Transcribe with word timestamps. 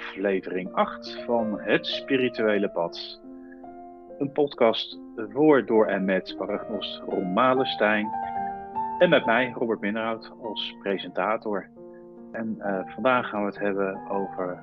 aflevering 0.00 0.72
8 0.74 1.22
van 1.26 1.60
Het 1.60 1.86
Spirituele 1.86 2.70
Pad. 2.70 3.20
Een 4.18 4.32
podcast 4.32 4.98
voor, 5.16 5.66
door 5.66 5.86
en 5.86 6.04
met 6.04 6.34
paragnost 6.38 7.00
Ron 7.08 7.32
Malenstein 7.32 8.08
en 8.98 9.08
met 9.08 9.26
mij, 9.26 9.52
Robert 9.58 9.80
Minderhout, 9.80 10.32
als 10.42 10.76
presentator. 10.82 11.70
En 12.32 12.56
uh, 12.58 12.80
vandaag 12.94 13.28
gaan 13.28 13.40
we 13.40 13.46
het 13.46 13.58
hebben 13.58 14.10
over 14.10 14.62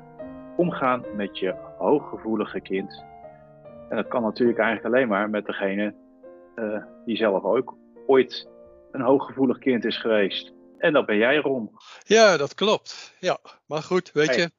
omgaan 0.56 1.04
met 1.16 1.38
je 1.38 1.56
hooggevoelige 1.78 2.62
kind. 2.62 3.04
En 3.90 3.96
dat 3.96 4.08
kan 4.08 4.22
natuurlijk 4.22 4.60
eigenlijk 4.60 4.96
alleen 4.96 5.08
maar 5.08 5.30
met 5.30 5.46
degene 5.46 5.94
uh, 6.56 6.84
die 7.06 7.18
zelf 7.18 7.44
ook 7.44 7.76
ooit 8.08 8.48
een 8.92 9.02
hooggevoelig 9.02 9.60
kind 9.60 9.86
is 9.86 9.98
geweest. 10.02 10.54
En 10.78 10.94
dat 10.94 11.06
ben 11.06 11.18
jij, 11.18 11.38
Ron. 11.38 11.72
Ja, 12.04 12.38
dat 12.38 12.54
klopt. 12.54 13.16
Ja, 13.20 13.38
maar 13.66 13.82
goed, 13.82 14.12
weet 14.12 14.36
je. 14.36 14.57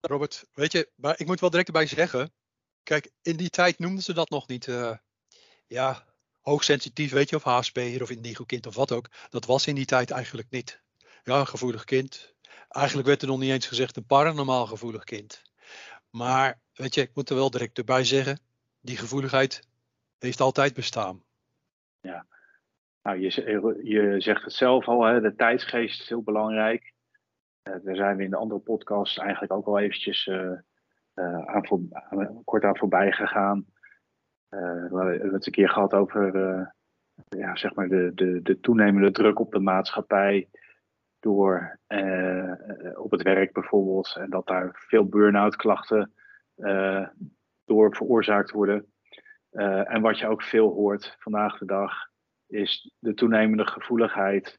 Robert, 0.00 0.44
weet 0.52 0.72
je, 0.72 0.90
maar 0.94 1.20
ik 1.20 1.26
moet 1.26 1.40
wel 1.40 1.50
direct 1.50 1.66
erbij 1.66 1.86
zeggen. 1.86 2.32
Kijk, 2.82 3.10
in 3.22 3.36
die 3.36 3.50
tijd 3.50 3.78
noemden 3.78 4.02
ze 4.02 4.12
dat 4.12 4.30
nog 4.30 4.46
niet. 4.46 4.66
Uh, 4.66 4.96
ja, 5.66 6.04
hoogsensitief, 6.40 7.10
weet 7.10 7.30
je, 7.30 7.36
of 7.36 7.42
HSP'er 7.42 8.02
of 8.02 8.10
indigo-kind 8.10 8.66
of 8.66 8.74
wat 8.74 8.92
ook. 8.92 9.10
Dat 9.28 9.44
was 9.44 9.66
in 9.66 9.74
die 9.74 9.84
tijd 9.84 10.10
eigenlijk 10.10 10.50
niet. 10.50 10.82
Ja, 11.24 11.40
een 11.40 11.46
gevoelig 11.46 11.84
kind. 11.84 12.34
Eigenlijk 12.68 13.08
werd 13.08 13.22
er 13.22 13.28
nog 13.28 13.38
niet 13.38 13.50
eens 13.50 13.66
gezegd 13.66 13.96
een 13.96 14.06
paranormaal 14.06 14.66
gevoelig 14.66 15.04
kind. 15.04 15.42
Maar, 16.10 16.60
weet 16.72 16.94
je, 16.94 17.00
ik 17.00 17.14
moet 17.14 17.30
er 17.30 17.36
wel 17.36 17.50
direct 17.50 17.78
erbij 17.78 18.04
zeggen. 18.04 18.40
Die 18.80 18.96
gevoeligheid 18.96 19.68
heeft 20.18 20.40
altijd 20.40 20.74
bestaan. 20.74 21.24
Ja, 22.00 22.26
nou, 23.08 23.20
je, 23.20 23.80
je 23.82 24.20
zegt 24.20 24.44
het 24.44 24.52
zelf 24.52 24.88
al, 24.88 25.04
hè, 25.04 25.20
de 25.20 25.34
tijdsgeest 25.34 26.00
is 26.00 26.08
heel 26.08 26.22
belangrijk. 26.22 26.92
Uh, 27.62 27.74
daar 27.84 27.96
zijn 27.96 28.16
we 28.16 28.22
in 28.22 28.30
de 28.30 28.36
andere 28.36 28.60
podcast 28.60 29.18
eigenlijk 29.18 29.52
ook 29.52 29.66
al 29.66 29.78
eventjes 29.78 30.26
uh, 30.26 30.58
aan 31.44 31.66
voor, 31.66 31.80
kort 32.44 32.64
aan 32.64 32.76
voorbij 32.76 33.12
gegaan. 33.12 33.66
we 34.48 34.56
hebben 34.90 35.32
het 35.32 35.46
een 35.46 35.52
keer 35.52 35.68
gehad 35.68 35.94
over 35.94 36.32
ja, 37.28 37.56
zeg 37.56 37.74
maar 37.74 37.88
de, 37.88 38.12
de, 38.14 38.42
de 38.42 38.60
toenemende 38.60 39.10
druk 39.10 39.38
op 39.38 39.52
de 39.52 39.60
maatschappij 39.60 40.48
door 41.20 41.78
op 42.94 43.10
het 43.10 43.22
werk 43.22 43.52
bijvoorbeeld. 43.52 44.16
En 44.18 44.30
dat 44.30 44.46
daar 44.46 44.70
veel 44.88 45.04
burn-out 45.04 45.56
klachten 45.56 46.12
door 47.64 47.96
veroorzaakt 47.96 48.50
worden. 48.50 48.92
en 49.84 50.00
wat 50.00 50.18
je 50.18 50.28
ook 50.28 50.42
veel 50.42 50.72
hoort 50.72 51.16
vandaag 51.18 51.58
de 51.58 51.66
dag, 51.66 52.08
is 52.48 52.90
de 52.98 53.14
toenemende 53.14 53.66
gevoeligheid 53.66 54.58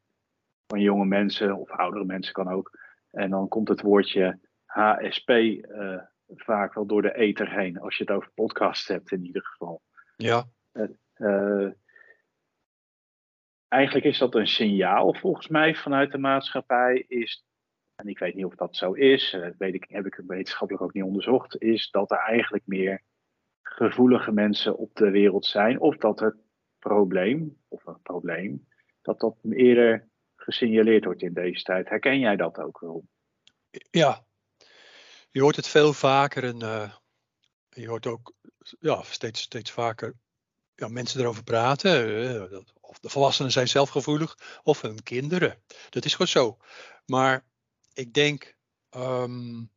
van 0.67 0.81
jonge 0.81 1.05
mensen 1.05 1.55
of 1.55 1.71
oudere 1.71 2.05
mensen 2.05 2.33
kan 2.33 2.49
ook. 2.49 2.77
En 3.11 3.29
dan 3.29 3.47
komt 3.47 3.67
het 3.67 3.81
woordje 3.81 4.39
HSP 4.65 5.29
uh, 5.29 5.93
eh, 5.93 6.01
vaak 6.27 6.73
wel 6.73 6.85
door 6.85 7.01
de 7.01 7.15
ether 7.15 7.51
heen, 7.51 7.79
als 7.79 7.97
je 7.97 8.03
het 8.03 8.13
over 8.13 8.31
podcast 8.33 8.87
hebt 8.87 9.11
in 9.11 9.25
ieder 9.25 9.45
geval. 9.45 9.81
Ja. 10.15 10.45
Uh, 11.15 11.71
eigenlijk 13.67 14.05
is 14.05 14.17
dat 14.17 14.35
een 14.35 14.47
signaal 14.47 15.13
volgens 15.13 15.47
mij 15.47 15.75
vanuit 15.75 16.11
de 16.11 16.17
maatschappij. 16.17 17.05
Is, 17.07 17.45
en 17.95 18.07
ik 18.07 18.19
weet 18.19 18.35
niet 18.35 18.45
of 18.45 18.55
dat 18.55 18.75
zo 18.75 18.93
is, 18.93 19.33
uh, 19.33 19.47
weet 19.57 19.73
ik, 19.73 19.85
heb 19.87 20.05
ik 20.05 20.21
wetenschappelijk 20.27 20.83
ook 20.83 20.93
niet 20.93 21.03
onderzocht, 21.03 21.61
is 21.61 21.89
dat 21.89 22.11
er 22.11 22.17
eigenlijk 22.17 22.63
meer 22.65 23.03
gevoelige 23.61 24.31
mensen 24.31 24.77
op 24.77 24.95
de 24.95 25.09
wereld 25.09 25.45
zijn. 25.45 25.79
Of 25.79 25.97
dat 25.97 26.19
het 26.19 26.35
probleem, 26.79 27.57
of 27.85 27.93
een 27.93 28.01
probleem, 28.01 28.67
dat 29.01 29.19
dat 29.19 29.37
eerder 29.49 30.07
gesignaleerd 30.35 31.05
wordt 31.05 31.21
in 31.21 31.33
deze 31.33 31.63
tijd. 31.63 31.89
Herken 31.89 32.19
jij 32.19 32.35
dat 32.35 32.57
ook 32.57 32.79
wel? 32.79 33.07
Ja, 33.91 34.25
je 35.29 35.41
hoort 35.41 35.55
het 35.55 35.67
veel 35.67 35.93
vaker 35.93 36.43
en 36.43 36.61
uh, 36.61 36.93
je 37.69 37.87
hoort 37.87 38.07
ook 38.07 38.33
ja, 38.79 39.01
steeds, 39.03 39.41
steeds 39.41 39.71
vaker 39.71 40.15
ja, 40.75 40.87
mensen 40.87 41.21
erover 41.21 41.43
praten. 41.43 42.09
Uh, 42.09 42.59
of 42.81 42.99
de 42.99 43.09
volwassenen 43.09 43.51
zijn 43.51 43.67
zelfgevoelig 43.67 44.59
of 44.63 44.81
hun 44.81 45.03
kinderen. 45.03 45.63
Dat 45.89 46.05
is 46.05 46.11
gewoon 46.11 46.27
zo. 46.27 46.57
Maar 47.05 47.45
ik 47.93 48.13
denk, 48.13 48.55
um, 48.91 49.71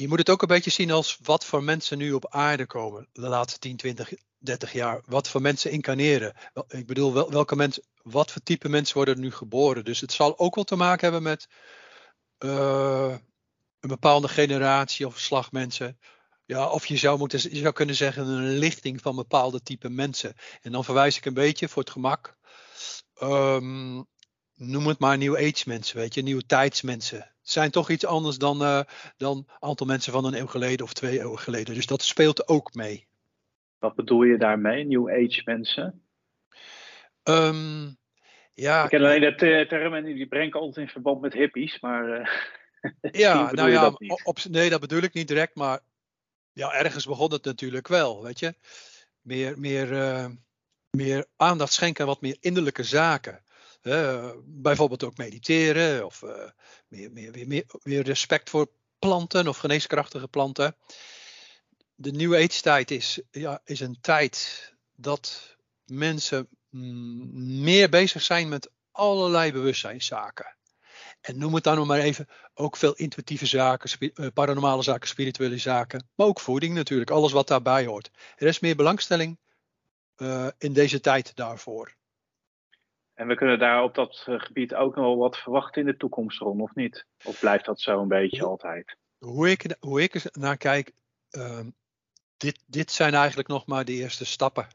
je 0.00 0.08
moet 0.08 0.18
het 0.18 0.30
ook 0.30 0.42
een 0.42 0.48
beetje 0.48 0.70
zien 0.70 0.90
als 0.90 1.18
wat 1.22 1.44
voor 1.44 1.64
mensen 1.64 1.98
nu 1.98 2.12
op 2.12 2.28
aarde 2.28 2.66
komen 2.66 3.08
de 3.12 3.28
laatste 3.28 3.58
10, 3.58 3.76
20, 3.76 4.12
30 4.38 4.72
jaar. 4.72 5.02
Wat 5.06 5.28
voor 5.28 5.40
mensen 5.40 5.70
incarneren. 5.70 6.34
Ik 6.68 6.86
bedoel, 6.86 7.12
wel, 7.12 7.30
welke 7.30 7.56
mensen, 7.56 7.82
wat 8.02 8.32
voor 8.32 8.42
type 8.42 8.68
mensen 8.68 8.96
worden 8.96 9.14
er 9.14 9.20
nu 9.20 9.30
geboren. 9.30 9.84
Dus 9.84 10.00
het 10.00 10.12
zal 10.12 10.38
ook 10.38 10.54
wel 10.54 10.64
te 10.64 10.76
maken 10.76 11.02
hebben 11.02 11.22
met 11.22 11.48
uh, 12.38 13.16
een 13.80 13.88
bepaalde 13.88 14.28
generatie 14.28 15.06
of 15.06 15.18
slag 15.18 15.52
mensen. 15.52 15.98
Ja, 16.44 16.68
of 16.68 16.86
je 16.86 16.96
zou, 16.96 17.18
moeten, 17.18 17.54
je 17.54 17.60
zou 17.60 17.72
kunnen 17.72 17.94
zeggen 17.94 18.26
een 18.26 18.58
lichting 18.58 19.00
van 19.00 19.16
bepaalde 19.16 19.62
type 19.62 19.88
mensen. 19.88 20.34
En 20.60 20.72
dan 20.72 20.84
verwijs 20.84 21.16
ik 21.16 21.24
een 21.24 21.34
beetje 21.34 21.68
voor 21.68 21.82
het 21.82 21.92
gemak. 21.92 22.36
Um, 23.22 24.06
noem 24.54 24.86
het 24.86 24.98
maar 24.98 25.18
New 25.18 25.36
Age 25.36 25.62
mensen, 25.66 25.96
weet 25.96 26.14
je, 26.14 26.22
nieuwe 26.22 26.46
tijdsmensen. 26.46 27.34
Zijn 27.48 27.70
toch 27.70 27.90
iets 27.90 28.06
anders 28.06 28.38
dan, 28.38 28.62
uh, 28.62 28.80
dan 29.16 29.46
aantal 29.58 29.86
mensen 29.86 30.12
van 30.12 30.24
een 30.24 30.34
eeuw 30.34 30.46
geleden 30.46 30.86
of 30.86 30.92
twee 30.92 31.20
eeuwen 31.20 31.38
geleden. 31.38 31.74
Dus 31.74 31.86
dat 31.86 32.02
speelt 32.02 32.48
ook 32.48 32.74
mee. 32.74 33.06
Wat 33.78 33.94
bedoel 33.94 34.22
je 34.22 34.38
daarmee, 34.38 34.84
New 34.84 35.08
Age 35.08 35.42
mensen? 35.44 36.02
Um, 37.24 37.96
ja, 38.54 38.82
ik 38.82 38.88
ken 38.88 39.00
alleen 39.00 39.20
de 39.20 39.66
term 39.68 39.94
en 39.94 40.04
die 40.04 40.26
breng 40.26 40.46
ik 40.46 40.54
altijd 40.54 40.86
in 40.86 40.92
verband 40.92 41.20
met 41.20 41.32
hippies, 41.32 41.80
maar. 41.80 42.06
Uh, 43.00 43.10
ja, 43.12 43.52
nou 43.52 43.70
ja, 43.70 43.92
op, 44.24 44.38
nee, 44.50 44.70
dat 44.70 44.80
bedoel 44.80 45.02
ik 45.02 45.14
niet 45.14 45.28
direct, 45.28 45.54
maar 45.54 45.80
ja, 46.52 46.72
ergens 46.72 47.06
begon 47.06 47.32
het 47.32 47.44
natuurlijk 47.44 47.88
wel, 47.88 48.22
weet 48.22 48.38
je. 48.38 48.54
Meer, 49.20 49.58
meer, 49.58 49.92
uh, 49.92 50.26
meer 50.90 51.26
aandacht 51.36 51.72
schenken 51.72 52.00
aan 52.02 52.10
wat 52.10 52.20
meer 52.20 52.36
innerlijke 52.40 52.82
zaken. 52.82 53.42
Uh, 53.82 54.30
bijvoorbeeld 54.44 55.04
ook 55.04 55.16
mediteren 55.16 56.04
of 56.06 56.22
uh, 56.22 56.30
meer, 56.88 57.12
meer, 57.12 57.46
meer, 57.46 57.64
meer 57.82 58.02
respect 58.02 58.50
voor 58.50 58.70
planten 58.98 59.48
of 59.48 59.56
geneeskrachtige 59.56 60.28
planten 60.28 60.76
de 62.00 62.12
New 62.12 62.34
Age 62.34 62.60
tijd 62.60 62.90
is, 62.90 63.20
ja, 63.30 63.60
is 63.64 63.80
een 63.80 63.98
tijd 64.00 64.74
dat 64.94 65.56
mensen 65.84 66.48
mm, 66.70 67.62
meer 67.62 67.88
bezig 67.88 68.22
zijn 68.22 68.48
met 68.48 68.70
allerlei 68.90 69.52
bewustzijnszaken. 69.52 70.56
En 71.20 71.38
noem 71.38 71.54
het 71.54 71.64
dan 71.64 71.76
nog 71.76 71.86
maar 71.86 71.98
even, 71.98 72.28
ook 72.54 72.76
veel 72.76 72.94
intuïtieve 72.94 73.46
zaken, 73.46 74.12
eh, 74.14 74.26
paranormale 74.34 74.82
zaken, 74.82 75.08
spirituele 75.08 75.58
zaken, 75.58 76.08
maar 76.14 76.26
ook 76.26 76.40
voeding 76.40 76.74
natuurlijk, 76.74 77.10
alles 77.10 77.32
wat 77.32 77.48
daarbij 77.48 77.86
hoort. 77.86 78.10
Er 78.36 78.46
is 78.46 78.60
meer 78.60 78.76
belangstelling 78.76 79.38
in 80.58 80.72
deze 80.72 81.00
tijd 81.00 81.36
daarvoor. 81.36 81.96
En 83.18 83.26
we 83.26 83.34
kunnen 83.34 83.58
daar 83.58 83.82
op 83.82 83.94
dat 83.94 84.24
eh, 84.26 84.40
gebied 84.40 84.74
ook 84.74 84.94
nog 84.94 85.04
wel 85.04 85.16
wat 85.16 85.36
verwachten 85.36 85.80
in 85.80 85.86
de 85.86 85.96
toekomst 85.96 86.40
of 86.40 86.74
niet? 86.74 87.06
Of 87.24 87.40
blijft 87.40 87.64
dat 87.64 87.80
zo 87.80 88.00
een 88.00 88.08
beetje 88.08 88.44
altijd? 88.44 88.96
Hoe 89.18 89.50
ik, 89.50 89.76
hoe 89.80 90.02
ik 90.02 90.14
er 90.14 90.22
naar 90.32 90.56
kijk, 90.56 90.92
uh, 91.30 91.60
dit, 92.36 92.62
dit 92.66 92.92
zijn 92.92 93.14
eigenlijk 93.14 93.48
nog 93.48 93.66
maar 93.66 93.84
de 93.84 93.92
eerste 93.92 94.24
stappen. 94.24 94.66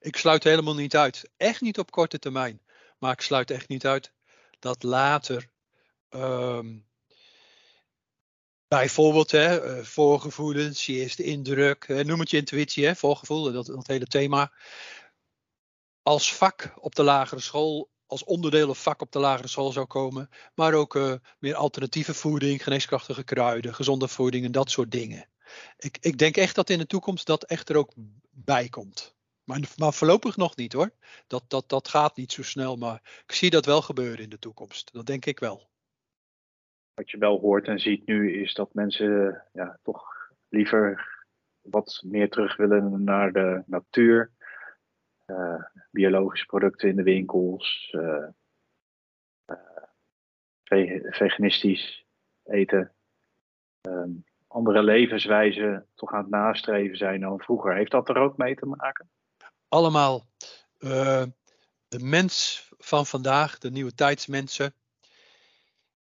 Ik 0.00 0.16
sluit 0.16 0.44
helemaal 0.44 0.74
niet 0.74 0.96
uit, 0.96 1.30
echt 1.36 1.60
niet 1.60 1.78
op 1.78 1.90
korte 1.90 2.18
termijn, 2.18 2.60
maar 2.98 3.12
ik 3.12 3.20
sluit 3.20 3.50
echt 3.50 3.68
niet 3.68 3.86
uit 3.86 4.12
dat 4.58 4.82
later 4.82 5.48
um, 6.10 6.86
bijvoorbeeld 8.68 9.30
hè, 9.30 9.60
eh, 9.60 9.84
voorgevoelens, 9.84 10.86
je 10.86 10.92
eerste 10.92 11.22
indruk, 11.22 11.88
noem 11.88 12.20
het 12.20 12.30
je 12.30 12.36
intuïtie, 12.36 12.86
hè, 12.86 12.94
voorgevoel, 12.94 13.52
dat, 13.52 13.66
dat 13.66 13.86
hele 13.86 14.06
thema, 14.06 14.52
als 16.04 16.34
vak 16.34 16.74
op 16.80 16.94
de 16.94 17.02
lagere 17.02 17.40
school 17.40 17.92
als 18.06 18.24
onderdeel 18.24 18.68
of 18.68 18.82
vak 18.82 19.00
op 19.00 19.12
de 19.12 19.18
lagere 19.18 19.48
school 19.48 19.72
zou 19.72 19.86
komen. 19.86 20.28
Maar 20.54 20.74
ook 20.74 20.94
uh, 20.94 21.14
meer 21.38 21.54
alternatieve 21.54 22.14
voeding, 22.14 22.62
geneeskrachtige 22.62 23.24
kruiden, 23.24 23.74
gezonde 23.74 24.08
voeding 24.08 24.44
en 24.44 24.52
dat 24.52 24.70
soort 24.70 24.90
dingen 24.90 25.28
ik, 25.76 25.98
ik 26.00 26.18
denk 26.18 26.36
echt 26.36 26.54
dat 26.54 26.70
in 26.70 26.78
de 26.78 26.86
toekomst 26.86 27.26
dat 27.26 27.44
echt 27.44 27.68
er 27.68 27.76
ook 27.76 27.92
bij 28.30 28.68
komt. 28.68 29.16
Maar, 29.44 29.60
maar 29.76 29.92
voorlopig 29.92 30.36
nog 30.36 30.56
niet 30.56 30.72
hoor. 30.72 30.90
Dat, 31.26 31.44
dat, 31.48 31.68
dat 31.68 31.88
gaat 31.88 32.16
niet 32.16 32.32
zo 32.32 32.42
snel, 32.42 32.76
maar 32.76 33.22
ik 33.26 33.32
zie 33.32 33.50
dat 33.50 33.66
wel 33.66 33.82
gebeuren 33.82 34.24
in 34.24 34.30
de 34.30 34.38
toekomst. 34.38 34.92
Dat 34.92 35.06
denk 35.06 35.24
ik 35.24 35.38
wel. 35.38 35.68
Wat 36.94 37.10
je 37.10 37.18
wel 37.18 37.40
hoort 37.40 37.66
en 37.66 37.78
ziet 37.78 38.06
nu 38.06 38.42
is 38.42 38.54
dat 38.54 38.74
mensen 38.74 39.42
ja, 39.52 39.78
toch 39.82 40.04
liever 40.48 41.12
wat 41.60 42.02
meer 42.04 42.30
terug 42.30 42.56
willen 42.56 43.04
naar 43.04 43.32
de 43.32 43.62
natuur. 43.66 44.32
Uh, 45.26 45.62
biologische 45.90 46.46
producten 46.46 46.88
in 46.88 46.96
de 46.96 47.02
winkels. 47.02 47.92
Uh, 47.96 48.26
uh, 49.46 51.12
veganistisch 51.12 52.04
eten. 52.44 52.92
Um, 53.82 54.24
andere 54.46 54.82
levenswijze 54.82 55.86
toch 55.94 56.12
aan 56.12 56.20
het 56.20 56.30
nastreven 56.30 56.96
zijn 56.96 57.20
dan 57.20 57.40
vroeger. 57.40 57.74
Heeft 57.74 57.90
dat 57.90 58.08
er 58.08 58.16
ook 58.16 58.36
mee 58.36 58.54
te 58.54 58.66
maken? 58.66 59.10
Allemaal. 59.68 60.26
De 61.88 61.98
mens 61.98 62.68
van 62.78 63.06
vandaag, 63.06 63.58
de 63.58 63.70
nieuwe 63.70 63.94
tijdsmensen, 63.94 64.74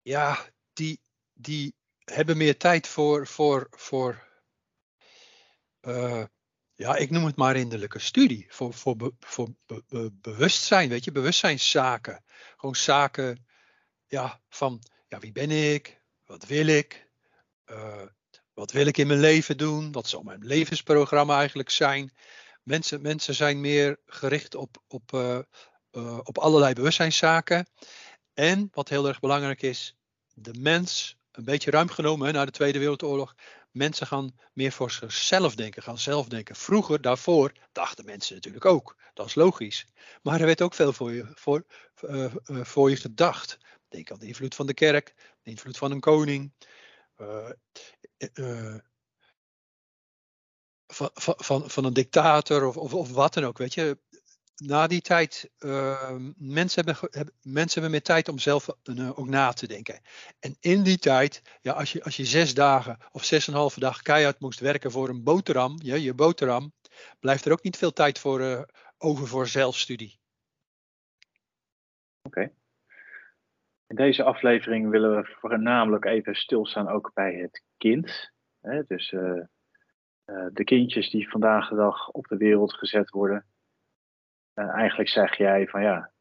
ja, 0.02 0.38
die, 0.74 1.00
die 1.34 1.76
hebben 2.04 2.38
meer 2.38 2.58
tijd 2.58 2.88
voor, 2.88 3.28
voor, 3.28 3.68
voor 3.70 4.28
ja, 6.76 6.96
ik 6.96 7.10
noem 7.10 7.26
het 7.26 7.36
maar 7.36 7.56
innerlijke 7.56 8.00
studie. 8.00 8.46
Voor, 8.50 8.74
voor, 8.74 9.14
voor 9.20 9.50
be, 9.66 9.84
be, 9.88 10.12
bewustzijn, 10.14 10.90
weet 10.90 11.04
je, 11.04 11.12
bewustzijnszaken. 11.12 12.24
Gewoon 12.58 12.76
zaken 12.76 13.46
ja, 14.08 14.42
van, 14.50 14.82
ja, 15.08 15.20
wie 15.20 15.32
ben 15.32 15.52
ik? 15.52 16.02
Wat 16.26 16.46
wil 16.46 16.68
ik? 16.68 17.10
Uh, 17.66 18.02
wat 18.54 18.72
wil 18.72 18.86
ik 18.86 18.98
in 18.98 19.08
mijn 19.08 19.20
leven 19.20 19.58
doen? 19.58 19.92
Wat 19.92 20.08
zal 20.08 20.24
mijn 20.24 20.46
levensprogramma 20.46 21.38
eigenlijk 21.38 21.70
zijn? 21.70 22.14
Mensen, 22.64 23.02
mensen 23.02 23.36
zijn 23.36 23.62
meer 23.62 24.00
gericht 24.06 24.56
op, 24.56 24.84
op, 24.88 25.12
uh, 25.14 25.40
uh, 25.92 26.20
op 26.24 26.38
allerlei 26.38 26.74
bewustzijnszaken. 26.74 27.68
En 28.34 28.68
wat 28.72 28.90
heel 28.90 29.08
erg 29.08 29.20
belangrijk 29.20 29.62
is, 29.62 29.96
de 30.34 30.54
mens, 30.60 31.18
een 31.32 31.44
beetje 31.44 31.72
ruim 31.72 31.90
genomen 31.90 32.34
na 32.34 32.46
de 32.46 32.52
Tweede 32.52 32.80
Wereldoorlog, 32.80 33.36
mensen 33.74 34.08
gaan 34.08 34.40
meer 34.54 34.72
voor 34.72 34.92
zichzelf 34.92 35.56
denken, 35.56 35.84
gaan 35.84 35.98
zelf 35.98 36.28
denken. 36.28 36.56
Vroeger, 36.56 37.02
daarvoor, 37.02 37.52
dachten 37.72 38.06
mensen 38.06 38.36
natuurlijk 38.36 38.66
ook. 38.66 38.98
Dat 39.14 39.26
is 39.26 39.36
logisch. 39.36 39.86
Maar 40.22 40.40
er 40.40 40.46
werd 40.46 40.62
ook 40.62 40.74
veel 40.74 40.94
voor 40.94 41.12
je, 41.12 41.32
voor, 41.34 41.66
uh, 42.02 42.34
uh, 42.46 42.64
voor 42.64 42.90
je 42.90 42.96
gedacht. 42.96 43.58
Denk 43.88 44.12
aan 44.12 44.20
de 44.20 44.28
invloed 44.28 44.56
van 44.56 44.66
de 44.66 44.74
kerk, 44.74 45.14
de 45.42 45.50
invloed 45.50 45.78
van 45.78 45.92
een 45.92 46.00
koning. 46.00 46.54
Uh, 47.18 47.50
van, 50.88 51.10
van, 51.14 51.70
van 51.70 51.86
een 51.86 51.94
dictator 51.94 52.66
of, 52.66 52.78
of, 52.78 52.94
of 52.94 53.12
wat 53.12 53.34
dan 53.34 53.44
ook. 53.44 53.58
Weet 53.58 53.74
je, 53.74 53.98
na 54.56 54.88
die 54.88 55.02
tijd, 55.02 55.52
uh, 55.60 56.16
mensen, 56.38 56.86
hebben, 56.86 57.34
mensen 57.42 57.74
hebben 57.74 57.92
meer 57.92 58.02
tijd 58.02 58.30
om 58.30 58.40
zelf 58.40 58.68
uh, 58.84 59.20
ook 59.20 59.28
na 59.28 59.52
te 59.52 59.68
denken. 59.68 60.00
En 60.40 60.56
in 60.60 60.84
die 60.84 60.98
tijd, 60.98 61.58
ja, 61.62 61.74
als, 61.74 61.92
je, 61.92 62.04
als 62.04 62.18
je 62.18 62.26
zes 62.26 62.54
dagen 62.54 62.98
of 63.12 63.24
zes 63.24 63.48
en 63.48 63.54
een 63.54 63.60
halve 63.60 63.80
dag 63.80 64.02
keihard 64.02 64.40
moest 64.40 64.60
werken 64.60 64.92
voor 64.92 65.10
een 65.10 65.24
boterham, 65.24 65.76
ja, 65.84 65.96
je 65.96 66.14
boterham, 66.14 66.74
blijft 67.20 67.46
er 67.46 67.52
ook 67.52 67.64
niet 67.64 67.78
veel 67.78 67.94
tijd 67.94 68.20
voor, 68.20 68.42
uh, 68.42 68.62
over 68.98 69.28
voor 69.28 69.48
zelfstudie. 69.48 70.20
Oké. 72.22 72.52
In 73.88 73.96
deze 73.96 74.24
aflevering 74.24 74.90
willen 74.90 75.16
we 75.16 75.36
voornamelijk 75.40 76.06
even 76.06 76.36
stilstaan 76.36 76.88
ook 76.88 77.12
bij 77.14 77.34
het 77.34 77.64
kind. 77.78 78.32
Hè? 78.62 78.84
Dus 78.84 79.10
de 80.52 80.64
kindjes 80.64 81.10
die 81.10 81.30
vandaag 81.30 81.70
de 81.70 81.76
dag 81.76 82.10
op 82.10 82.28
de 82.28 82.38
wereld 82.38 82.74
gezet 82.74 83.10
worden. 83.10 83.53
En 84.54 84.70
eigenlijk 84.70 85.10
zeg 85.10 85.38
jij 85.38 85.68
van 85.68 85.82
ja, 85.82 86.12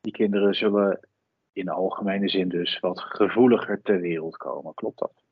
die 0.00 0.12
kinderen 0.12 0.54
zullen 0.54 1.08
in 1.52 1.64
de 1.64 1.72
algemene 1.72 2.28
zin 2.28 2.48
dus 2.48 2.80
wat 2.80 3.00
gevoeliger 3.00 3.82
ter 3.82 4.00
wereld 4.00 4.36
komen. 4.36 4.74
Klopt 4.74 4.98
dat? 4.98 5.24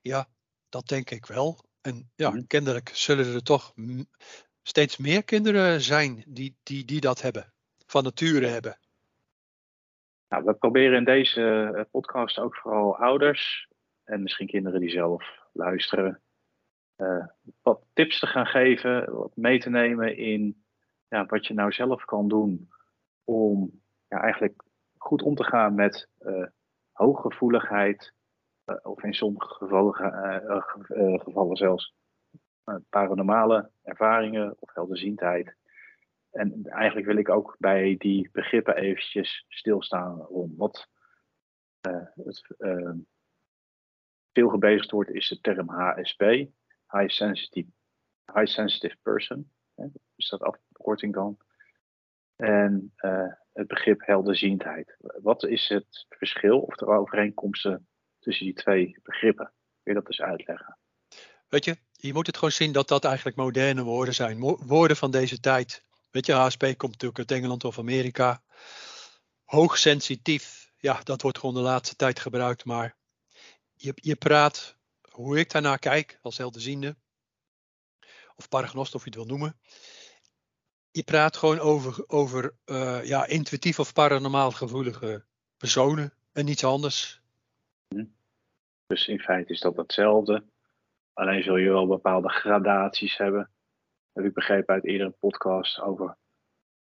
Ja, 0.00 0.26
dat 0.68 0.86
denk 0.86 1.10
ik 1.10 1.26
wel. 1.26 1.64
En 1.80 2.10
ja, 2.14 2.42
kennelijk 2.46 2.88
zullen 2.88 3.34
er 3.34 3.42
toch 3.42 3.74
steeds 4.62 4.96
meer 4.96 5.24
kinderen 5.24 5.80
zijn 5.80 6.24
die, 6.26 6.56
die, 6.62 6.84
die 6.84 7.00
dat 7.00 7.22
hebben, 7.22 7.52
van 7.86 8.02
nature 8.02 8.46
hebben. 8.46 8.78
Nou, 10.28 10.44
we 10.44 10.54
proberen 10.54 10.96
in 10.96 11.04
deze 11.04 11.72
eh, 11.74 11.84
podcast 11.90 12.38
ook 12.38 12.56
vooral 12.56 12.96
ouders 12.96 13.68
en 14.04 14.22
misschien 14.22 14.46
kinderen 14.46 14.80
die 14.80 14.90
zelf 14.90 15.24
luisteren, 15.52 16.20
uh, 16.96 17.26
wat 17.62 17.84
tips 17.92 18.18
te 18.18 18.26
gaan 18.26 18.46
geven, 18.46 19.14
wat 19.14 19.36
mee 19.36 19.58
te 19.58 19.70
nemen 19.70 20.16
in 20.16 20.61
ja, 21.12 21.26
wat 21.26 21.46
je 21.46 21.54
nou 21.54 21.72
zelf 21.72 22.04
kan 22.04 22.28
doen 22.28 22.70
om 23.24 23.82
ja, 24.08 24.20
eigenlijk 24.20 24.62
goed 24.96 25.22
om 25.22 25.34
te 25.34 25.44
gaan 25.44 25.74
met 25.74 26.08
uh, 26.20 26.46
hooggevoeligheid, 26.92 28.12
uh, 28.66 28.76
of 28.82 29.02
in 29.02 29.14
sommige 29.14 29.54
gevallen, 29.54 29.94
uh, 30.88 31.20
gevallen 31.20 31.56
zelfs 31.56 31.94
paranormale 32.88 33.70
ervaringen 33.82 34.56
of 34.58 34.74
helderziendheid. 34.74 35.56
En 36.30 36.64
eigenlijk 36.64 37.06
wil 37.06 37.16
ik 37.16 37.28
ook 37.28 37.56
bij 37.58 37.96
die 37.98 38.28
begrippen 38.32 38.76
eventjes 38.76 39.44
stilstaan 39.48 40.18
rond 40.18 40.56
wat 40.56 40.88
het, 41.80 42.56
veel 44.32 44.48
gebezigd 44.48 44.90
wordt 44.90 45.10
is 45.10 45.28
de 45.28 45.40
term 45.40 45.68
HSP, 45.68 46.20
High 46.90 47.08
Sensitive, 47.08 47.70
high 48.34 48.46
sensitive 48.46 48.96
Person. 49.02 49.50
Is 50.16 50.28
dat 50.28 50.42
afkorting 50.42 51.14
dan? 51.14 51.38
En 52.36 52.92
uh, 52.96 53.32
het 53.52 53.66
begrip 53.66 54.06
helderziendheid. 54.06 54.96
Wat 54.98 55.44
is 55.44 55.68
het 55.68 56.06
verschil 56.08 56.60
of 56.60 56.74
de 56.74 56.86
overeenkomsten 56.86 57.88
tussen 58.18 58.44
die 58.44 58.54
twee 58.54 58.98
begrippen? 59.02 59.52
Kun 59.82 59.92
je 59.92 60.00
dat 60.00 60.06
eens 60.06 60.20
uitleggen? 60.20 60.78
Weet 61.48 61.64
je, 61.64 61.76
je 61.92 62.12
moet 62.12 62.26
het 62.26 62.36
gewoon 62.36 62.52
zien 62.52 62.72
dat 62.72 62.88
dat 62.88 63.04
eigenlijk 63.04 63.36
moderne 63.36 63.82
woorden 63.82 64.14
zijn. 64.14 64.40
woorden 64.40 64.96
van 64.96 65.10
deze 65.10 65.40
tijd. 65.40 65.84
Weet 66.10 66.26
je, 66.26 66.32
HSP 66.32 66.60
komt 66.60 66.92
natuurlijk 66.92 67.18
uit 67.18 67.30
Engeland 67.30 67.64
of 67.64 67.78
Amerika. 67.78 68.42
Hoogsensitief, 69.44 70.72
ja, 70.76 71.00
dat 71.02 71.22
wordt 71.22 71.38
gewoon 71.38 71.54
de 71.54 71.60
laatste 71.60 71.96
tijd 71.96 72.20
gebruikt. 72.20 72.64
Maar 72.64 72.96
je, 73.74 73.92
je 73.94 74.16
praat, 74.16 74.76
hoe 75.10 75.38
ik 75.38 75.50
daarnaar 75.50 75.78
kijk, 75.78 76.18
als 76.22 76.38
helderziende, 76.38 76.96
of 78.36 78.48
paragnost, 78.48 78.94
of 78.94 79.04
je 79.04 79.10
het 79.10 79.18
wil 79.18 79.26
noemen. 79.26 79.56
Je 80.90 81.02
praat 81.02 81.36
gewoon 81.36 81.58
over, 81.58 82.04
over 82.06 82.54
uh, 82.66 83.04
ja, 83.04 83.26
intuïtief 83.26 83.78
of 83.78 83.92
paranormaal 83.92 84.50
gevoelige 84.50 85.24
personen 85.56 86.12
en 86.32 86.44
niets 86.44 86.64
anders. 86.64 87.22
Hm. 87.88 88.04
Dus 88.86 89.08
in 89.08 89.20
feite 89.20 89.52
is 89.52 89.60
dat 89.60 89.76
hetzelfde. 89.76 90.44
Alleen 91.12 91.42
zul 91.42 91.56
je 91.56 91.70
wel 91.70 91.86
bepaalde 91.86 92.28
gradaties 92.28 93.16
hebben. 93.16 93.50
Heb 94.12 94.24
ik 94.24 94.34
begrepen 94.34 94.74
uit 94.74 94.84
eerdere 94.84 95.10
podcast 95.10 95.80
over 95.80 96.16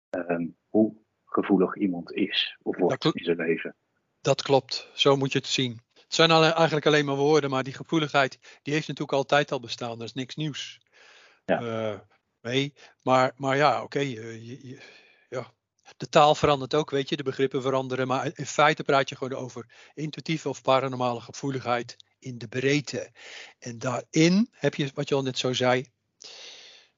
um, 0.10 0.58
hoe 0.68 0.96
gevoelig 1.26 1.76
iemand 1.76 2.12
is 2.12 2.58
of 2.62 2.78
wordt 2.78 3.06
in 3.06 3.24
zijn 3.24 3.38
leven. 3.38 3.76
Dat 4.22 4.42
klopt, 4.42 4.90
zo 4.94 5.16
moet 5.16 5.32
je 5.32 5.38
het 5.38 5.48
zien. 5.48 5.82
Het 5.94 6.14
zijn 6.16 6.32
eigenlijk 6.32 6.86
alleen 6.86 7.06
maar 7.06 7.16
woorden, 7.16 7.50
maar 7.50 7.64
die 7.64 7.74
gevoeligheid 7.74 8.60
die 8.62 8.74
heeft 8.74 8.88
natuurlijk 8.88 9.18
altijd 9.18 9.52
al 9.52 9.60
bestaan. 9.60 9.98
Dat 9.98 10.08
is 10.08 10.14
niks 10.14 10.36
nieuws. 10.36 10.80
Ja. 11.46 11.62
Uh, 11.62 12.00
nee, 12.42 12.74
maar, 13.02 13.32
maar 13.36 13.58
ja, 13.58 13.84
oké. 13.84 14.00
Uh, 14.00 14.80
ja. 15.30 15.54
De 15.98 16.10
taal 16.10 16.36
verandert 16.36 16.74
ook, 16.74 16.90
weet 16.90 17.10
je, 17.10 17.18
de 17.18 17.24
begrippen 17.24 17.62
veranderen. 17.62 18.08
Maar 18.08 18.32
in 18.34 18.46
feite 18.46 18.84
praat 18.84 19.10
je 19.10 19.16
gewoon 19.16 19.38
over 19.38 19.92
intuïtieve 19.94 20.50
of 20.50 20.62
paranormale 20.62 21.22
gevoeligheid 21.22 21.96
in 22.20 22.38
de 22.38 22.48
breedte. 22.48 23.12
En 23.60 23.80
daarin 23.80 24.50
heb 24.52 24.76
je, 24.76 24.92
wat 24.94 25.10
je 25.10 25.16
al 25.16 25.22
net 25.22 25.38
zo 25.38 25.54
zei, 25.54 25.86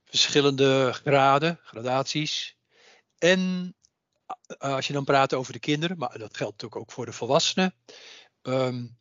verschillende 0.06 0.94
graden, 0.94 1.60
gradaties. 1.64 2.58
En 3.18 3.76
uh, 4.48 4.74
als 4.74 4.88
je 4.88 4.94
dan 4.94 5.04
praat 5.04 5.34
over 5.34 5.54
de 5.54 5.60
kinderen, 5.60 5.98
maar 5.98 6.18
dat 6.18 6.38
geldt 6.38 6.52
natuurlijk 6.52 6.76
ook 6.76 6.92
voor 6.92 7.06
de 7.06 7.14
volwassenen. 7.14 7.76
Um, 8.42 8.98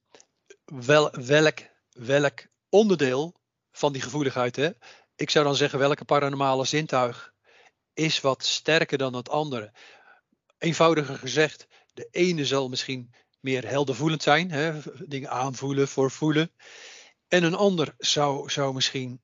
wel, 0.65 1.11
welk, 1.11 1.59
welk 1.91 2.47
onderdeel 2.69 3.35
van 3.73 3.93
die 3.93 4.03
gevoeligheid, 4.03 4.57
hè, 4.57 4.71
ik 5.17 5.31
zou 5.31 5.45
dan 5.45 5.57
zeggen 5.57 5.79
welke 5.79 6.05
paranormale 6.05 6.65
zintuig 6.65 7.33
is 7.95 8.21
wat 8.21 8.45
sterker 8.45 8.99
dan 8.99 9.15
het 9.15 9.29
andere. 9.29 9.73
Eenvoudiger 10.59 11.19
gezegd, 11.19 11.67
de 11.95 12.09
ene 12.11 12.47
zal 12.47 12.69
misschien 12.69 13.15
meer 13.41 13.69
heldervoelend 13.69 14.23
zijn, 14.23 14.51
hè, 14.51 14.81
dingen 15.07 15.31
aanvoelen, 15.31 15.89
voorvoelen. 15.89 16.53
En 17.29 17.43
een 17.43 17.55
ander 17.55 17.95
zou, 17.99 18.51
zou 18.51 18.75
misschien, 18.75 19.23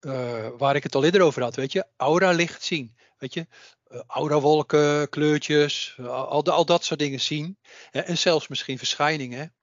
uh, 0.00 0.48
waar 0.56 0.76
ik 0.76 0.82
het 0.82 0.94
al 0.94 1.04
eerder 1.04 1.20
over 1.20 1.42
had, 1.42 1.56
weet 1.56 1.72
je, 1.72 1.86
aura 1.96 2.30
licht 2.30 2.62
zien. 2.62 2.96
Weet 3.18 3.34
je, 3.34 3.46
uh, 3.88 4.00
aurawolken, 4.06 5.08
kleurtjes, 5.08 5.96
al, 5.98 6.44
al, 6.44 6.64
dat 6.64 6.84
soort 6.84 6.98
dingen 6.98 7.20
zien. 7.20 7.58
En 7.90 8.18
zelfs 8.18 8.48
misschien 8.48 8.78
verschijningen. 8.78 9.54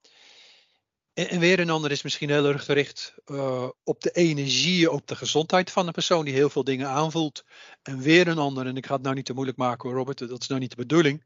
En, 1.15 1.29
en, 1.29 1.39
weer 1.39 1.60
een 1.60 1.69
ander 1.69 1.91
is 1.91 2.01
misschien 2.01 2.29
heel 2.29 2.45
erg 2.45 2.65
gericht 2.65 3.15
uh, 3.25 3.69
op 3.84 4.01
de 4.01 4.12
energie, 4.12 4.91
op 4.91 5.07
de 5.07 5.15
gezondheid 5.15 5.72
van 5.72 5.88
een 5.88 5.93
persoon 5.93 6.25
die 6.25 6.34
heel 6.34 6.50
veel 6.50 6.63
dingen 6.63 6.88
aanvoelt. 6.88 7.43
En 7.84 8.00
weer 8.00 8.27
een 8.27 8.38
ander, 8.38 8.67
en 8.67 8.77
ik 8.77 8.86
ga 8.86 8.93
het 8.93 9.03
nou 9.03 9.15
niet 9.15 9.25
te 9.25 9.34
moeilijk 9.34 9.57
maken 9.57 9.91
Robert, 9.91 10.17
dat 10.17 10.41
is 10.41 10.48
nou 10.48 10.60
niet 10.60 10.69
de 10.69 10.75
bedoeling. 10.75 11.24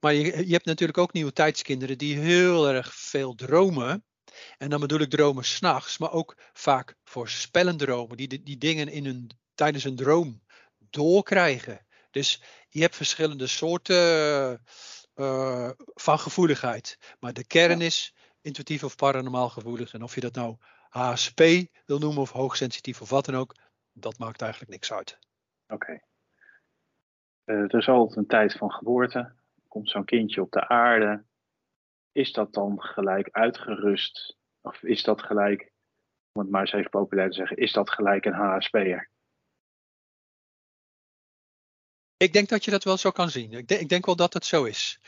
Maar 0.00 0.14
je, 0.14 0.46
je 0.46 0.52
hebt 0.52 0.64
natuurlijk 0.64 0.98
ook 0.98 1.12
nieuwe 1.12 1.32
tijdskinderen 1.32 1.98
die 1.98 2.18
heel 2.18 2.68
erg 2.68 2.94
veel 2.94 3.34
dromen. 3.34 4.04
En 4.58 4.70
dan 4.70 4.80
bedoel 4.80 5.00
ik 5.00 5.10
dromen 5.10 5.44
s'nachts, 5.44 5.98
maar 5.98 6.12
ook 6.12 6.36
vaak 6.52 6.96
voorspellend 7.04 7.78
dromen, 7.78 8.16
die, 8.16 8.42
die 8.42 8.58
dingen 8.58 8.88
in 8.88 9.04
hun, 9.04 9.30
tijdens 9.54 9.84
een 9.84 9.96
droom 9.96 10.42
doorkrijgen. 10.90 11.86
Dus 12.10 12.42
je 12.68 12.80
hebt 12.80 12.96
verschillende 12.96 13.46
soorten 13.46 14.62
uh, 15.14 15.70
van 15.94 16.18
gevoeligheid. 16.18 16.98
Maar 17.20 17.32
de 17.32 17.46
kern 17.46 17.80
is 17.80 18.14
intuïtief 18.42 18.84
of 18.84 18.96
paranormaal 18.96 19.48
gevoelig. 19.48 19.92
En 19.92 20.02
of 20.02 20.14
je 20.14 20.20
dat 20.20 20.34
nou 20.34 20.56
HSP 20.88 21.40
wil 21.86 21.98
noemen 21.98 22.22
of 22.22 22.30
hoogsensitief 22.30 23.00
of 23.00 23.10
wat 23.10 23.24
dan 23.24 23.34
ook, 23.34 23.54
dat 23.92 24.18
maakt 24.18 24.42
eigenlijk 24.42 24.72
niks 24.72 24.92
uit. 24.92 25.18
Oké. 25.66 25.74
Okay. 25.74 26.02
er 27.44 27.78
is 27.78 27.88
altijd 27.88 28.18
een 28.18 28.26
tijd 28.26 28.52
van 28.52 28.70
geboorte. 28.70 29.32
Komt 29.68 29.90
zo'n 29.90 30.04
kindje 30.04 30.42
op 30.42 30.50
de 30.50 30.68
aarde. 30.68 31.24
Is 32.12 32.32
dat 32.32 32.52
dan 32.52 32.80
gelijk 32.82 33.28
uitgerust? 33.30 34.36
Of 34.60 34.82
is 34.82 35.02
dat 35.02 35.22
gelijk, 35.22 35.72
om 36.32 36.40
het 36.40 36.50
maar 36.50 36.60
eens 36.60 36.72
even 36.72 36.90
populair 36.90 37.28
te 37.28 37.34
zeggen, 37.34 37.56
is 37.56 37.72
dat 37.72 37.90
gelijk 37.90 38.24
een 38.24 38.32
HSP'er? 38.32 39.10
Ik 42.16 42.32
denk 42.32 42.48
dat 42.48 42.64
je 42.64 42.70
dat 42.70 42.84
wel 42.84 42.96
zo 42.96 43.10
kan 43.10 43.30
zien. 43.30 43.52
Ik, 43.52 43.70
ik 43.70 43.88
denk 43.88 44.06
wel 44.06 44.16
dat 44.16 44.32
het 44.32 44.44
zo 44.44 44.64
is. 44.64 45.00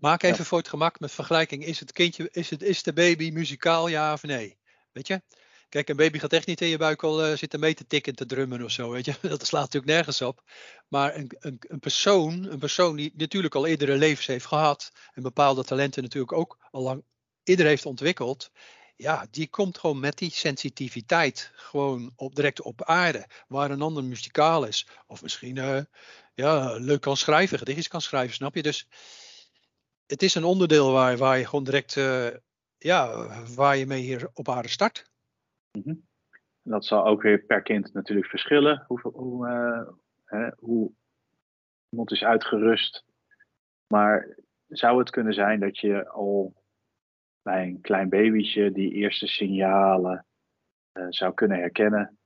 Maak 0.00 0.22
even 0.22 0.44
voor 0.44 0.58
het 0.58 0.68
gemak 0.68 1.00
met 1.00 1.12
vergelijking. 1.12 1.64
Is 1.64 1.80
het 1.80 1.92
kindje, 1.92 2.28
is, 2.32 2.50
het, 2.50 2.62
is 2.62 2.82
de 2.82 2.92
baby 2.92 3.30
muzikaal 3.30 3.88
ja 3.88 4.12
of 4.12 4.22
nee? 4.22 4.58
Weet 4.92 5.06
je? 5.06 5.22
Kijk, 5.68 5.88
een 5.88 5.96
baby 5.96 6.18
gaat 6.18 6.32
echt 6.32 6.46
niet 6.46 6.60
in 6.60 6.68
je 6.68 6.76
buik 6.76 7.02
al 7.02 7.26
uh, 7.26 7.36
zitten 7.36 7.60
mee 7.60 7.74
te 7.74 7.86
tikken, 7.86 8.14
te 8.14 8.26
drummen 8.26 8.64
of 8.64 8.70
zo. 8.70 8.90
Weet 8.90 9.04
je? 9.04 9.14
Dat 9.28 9.46
slaat 9.46 9.62
natuurlijk 9.62 9.92
nergens 9.92 10.22
op. 10.22 10.42
Maar 10.88 11.16
een, 11.16 11.36
een, 11.38 11.58
een, 11.60 11.78
persoon, 11.78 12.44
een 12.44 12.58
persoon 12.58 12.96
die 12.96 13.12
natuurlijk 13.16 13.54
al 13.54 13.66
eerdere 13.66 13.96
levens 13.96 14.26
heeft 14.26 14.46
gehad. 14.46 14.92
En 15.14 15.22
bepaalde 15.22 15.64
talenten 15.64 16.02
natuurlijk 16.02 16.32
ook 16.32 16.58
al 16.70 16.82
lang 16.82 17.02
eerder 17.44 17.66
heeft 17.66 17.86
ontwikkeld. 17.86 18.50
Ja, 18.96 19.26
die 19.30 19.48
komt 19.48 19.78
gewoon 19.78 20.00
met 20.00 20.18
die 20.18 20.30
sensitiviteit 20.30 21.50
gewoon 21.54 22.12
op, 22.16 22.34
direct 22.34 22.62
op 22.62 22.84
aarde. 22.84 23.26
Waar 23.48 23.70
een 23.70 23.82
ander 23.82 24.04
muzikaal 24.04 24.64
is. 24.64 24.86
Of 25.06 25.22
misschien 25.22 25.56
uh, 25.56 25.80
ja, 26.34 26.72
leuk 26.72 27.00
kan 27.00 27.16
schrijven, 27.16 27.58
gedichtjes 27.58 27.88
kan 27.88 28.00
schrijven, 28.00 28.34
snap 28.34 28.54
je? 28.54 28.62
Dus 28.62 28.86
het 30.08 30.22
is 30.22 30.34
een 30.34 30.44
onderdeel 30.44 30.92
waar, 30.92 31.16
waar 31.16 31.38
je 31.38 31.46
gewoon 31.46 31.64
direct, 31.64 31.96
uh, 31.96 32.28
ja, 32.78 33.26
waar 33.54 33.76
je 33.76 33.86
mee 33.86 34.02
hier 34.02 34.30
op 34.34 34.48
aarde 34.48 34.68
start. 34.68 35.10
-hmm. 35.70 36.06
Dat 36.62 36.84
zal 36.84 37.06
ook 37.06 37.22
weer 37.22 37.38
per 37.38 37.62
kind 37.62 37.92
natuurlijk 37.92 38.28
verschillen. 38.28 38.84
Hoe, 38.86 39.00
hoe, 39.00 39.48
uh, 39.48 39.88
hè, 40.24 40.50
hoe 40.58 40.92
iemand 41.88 42.10
is 42.10 42.24
uitgerust. 42.24 43.04
Maar 43.86 44.36
zou 44.68 44.98
het 44.98 45.10
kunnen 45.10 45.34
zijn 45.34 45.60
dat 45.60 45.78
je 45.78 46.08
al 46.08 46.62
bij 47.42 47.66
een 47.66 47.80
klein 47.80 48.08
babytje 48.08 48.72
die 48.72 48.92
eerste 48.92 49.26
signalen 49.26 50.26
uh, 50.92 51.06
zou 51.08 51.34
kunnen 51.34 51.58
herkennen? 51.58 52.18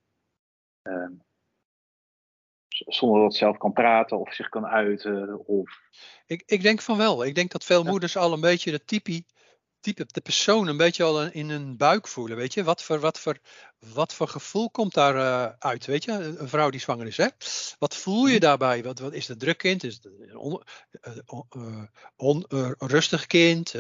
Zonder 2.87 3.21
dat 3.23 3.35
zelf 3.35 3.57
kan 3.57 3.73
praten 3.73 4.19
of 4.19 4.35
zich 4.35 4.49
kan 4.49 4.67
uiten? 4.67 5.47
Of... 5.47 5.81
Ik, 6.27 6.43
ik 6.47 6.63
denk 6.63 6.81
van 6.81 6.97
wel. 6.97 7.25
Ik 7.25 7.35
denk 7.35 7.51
dat 7.51 7.65
veel 7.65 7.85
moeders 7.85 8.17
al 8.17 8.33
een 8.33 8.41
beetje 8.41 8.71
de 8.71 8.85
typie, 8.85 9.27
type, 9.81 10.07
de 10.07 10.21
persoon 10.21 10.67
een 10.67 10.77
beetje 10.77 11.05
al 11.05 11.23
in 11.23 11.51
hun 11.51 11.77
buik 11.77 12.09
voelen. 12.09 12.37
Weet 12.37 12.55
je, 12.55 12.65
wat 12.65 12.83
voor, 12.83 13.01
wat 13.01 13.19
voor, 13.19 13.39
wat 13.79 14.15
voor 14.15 14.29
gevoel 14.29 14.71
komt 14.71 14.95
daar 14.95 15.15
uh, 15.15 15.53
uit? 15.59 15.87
Weet 15.87 16.05
je, 16.05 16.13
een 16.13 16.49
vrouw 16.49 16.71
die 16.71 16.81
zwanger 16.81 17.07
is, 17.07 17.17
hè? 17.17 17.27
Wat 17.79 17.97
voel 17.97 18.27
je 18.27 18.41
daarbij? 18.41 18.83
Wat, 18.83 18.99
wat 18.99 19.13
is 19.13 19.29
het 19.29 19.41
druk 19.41 19.59
kind? 19.59 19.85
Is 19.85 19.95
het 19.95 20.05
een 20.05 20.37
on, 20.37 20.63
uh, 21.57 21.83
on, 22.17 22.45
rustig 22.79 23.27
kind? 23.27 23.75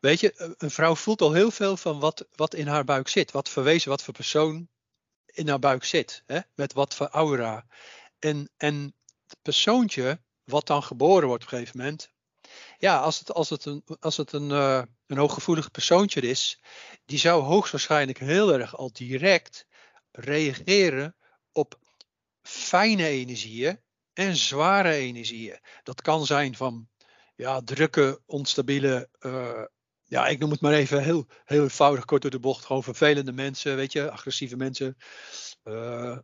weet 0.00 0.20
je, 0.20 0.54
een 0.58 0.70
vrouw 0.70 0.94
voelt 0.94 1.20
al 1.20 1.32
heel 1.32 1.50
veel 1.50 1.76
van 1.76 2.00
wat, 2.00 2.26
wat 2.34 2.54
in 2.54 2.66
haar 2.66 2.84
buik 2.84 3.08
zit. 3.08 3.30
Wat 3.30 3.48
voor 3.48 3.62
wezen, 3.62 3.90
wat 3.90 4.02
voor 4.02 4.14
persoon 4.14 4.68
in 5.32 5.48
haar 5.48 5.58
buik 5.58 5.84
zit. 5.84 6.22
Hè? 6.26 6.38
Met 6.54 6.72
wat 6.72 6.94
voor 6.94 7.06
aura. 7.06 7.66
En, 8.18 8.50
en 8.56 8.94
het 9.26 9.38
persoontje, 9.42 10.20
wat 10.44 10.66
dan 10.66 10.82
geboren 10.82 11.28
wordt 11.28 11.44
op 11.44 11.52
een 11.52 11.58
gegeven 11.58 11.78
moment. 11.78 12.10
Ja, 12.78 12.98
als 12.98 13.18
het, 13.18 13.32
als 13.32 13.50
het, 13.50 13.64
een, 13.64 13.84
als 14.00 14.16
het 14.16 14.32
een, 14.32 14.50
uh, 14.50 14.82
een 15.06 15.16
hooggevoelig 15.16 15.70
persoontje 15.70 16.20
is, 16.20 16.60
die 17.04 17.18
zou 17.18 17.42
hoogstwaarschijnlijk 17.42 18.18
heel 18.18 18.52
erg 18.52 18.76
al 18.76 18.92
direct 18.92 19.66
reageren 20.12 21.16
op 21.52 21.78
fijne 22.42 23.06
energieën 23.06 23.80
en 24.12 24.36
zware 24.36 24.92
energieën. 24.92 25.58
Dat 25.82 26.02
kan 26.02 26.26
zijn 26.26 26.56
van 26.56 26.88
ja, 27.36 27.60
drukke, 27.60 28.22
onstabiele 28.26 29.08
uh, 29.20 29.64
ja, 30.08 30.26
ik 30.26 30.38
noem 30.38 30.50
het 30.50 30.60
maar 30.60 30.72
even 30.72 31.02
heel, 31.02 31.26
heel 31.44 31.62
eenvoudig, 31.62 32.04
kort 32.04 32.22
door 32.22 32.30
de 32.30 32.38
bocht. 32.38 32.64
Gewoon 32.64 32.82
vervelende 32.82 33.32
mensen, 33.32 33.76
weet 33.76 33.92
je, 33.92 34.10
agressieve 34.10 34.56
mensen. 34.56 34.96
Uh, 35.64 36.18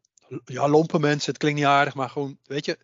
ja, 0.45 0.69
lompe 0.69 0.99
mensen, 0.99 1.31
het 1.33 1.39
klinkt 1.41 1.59
niet 1.59 1.69
aardig, 1.69 1.95
maar 1.95 2.11
gewoon, 2.11 2.39
weet 2.45 2.65
je, 2.65 2.79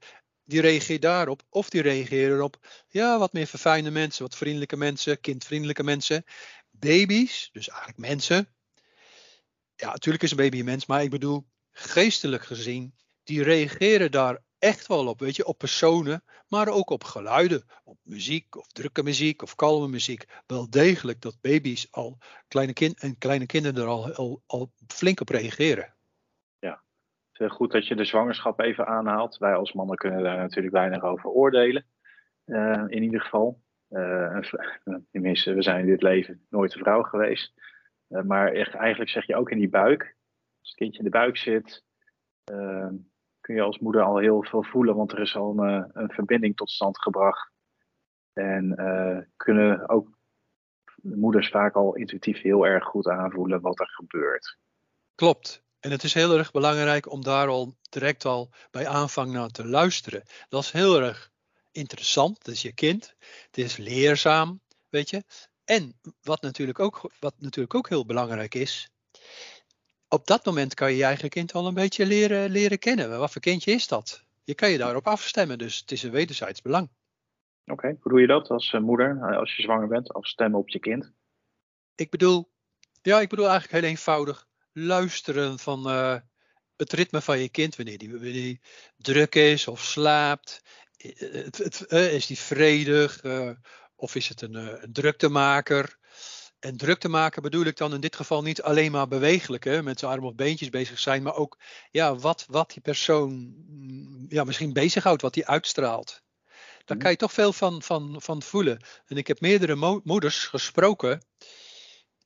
die 0.45 0.61
reageren 0.61 1.01
daarop. 1.01 1.43
Of 1.49 1.71
die 1.71 1.83
reageren 1.83 2.43
op, 2.43 2.67
ja, 2.89 3.19
wat 3.19 3.33
meer 3.33 3.47
verfijnde 3.47 3.91
mensen, 3.91 4.23
wat 4.23 4.37
vriendelijke 4.37 4.77
mensen, 4.77 5.21
kindvriendelijke 5.21 5.83
mensen. 5.83 6.25
Baby's, 6.71 7.49
dus 7.53 7.69
eigenlijk 7.69 7.99
mensen. 7.99 8.49
Ja, 9.77 9.91
natuurlijk 9.91 10.25
is 10.25 10.31
een 10.31 10.37
baby 10.37 10.59
een 10.59 10.65
mens, 10.65 10.87
maar 10.87 11.03
ik 11.03 11.11
bedoel, 11.11 11.47
geestelijk 11.71 12.45
gezien, 12.45 12.95
die 13.25 13.43
reageren 13.43 14.11
daar 14.11 14.43
echt 14.61 14.87
wel 14.87 15.07
op, 15.07 15.21
weet 15.21 15.37
je, 15.37 15.47
op 15.47 15.59
personen, 15.59 16.23
maar 16.49 16.69
ook 16.69 16.91
op 16.91 17.05
geluiden, 17.05 17.63
op 17.85 17.99
muziek 18.03 18.57
of 18.57 18.67
drukke 18.67 19.03
muziek 19.03 19.43
of 19.43 19.55
kalme 19.55 19.89
muziek. 19.89 20.43
Wel 20.47 20.71
degelijk 20.71 21.21
dat 21.21 21.39
baby's 21.41 21.89
al, 21.91 22.19
kleine 22.49 22.73
kind, 22.73 23.01
en 23.01 23.19
kleine 23.19 23.47
kinderen 23.47 23.83
er 23.83 23.89
al, 23.89 24.43
al, 24.47 24.73
flink 24.87 25.21
op 25.21 25.29
reageren. 25.29 25.95
Ja, 26.59 26.83
het 27.33 27.51
is 27.51 27.57
goed 27.57 27.73
dat 27.73 27.87
je 27.87 27.95
de 27.97 28.05
zwangerschap 28.05 28.61
even 28.61 28.87
aanhaalt. 28.87 29.39
Wij 29.39 29.55
als 29.55 29.73
mannen 29.73 29.97
kunnen 29.97 30.23
daar 30.23 30.39
natuurlijk 30.39 30.75
weinig 30.75 31.03
over 31.03 31.31
oordelen, 31.31 31.87
uh, 32.47 32.85
in 32.87 33.03
ieder 33.03 33.21
geval. 33.21 33.63
Uh, 33.91 34.39
tenminste, 35.13 35.55
we 35.55 35.63
zijn 35.63 35.81
in 35.81 35.87
dit 35.87 36.03
leven 36.03 36.47
nooit 36.49 36.75
een 36.75 36.81
vrouw 36.81 37.03
geweest. 37.03 37.53
Uh, 38.09 38.23
maar 38.23 38.53
echt, 38.53 38.75
eigenlijk 38.75 39.11
zeg 39.11 39.27
je 39.27 39.37
ook 39.37 39.51
in 39.51 39.59
die 39.59 39.69
buik, 39.69 40.17
als 40.59 40.69
het 40.69 40.79
kindje 40.79 40.99
in 40.99 41.05
de 41.05 41.11
buik 41.11 41.37
zit, 41.37 41.85
kun 43.51 43.59
je 43.59 43.65
als 43.65 43.79
moeder 43.79 44.03
al 44.03 44.19
heel 44.19 44.43
veel 44.43 44.63
voelen, 44.63 44.97
want 44.97 45.13
er 45.13 45.21
is 45.21 45.37
al 45.37 45.59
een, 45.59 45.83
eh, 45.83 46.03
een 46.03 46.11
verbinding 46.11 46.57
tot 46.57 46.71
stand 46.71 47.03
gebracht. 47.03 47.51
En 48.33 48.75
uh, 48.77 49.19
kunnen 49.37 49.89
ook 49.89 50.19
moeders 51.03 51.49
vaak 51.49 51.75
al 51.75 51.95
intuïtief 51.95 52.41
heel 52.41 52.67
erg 52.67 52.85
goed 52.85 53.09
aanvoelen 53.09 53.61
wat 53.61 53.81
er 53.81 53.89
gebeurt. 53.89 54.59
Klopt. 55.15 55.63
En 55.81 55.91
het 55.91 56.03
is 56.03 56.15
heel 56.15 56.39
erg 56.39 56.51
belangrijk 56.51 57.11
om 57.11 57.23
daar 57.23 57.49
al 57.49 57.75
direct 57.89 58.25
al 58.25 58.51
bij 58.71 58.89
aanvang 58.89 59.33
naar 59.33 59.49
te 59.49 59.67
luisteren. 59.67 60.23
Dat 60.49 60.63
is 60.63 60.71
heel 60.71 61.01
erg 61.01 61.31
interessant. 61.71 62.45
Dat 62.45 62.55
is 62.55 62.63
je 62.63 62.75
kind. 62.75 63.15
Het 63.47 63.59
is 63.59 63.77
leerzaam, 63.77 64.61
weet 64.89 65.11
je. 65.11 65.25
En 65.65 66.01
wat 66.23 66.43
natuurlijk 66.43 66.79
ook, 66.79 67.11
wat 67.21 67.35
natuurlijk 67.39 67.75
ook 67.75 67.89
heel 67.89 68.07
belangrijk 68.07 68.55
is, 68.55 68.91
op 70.11 70.27
dat 70.27 70.45
moment 70.45 70.75
kan 70.75 70.91
je 70.91 70.97
je 70.97 71.05
eigen 71.05 71.29
kind 71.29 71.53
al 71.53 71.67
een 71.67 71.75
beetje 71.75 72.07
leren, 72.07 72.51
leren 72.51 72.79
kennen. 72.79 73.19
Wat 73.19 73.33
voor 73.33 73.41
kindje 73.41 73.73
is 73.73 73.89
dat? 73.89 74.25
Je 74.45 74.55
kan 74.55 74.71
je 74.71 74.79
daarop 74.79 75.07
afstemmen, 75.07 75.59
dus 75.59 75.79
het 75.79 75.91
is 75.91 76.03
een 76.03 76.11
wederzijds 76.11 76.63
belang. 76.63 76.91
Oké, 77.67 77.97
hoe 78.01 78.13
doe 78.13 78.21
je 78.21 78.27
dat 78.27 78.49
als 78.49 78.73
eh, 78.73 78.81
moeder, 78.81 79.19
eh, 79.23 79.37
als 79.37 79.57
je 79.57 79.63
zwanger 79.63 79.89
bent, 79.89 80.13
afstemmen 80.13 80.61
op 80.61 80.69
je 80.69 80.79
kind? 80.79 81.13
Ik 81.95 82.11
bedoel, 82.11 82.51
ja, 83.03 83.21
ik 83.21 83.29
bedoel 83.29 83.49
eigenlijk 83.49 83.81
heel 83.81 83.91
eenvoudig 83.91 84.49
luisteren 84.73 85.59
van 85.59 85.89
uh, 85.89 86.17
het 86.77 86.93
ritme 86.93 87.21
van 87.21 87.39
je 87.39 87.49
kind, 87.49 87.77
wanneer 87.77 87.99
die, 87.99 88.11
wanneer 88.11 88.33
die 88.33 88.61
druk 88.97 89.35
is 89.35 89.69
of 89.69 89.81
slaapt. 89.81 90.63
Het, 90.97 91.59
het, 91.59 91.85
uh, 91.89 92.15
is 92.15 92.27
die 92.27 92.39
vredig 92.39 93.25
uh, 93.25 93.51
of 93.95 94.15
is 94.15 94.29
het 94.29 94.43
een, 94.43 94.55
een 94.55 94.93
druktemaker? 94.93 95.99
En 96.61 96.77
druk 96.77 96.99
te 96.99 97.09
maken 97.09 97.43
bedoel 97.43 97.65
ik 97.65 97.77
dan 97.77 97.95
in 97.95 98.01
dit 98.01 98.17
geval 98.17 98.43
niet 98.43 98.63
alleen 98.63 98.93
maar 98.93 99.09
bewegelijk, 99.09 99.65
hè, 99.65 99.83
met 99.83 99.99
zijn 99.99 100.11
armen 100.11 100.29
of 100.29 100.35
beentjes 100.35 100.69
bezig 100.69 100.99
zijn, 100.99 101.23
maar 101.23 101.35
ook 101.35 101.59
ja, 101.91 102.17
wat, 102.17 102.47
wat 102.49 102.71
die 102.71 102.83
persoon 102.83 103.55
mm, 103.69 104.27
ja, 104.29 104.45
misschien 104.45 104.73
bezighoudt, 104.73 105.23
wat 105.23 105.35
die 105.35 105.47
uitstraalt. 105.47 106.23
Daar 106.85 106.97
mhm. 106.97 106.99
kan 106.99 107.11
je 107.11 107.17
toch 107.17 107.33
veel 107.33 107.53
van, 107.53 107.83
van, 107.83 108.17
van 108.23 108.43
voelen. 108.43 108.85
En 109.07 109.17
ik 109.17 109.27
heb 109.27 109.41
meerdere 109.41 110.01
moeders 110.05 110.47
gesproken 110.47 111.25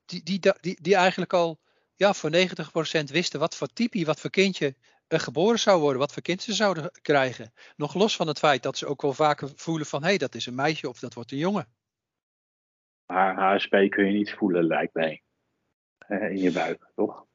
die, 0.05 0.23
die, 0.23 0.41
die, 0.61 0.79
die 0.83 0.95
eigenlijk 0.95 1.33
al 1.33 1.61
ja, 1.97 2.14
voor 2.14 2.31
90% 2.31 3.05
wisten 3.05 3.41
wat 3.41 3.55
voor 3.55 3.69
type, 3.69 4.05
wat 4.05 4.21
voor 4.21 4.31
kindje 4.31 4.76
er 5.07 5.21
geboren 5.21 5.59
zou 5.59 5.81
worden, 5.81 6.00
wat 6.00 6.12
voor 6.12 6.23
kind 6.23 6.43
ze 6.43 6.53
zouden 6.53 6.91
krijgen. 7.03 7.53
Nog 7.76 7.95
los 7.95 8.17
van 8.17 8.26
het 8.26 8.38
feit 8.38 8.62
dat 8.62 8.79
ze 8.79 8.87
ook 8.87 9.03
wel 9.03 9.12
vaker 9.12 9.53
voelen 9.57 9.87
van 9.87 10.03
hé, 10.03 10.09
hey, 10.09 10.19
dat 10.19 10.35
is 10.35 10.47
een 10.47 10.55
meisje 10.55 10.88
of 10.88 10.99
dat 10.99 11.14
wordt 11.14 11.33
een 11.33 11.38
jongen. 11.38 11.69
HSP 13.06 13.70
kun 13.70 14.04
je 14.04 14.12
niet 14.12 14.32
voelen, 14.32 14.66
lijkt 14.66 14.94
mij. 14.94 15.23
in 16.08 16.38
je 16.38 16.52
buik, 16.52 16.90
toch? 16.94 17.26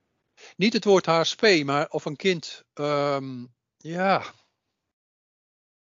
Niet 0.55 0.73
het 0.73 0.83
woord 0.83 1.05
HSP, 1.05 1.63
maar 1.63 1.89
of 1.89 2.05
een 2.05 2.15
kind, 2.15 2.63
um, 2.73 3.53
ja, 3.77 4.23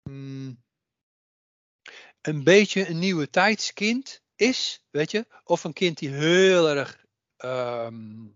um, 0.03 0.65
een 2.21 2.45
beetje 2.45 2.89
een 2.89 2.99
nieuwe 2.99 3.31
tijdskind 3.31 4.23
is, 4.37 4.85
weet 4.91 5.11
je, 5.11 5.27
of 5.45 5.65
een 5.65 5.73
kind 5.73 5.99
die 5.99 6.11
heel 6.11 6.69
erg, 6.69 7.05
um, 7.39 8.35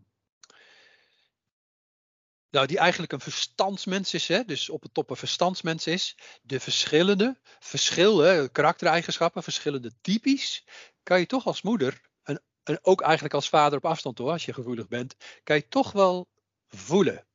nou, 2.50 2.66
die 2.66 2.78
eigenlijk 2.78 3.12
een 3.12 3.20
verstandsmens 3.20 4.14
is, 4.14 4.28
hè, 4.28 4.44
dus 4.44 4.68
op 4.68 4.82
het 4.82 4.94
top 4.94 5.10
een 5.10 5.16
verstandsmens 5.16 5.86
is, 5.86 6.16
de 6.42 6.60
verschillende, 6.60 7.38
verschillen, 7.58 8.52
karaktereigenschappen, 8.52 9.42
verschillende 9.42 9.92
typisch, 10.00 10.64
kan 11.10 11.20
je 11.20 11.26
toch 11.26 11.46
als 11.46 11.62
moeder, 11.62 12.00
en, 12.22 12.42
ook 12.82 13.00
eigenlijk 13.00 13.34
als 13.34 13.48
vader 13.48 13.78
op 13.78 13.84
afstand 13.84 14.18
hoor, 14.18 14.30
als 14.30 14.44
je 14.44 14.52
gevoelig 14.52 14.88
bent, 14.88 15.16
kan 15.44 15.56
je 15.56 15.68
toch 15.68 15.92
wel 15.92 16.28
voelen. 16.68 17.26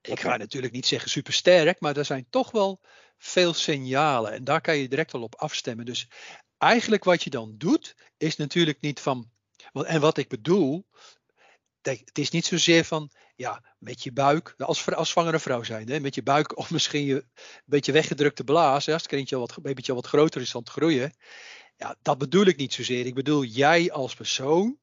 Ik 0.00 0.20
ga 0.20 0.36
natuurlijk 0.36 0.72
niet 0.72 0.86
zeggen 0.86 1.10
super 1.10 1.32
sterk, 1.32 1.80
maar 1.80 1.96
er 1.96 2.04
zijn 2.04 2.26
toch 2.30 2.50
wel 2.50 2.80
veel 3.18 3.54
signalen. 3.54 4.32
En 4.32 4.44
daar 4.44 4.60
kan 4.60 4.76
je 4.76 4.88
direct 4.88 5.14
al 5.14 5.22
op 5.22 5.34
afstemmen. 5.34 5.84
Dus 5.84 6.08
eigenlijk 6.58 7.04
wat 7.04 7.22
je 7.22 7.30
dan 7.30 7.54
doet, 7.58 7.96
is 8.16 8.36
natuurlijk 8.36 8.80
niet 8.80 9.00
van. 9.00 9.30
En 9.72 10.00
wat 10.00 10.18
ik 10.18 10.28
bedoel, 10.28 10.86
het 11.80 12.18
is 12.18 12.30
niet 12.30 12.46
zozeer 12.46 12.84
van, 12.84 13.10
ja, 13.36 13.62
met 13.78 14.02
je 14.02 14.12
buik, 14.12 14.54
als, 14.58 14.86
als 14.86 15.10
zwangere 15.10 15.38
vrouw 15.38 15.62
zijn, 15.62 15.88
hè, 15.88 16.00
met 16.00 16.14
je 16.14 16.22
buik 16.22 16.58
of 16.58 16.70
misschien 16.70 17.04
je 17.04 17.14
een 17.14 17.62
beetje 17.64 17.92
weggedrukte 17.92 18.44
blaas, 18.44 18.86
hè, 18.86 18.92
als 18.92 19.02
het 19.02 19.10
kindje 19.10 19.34
al 19.34 19.40
wat, 19.40 19.56
een 19.56 19.74
beetje 19.74 19.94
wat 19.94 20.06
groter 20.06 20.40
is 20.40 20.54
aan 20.54 20.60
het 20.60 20.70
groeien. 20.70 21.12
Ja, 21.78 21.94
dat 22.02 22.18
bedoel 22.18 22.46
ik 22.46 22.56
niet 22.56 22.72
zozeer. 22.72 23.06
Ik 23.06 23.14
bedoel, 23.14 23.44
jij 23.44 23.92
als 23.92 24.14
persoon, 24.14 24.78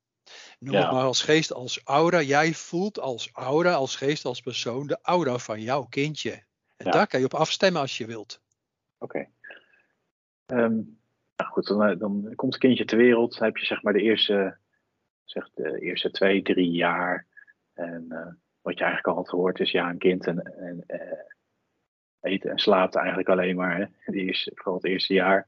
noem 0.60 0.76
het 0.76 0.92
maar 0.92 1.04
als 1.04 1.22
geest, 1.22 1.54
als 1.54 1.82
aura, 1.84 2.22
jij 2.22 2.54
voelt 2.54 3.00
als 3.00 3.30
aura, 3.34 3.74
als 3.74 3.96
geest, 3.96 4.26
als 4.26 4.42
persoon, 4.42 4.88
de 4.88 5.00
aura 5.02 5.38
van 5.38 5.62
jouw 5.62 5.84
kindje. 5.84 6.44
En 6.78 6.92
daar 6.92 7.08
kan 7.08 7.20
je 7.20 7.26
op 7.26 7.34
afstemmen 7.34 7.82
als 7.82 7.98
je 7.98 8.06
wilt. 8.06 8.42
Oké. 8.98 9.28
Ehm, 10.46 10.82
nou 11.36 11.52
goed, 11.52 11.68
dan, 11.68 11.84
eh, 11.84 12.00
dan 12.00 12.34
komt 12.36 12.54
het 12.54 12.62
kindje 12.62 12.86
ter 12.86 12.98
wereld. 12.98 13.38
Dan 13.38 13.44
heb 13.44 13.58
je 13.58 13.66
zeg 13.66 13.84
maar 13.84 13.94
de 13.94 14.02
eerste, 14.02 14.58
zeg 15.24 15.50
de 15.54 15.80
eerste 15.80 16.12
twee, 16.12 16.42
drie 16.42 16.72
jaar. 16.72 17.26
En 17.74 18.06
uh, 18.10 18.28
wat 18.62 18.78
je 18.78 18.84
eigenlijk 18.84 19.08
al 19.08 19.16
had 19.16 19.30
gehoord 19.30 19.60
is, 19.60 19.72
ja, 19.72 19.90
een 19.90 19.98
kind 19.98 20.28
en, 20.28 20.42
en 20.58 20.84
uh, 20.88 21.20
eet 22.22 22.46
en 22.46 22.60
slaapt 22.60 22.96
eigenlijk 22.96 23.30
alleen 23.30 23.56
maar. 23.56 23.78
Hè? 23.78 23.86
Die 24.12 24.30
is 24.30 24.52
vooral 24.54 24.76
het 24.76 24.86
eerste 24.86 25.14
jaar. 25.14 25.48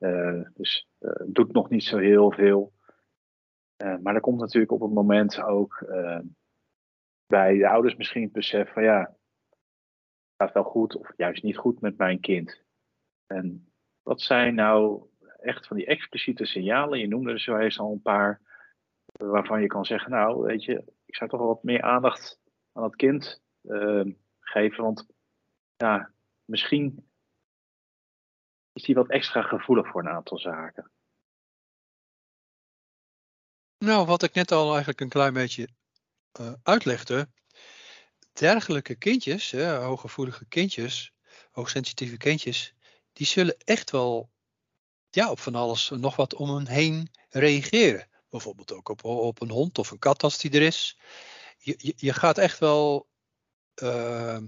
Uh, 0.00 0.42
dus 0.54 0.88
doet 1.26 1.52
nog 1.52 1.70
niet 1.70 1.84
zo 1.84 1.98
heel 1.98 2.32
veel. 2.32 2.72
maar 3.76 4.14
er 4.14 4.20
komt 4.20 4.40
natuurlijk 4.40 4.72
op 4.72 4.80
het 4.80 4.92
moment 4.92 5.42
ook 5.42 5.84
bij 7.26 7.56
de 7.58 7.68
ouders 7.68 7.96
misschien 7.96 8.22
het 8.22 8.32
besef 8.32 8.72
van 8.72 8.82
ja, 8.82 9.16
gaat 10.36 10.52
wel 10.52 10.62
goed 10.62 10.96
of 10.96 11.12
juist 11.16 11.42
niet 11.42 11.56
goed 11.56 11.80
met 11.80 11.96
mijn 11.96 12.20
kind. 12.20 12.62
En 13.26 13.72
wat 14.02 14.20
zijn 14.20 14.54
nou 14.54 15.02
echt 15.40 15.66
van 15.66 15.76
die 15.76 15.86
expliciete 15.86 16.44
signalen? 16.44 16.98
Je 16.98 17.08
noemde 17.08 17.30
er 17.30 17.40
zo 17.40 17.56
eens 17.56 17.78
al 17.78 17.92
een 17.92 18.02
paar 18.02 18.40
waarvan 19.12 19.60
je 19.60 19.66
kan 19.66 19.84
zeggen, 19.84 20.10
nou 20.10 20.42
weet 20.42 20.64
je, 20.64 20.84
ik 21.04 21.14
zou 21.14 21.30
toch 21.30 21.38
wel 21.38 21.48
wat 21.48 21.62
meer 21.62 21.82
aandacht 21.82 22.40
aan 22.72 22.82
het 22.82 22.96
kind 22.96 23.42
geven. 24.40 24.84
Want 24.84 25.06
ja, 25.76 26.10
misschien 26.44 27.09
is 28.72 28.86
hij 28.86 28.94
wat 28.94 29.08
extra 29.08 29.42
gevoelig 29.42 29.86
voor 29.88 30.00
een 30.00 30.08
aantal 30.08 30.38
zaken. 30.38 30.90
Nou, 33.78 34.06
wat 34.06 34.22
ik 34.22 34.34
net 34.34 34.52
al 34.52 34.68
eigenlijk 34.68 35.00
een 35.00 35.08
klein 35.08 35.32
beetje 35.32 35.68
uh, 36.40 36.52
uitlegde. 36.62 37.28
Dergelijke 38.32 38.94
kindjes, 38.94 39.50
hè, 39.50 39.74
hooggevoelige 39.74 40.44
kindjes, 40.44 41.12
hoogsensitieve 41.50 42.16
kindjes, 42.16 42.74
die 43.12 43.26
zullen 43.26 43.56
echt 43.58 43.90
wel 43.90 44.30
ja, 45.10 45.30
op 45.30 45.38
van 45.38 45.54
alles 45.54 45.90
nog 45.90 46.16
wat 46.16 46.34
om 46.34 46.54
hen 46.54 46.66
heen 46.66 47.10
reageren. 47.28 48.08
Bijvoorbeeld 48.28 48.72
ook 48.72 48.88
op, 48.88 49.04
op 49.04 49.40
een 49.40 49.50
hond 49.50 49.78
of 49.78 49.90
een 49.90 49.98
kat 49.98 50.22
als 50.22 50.38
die 50.38 50.50
er 50.50 50.62
is. 50.62 50.98
Je, 51.58 51.94
je, 51.96 52.12
gaat 52.12 52.38
echt 52.38 52.58
wel 52.58 53.08
uh, 53.82 54.38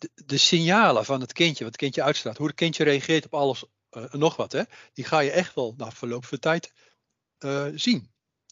de, 0.00 0.10
de, 0.26 0.36
signalen 0.36 1.04
van 1.04 1.20
het 1.20 1.32
kindje, 1.32 1.64
wat 1.64 1.72
het 1.72 1.82
kindje 1.82 2.02
uitstraalt, 2.02 2.36
hoe 2.36 2.46
het 2.46 2.56
kindje 2.56 2.84
reageert 2.84 3.24
op 3.24 3.34
alles 3.34 3.64
uh, 3.96 4.12
nog 4.12 4.36
wat, 4.36 4.52
hè, 4.52 4.62
die 4.92 5.04
ga 5.04 5.20
je 5.20 5.30
echt 5.30 5.54
wel 5.54 5.74
na 5.76 5.90
verloop 5.90 6.24
van 6.24 6.38
tijd 6.38 6.72
uh, 7.44 7.66
zien. 7.74 8.08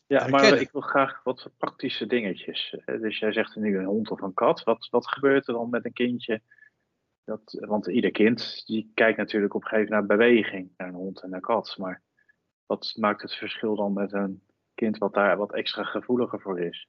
Ja, 0.06 0.28
maar 0.28 0.60
ik 0.60 0.70
wil 0.70 0.80
graag 0.80 1.22
wat 1.22 1.50
praktische 1.56 2.06
dingetjes. 2.06 2.76
Dus 2.84 3.18
jij 3.18 3.32
zegt 3.32 3.56
nu 3.56 3.78
een 3.78 3.84
hond 3.84 4.10
of 4.10 4.20
een 4.20 4.34
kat. 4.34 4.62
Wat, 4.62 4.88
wat 4.90 5.08
gebeurt 5.08 5.48
er 5.48 5.54
dan 5.54 5.70
met 5.70 5.84
een 5.84 5.92
kindje? 5.92 6.42
Dat, 7.24 7.56
want 7.60 7.86
ieder 7.86 8.10
kind 8.10 8.62
die 8.66 8.90
kijkt 8.94 9.18
natuurlijk 9.18 9.54
op 9.54 9.62
een 9.62 9.68
gegeven 9.68 9.90
moment 9.90 10.08
naar 10.08 10.18
beweging, 10.18 10.72
naar 10.76 10.88
een 10.88 10.94
hond 10.94 11.22
en 11.22 11.32
een 11.32 11.40
kat. 11.40 11.74
Maar 11.78 12.02
wat 12.66 12.92
maakt 12.96 13.22
het 13.22 13.34
verschil 13.34 13.76
dan 13.76 13.92
met 13.92 14.12
een 14.12 14.42
kind 14.74 14.98
wat 14.98 15.14
daar 15.14 15.36
wat 15.36 15.54
extra 15.54 15.82
gevoeliger 15.82 16.40
voor 16.40 16.60
is? 16.60 16.88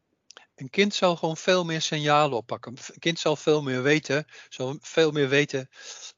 Een 0.59 0.69
kind 0.69 0.93
zal 0.93 1.15
gewoon 1.15 1.37
veel 1.37 1.65
meer 1.65 1.81
signalen 1.81 2.37
oppakken. 2.37 2.71
Een 2.71 2.99
kind 2.99 3.19
zal 3.19 3.35
veel 3.35 3.61
meer 3.61 3.81
weten, 3.81 4.25
zal 4.49 4.77
veel 4.81 5.11
meer 5.11 5.29
weten 5.29 5.69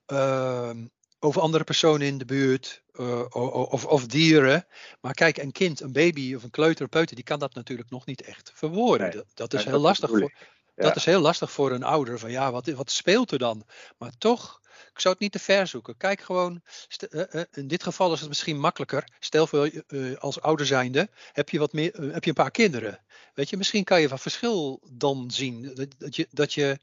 uh, 0.08 0.71
over 1.19 1.41
andere 1.41 1.63
personen 1.63 2.08
in 2.08 2.17
de 2.17 2.25
buurt 2.25 2.84
uh, 2.93 3.25
of, 3.30 3.86
of, 3.86 4.06
dieren. 4.06 4.67
Maar 5.01 5.13
kijk, 5.13 5.38
een 5.38 5.51
kind, 5.51 5.80
een 5.80 5.91
baby 5.91 6.36
of 6.36 6.43
een 6.43 6.49
kleuter 6.49 6.88
peuter, 6.88 7.15
die 7.15 7.23
kan 7.23 7.39
dat 7.39 7.54
natuurlijk 7.54 7.89
nog 7.89 8.06
niet 8.06 8.21
echt 8.21 8.51
verwoorden. 8.54 9.08
Nee, 9.08 9.15
dat, 9.15 9.25
dat, 9.34 9.54
is 9.54 9.65
heel 9.65 9.80
lastig 9.80 10.10
voor. 10.10 10.34
Dat 10.75 10.95
is 10.95 11.06
heel 11.06 11.21
lastig 11.21 11.51
voor 11.51 11.71
een 11.71 11.84
ouder. 11.84 12.19
Van 12.19 12.32
ja, 12.32 12.51
wat, 12.51 12.67
wat 12.67 12.91
speelt 12.91 13.32
er 13.32 13.39
dan? 13.39 13.65
Maar 13.97 14.12
toch, 14.17 14.61
ik 14.94 15.00
zou 15.00 15.13
het 15.13 15.24
niet 15.24 15.32
te 15.32 15.39
ver 15.39 15.67
zoeken. 15.67 15.98
Kijk 15.98 16.22
gewoon, 16.22 16.62
eh, 17.10 17.34
eh, 17.34 17.46
in 17.52 17.67
dit 17.67 17.84
geval 17.84 18.13
is 18.13 18.20
het 18.20 18.30
misschien 18.30 18.60
makkelijker. 18.60 19.08
Stel 19.20 19.48
voor 19.48 19.72
uh, 19.88 20.17
als 20.17 20.41
ouder 20.41 20.65
zijnde, 20.65 21.10
heb 21.32 21.50
je, 21.50 21.60
wat 21.60 21.74
meer, 21.74 21.94
heb 21.94 22.24
je 22.24 22.30
een 22.30 22.36
paar 22.36 22.52
kinderen. 22.52 23.04
Weet 23.34 23.50
je, 23.50 23.58
misschien 23.58 23.84
kan 23.84 24.02
je 24.02 24.08
wat 24.08 24.22
verschil 24.22 24.82
dan 24.91 25.32
zien. 25.32 25.74
Dat, 25.98 26.15
je, 26.15 26.28
dat, 26.32 26.54
je, 26.54 26.80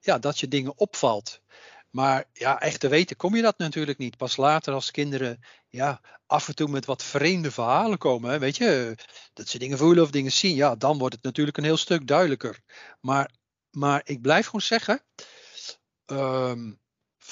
ja, 0.00 0.18
dat 0.18 0.38
je 0.38 0.48
dingen 0.48 0.78
opvalt. 0.78 1.40
Maar 1.90 2.24
ja, 2.32 2.60
echt 2.60 2.80
te 2.80 2.88
weten 2.88 3.16
kom 3.16 3.36
je 3.36 3.42
dat 3.42 3.58
natuurlijk 3.58 3.98
niet. 3.98 4.16
Pas 4.16 4.36
later 4.36 4.74
als 4.74 4.90
kinderen 4.90 5.40
ja, 5.68 6.00
af 6.26 6.48
en 6.48 6.54
toe 6.54 6.68
met 6.68 6.84
wat 6.84 7.02
vreemde 7.02 7.50
verhalen 7.50 7.98
komen. 7.98 8.40
Weet 8.40 8.56
je, 8.56 8.96
dat 9.32 9.48
ze 9.48 9.58
dingen 9.58 9.78
voelen 9.78 10.02
of 10.02 10.10
dingen 10.10 10.32
zien. 10.32 10.54
Ja, 10.54 10.76
dan 10.76 10.98
wordt 10.98 11.14
het 11.14 11.24
natuurlijk 11.24 11.56
een 11.56 11.64
heel 11.64 11.76
stuk 11.76 12.06
duidelijker. 12.06 12.60
Maar, 13.00 13.30
maar 13.70 14.00
ik 14.04 14.20
blijf 14.20 14.44
gewoon 14.46 14.60
zeggen. 14.60 15.02
Um, 16.06 16.80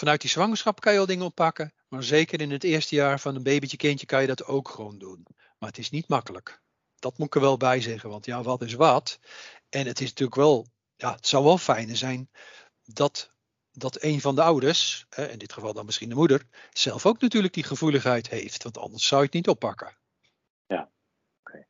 vanuit 0.00 0.20
die 0.20 0.30
zwangerschap 0.30 0.80
kan 0.80 0.92
je 0.92 0.98
al 0.98 1.06
dingen 1.06 1.24
oppakken. 1.24 1.72
Maar 1.88 2.02
zeker 2.02 2.40
in 2.40 2.50
het 2.50 2.64
eerste 2.64 2.94
jaar 2.94 3.20
van 3.20 3.34
een 3.34 3.42
babytje 3.42 3.76
kindje 3.76 4.06
kan 4.06 4.20
je 4.20 4.26
dat 4.26 4.44
ook 4.46 4.68
gewoon 4.68 4.98
doen. 4.98 5.26
Maar 5.58 5.68
het 5.68 5.78
is 5.78 5.90
niet 5.90 6.08
makkelijk. 6.08 6.60
Dat 6.98 7.18
moet 7.18 7.26
ik 7.26 7.34
er 7.34 7.40
wel 7.40 7.56
bij 7.56 7.80
zeggen. 7.80 8.10
Want 8.10 8.26
ja, 8.26 8.42
wat 8.42 8.62
is 8.62 8.74
wat? 8.74 9.20
En 9.68 9.86
het 9.86 10.00
is 10.00 10.08
natuurlijk 10.08 10.36
wel, 10.36 10.66
ja, 10.96 11.14
het 11.14 11.26
zou 11.26 11.44
wel 11.44 11.58
fijner 11.58 11.96
zijn 11.96 12.30
dat 12.84 13.34
dat 13.72 14.02
een 14.02 14.20
van 14.20 14.34
de 14.34 14.42
ouders, 14.42 15.06
in 15.30 15.38
dit 15.38 15.52
geval 15.52 15.72
dan 15.72 15.84
misschien 15.84 16.08
de 16.08 16.14
moeder, 16.14 16.42
zelf 16.70 17.06
ook 17.06 17.20
natuurlijk 17.20 17.54
die 17.54 17.64
gevoeligheid 17.64 18.28
heeft. 18.28 18.62
Want 18.62 18.78
anders 18.78 19.06
zou 19.06 19.20
je 19.20 19.26
het 19.26 19.36
niet 19.36 19.48
oppakken. 19.48 19.96
Ja, 20.66 20.90
oké. 21.40 21.66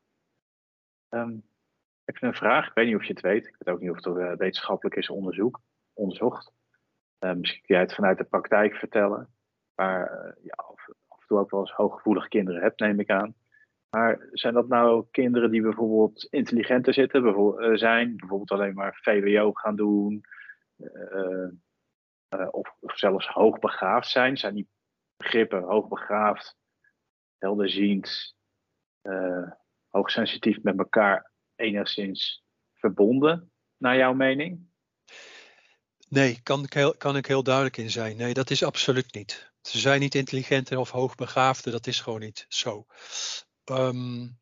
Okay. 1.09 1.23
Um, 1.23 1.45
ehm, 2.05 2.25
een 2.25 2.35
vraag. 2.35 2.67
Ik 2.67 2.75
weet 2.75 2.87
niet 2.87 2.97
of 2.97 3.05
je 3.05 3.13
het 3.13 3.23
weet. 3.23 3.47
Ik 3.47 3.57
weet 3.59 3.75
ook 3.75 3.81
niet 3.81 3.91
of 3.91 3.97
het 3.97 4.07
uh, 4.07 4.33
wetenschappelijk 4.33 4.97
is 4.97 5.09
onderzoek, 5.09 5.61
onderzocht. 5.93 6.53
Uh, 7.21 7.33
misschien 7.33 7.63
kun 7.63 7.75
jij 7.75 7.85
het 7.85 7.95
vanuit 7.95 8.19
de 8.19 8.25
praktijk 8.25 8.75
vertellen. 8.75 9.29
Maar 9.75 10.01
uh, 10.01 10.45
ja, 10.45 10.65
of, 10.71 10.89
af 11.09 11.21
en 11.21 11.27
toe 11.27 11.39
ook 11.39 11.51
wel 11.51 11.61
eens 11.61 11.73
hooggevoelige 11.73 12.29
kinderen 12.29 12.63
hebt, 12.63 12.81
neem 12.81 13.01
ik 13.01 13.11
aan. 13.11 13.35
Maar 13.91 14.29
zijn 14.33 14.55
dat 14.55 14.69
nou 14.69 15.07
kinderen 15.11 15.51
die 15.51 15.63
bijvoorbeeld 15.63 16.25
intelligenter 16.25 16.95
zitten, 16.95 17.23
bijvoorbeeld, 17.23 17.79
zijn, 17.79 18.17
bijvoorbeeld 18.17 18.51
alleen 18.51 18.75
maar 18.75 18.99
VWO 19.03 19.53
gaan 19.53 19.77
doen, 19.77 20.25
of, 22.51 22.77
of, 22.81 22.99
zelfs 22.99 23.27
hoogbegaafd 23.27 24.09
zijn. 24.09 24.37
Zijn 24.37 24.55
die 24.55 24.69
begrippen 25.17 25.63
hoogbegaafd, 25.63 26.57
helderziend, 27.39 28.37
uh, 29.03 29.51
hoogsensitief 29.89 30.63
met 30.63 30.79
elkaar 30.79 31.31
enigszins 31.55 32.45
verbonden, 32.75 33.53
naar 33.77 33.97
jouw 33.97 34.13
mening? 34.13 34.70
Nee, 36.11 36.41
kan 36.43 36.65
ik, 36.65 36.73
heel, 36.73 36.97
kan 36.97 37.17
ik 37.17 37.27
heel 37.27 37.43
duidelijk 37.43 37.77
in 37.77 37.91
zijn. 37.91 38.17
Nee, 38.17 38.35
dat 38.35 38.51
is 38.51 38.63
absoluut 38.63 39.15
niet. 39.15 39.53
Ze 39.63 39.79
zijn 39.79 40.01
niet 40.01 40.15
intelligenter 40.15 40.79
of 40.79 40.91
hoogbegaafde, 40.91 41.71
dat 41.71 41.87
is 41.87 42.01
gewoon 42.01 42.21
niet 42.21 42.47
zo. 42.49 42.87
Um, 43.65 44.39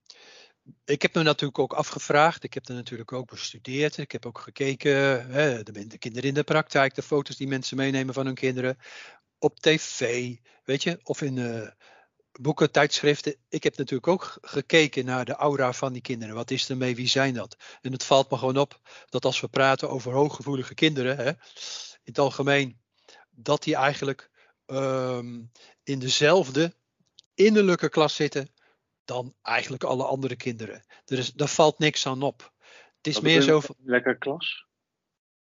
ik 0.85 1.03
heb 1.03 1.15
me 1.15 1.23
natuurlijk 1.23 1.59
ook 1.59 1.73
afgevraagd. 1.73 2.45
Ik 2.45 2.55
heb 2.55 2.69
er 2.69 2.75
natuurlijk 2.75 3.13
ook 3.13 3.31
bestudeerd. 3.31 3.97
Ik 3.97 4.13
heb 4.13 4.27
ook 4.27 4.39
gekeken, 4.39 5.31
hè, 5.31 5.63
de, 5.63 5.87
de, 5.87 5.99
kinderen 5.99 6.29
in 6.29 6.35
de 6.35 6.45
praktijk, 6.45 6.95
de 6.95 7.03
foto's 7.03 7.37
die 7.37 7.49
mensen 7.49 7.77
meenemen 7.77 8.15
van 8.15 8.27
hun 8.27 8.35
kinderen. 8.35 8.79
Op 9.39 9.61
tv, 9.61 10.35
weet 10.65 10.83
je, 10.83 11.01
of 11.03 11.23
in 11.23 11.37
uh, 11.37 11.69
boeken, 12.39 12.71
tijdschriften. 12.71 13.37
Ik 13.49 13.63
heb 13.63 13.77
natuurlijk 13.77 14.09
ook 14.09 14.39
gekeken 14.41 15.05
naar 15.05 15.25
de 15.25 15.35
aura 15.35 15.73
van 15.73 15.93
die 15.93 16.03
kinderen. 16.03 16.35
Wat 16.35 16.51
is 16.51 16.69
er 16.69 16.77
mee? 16.77 16.97
Wie 16.97 17.09
zijn 17.09 17.35
dat? 17.35 17.57
En 17.81 17.93
het 17.93 18.05
valt 18.05 18.31
me 18.31 18.39
gewoon 18.39 18.57
op 18.57 18.81
dat 19.09 19.25
als 19.25 19.41
we 19.41 19.49
praten 19.49 19.91
over 19.91 20.13
hooggevoelige 20.13 20.75
kinderen, 20.75 21.17
hè, 21.17 21.29
in 21.29 21.35
het 22.15 22.19
algemeen, 22.19 22.81
dat 23.31 23.63
die 23.63 23.75
eigenlijk 23.75 24.31
um, 24.67 25.51
in 25.83 25.99
dezelfde 25.99 26.75
innerlijke 27.35 27.89
klas 27.89 28.15
zitten 28.15 28.49
dan 29.05 29.35
eigenlijk 29.43 29.85
alle 29.85 30.05
andere 30.05 30.37
kinderen. 30.37 30.85
Er 31.05 31.19
is, 31.19 31.33
daar 31.33 31.49
valt 31.49 31.79
niks 31.79 32.07
aan 32.07 32.23
op. 32.23 32.53
Het 32.97 33.07
is 33.07 33.21
meer 33.21 33.43
zo. 33.43 33.61
Lekker 33.79 34.19
klas? 34.19 34.67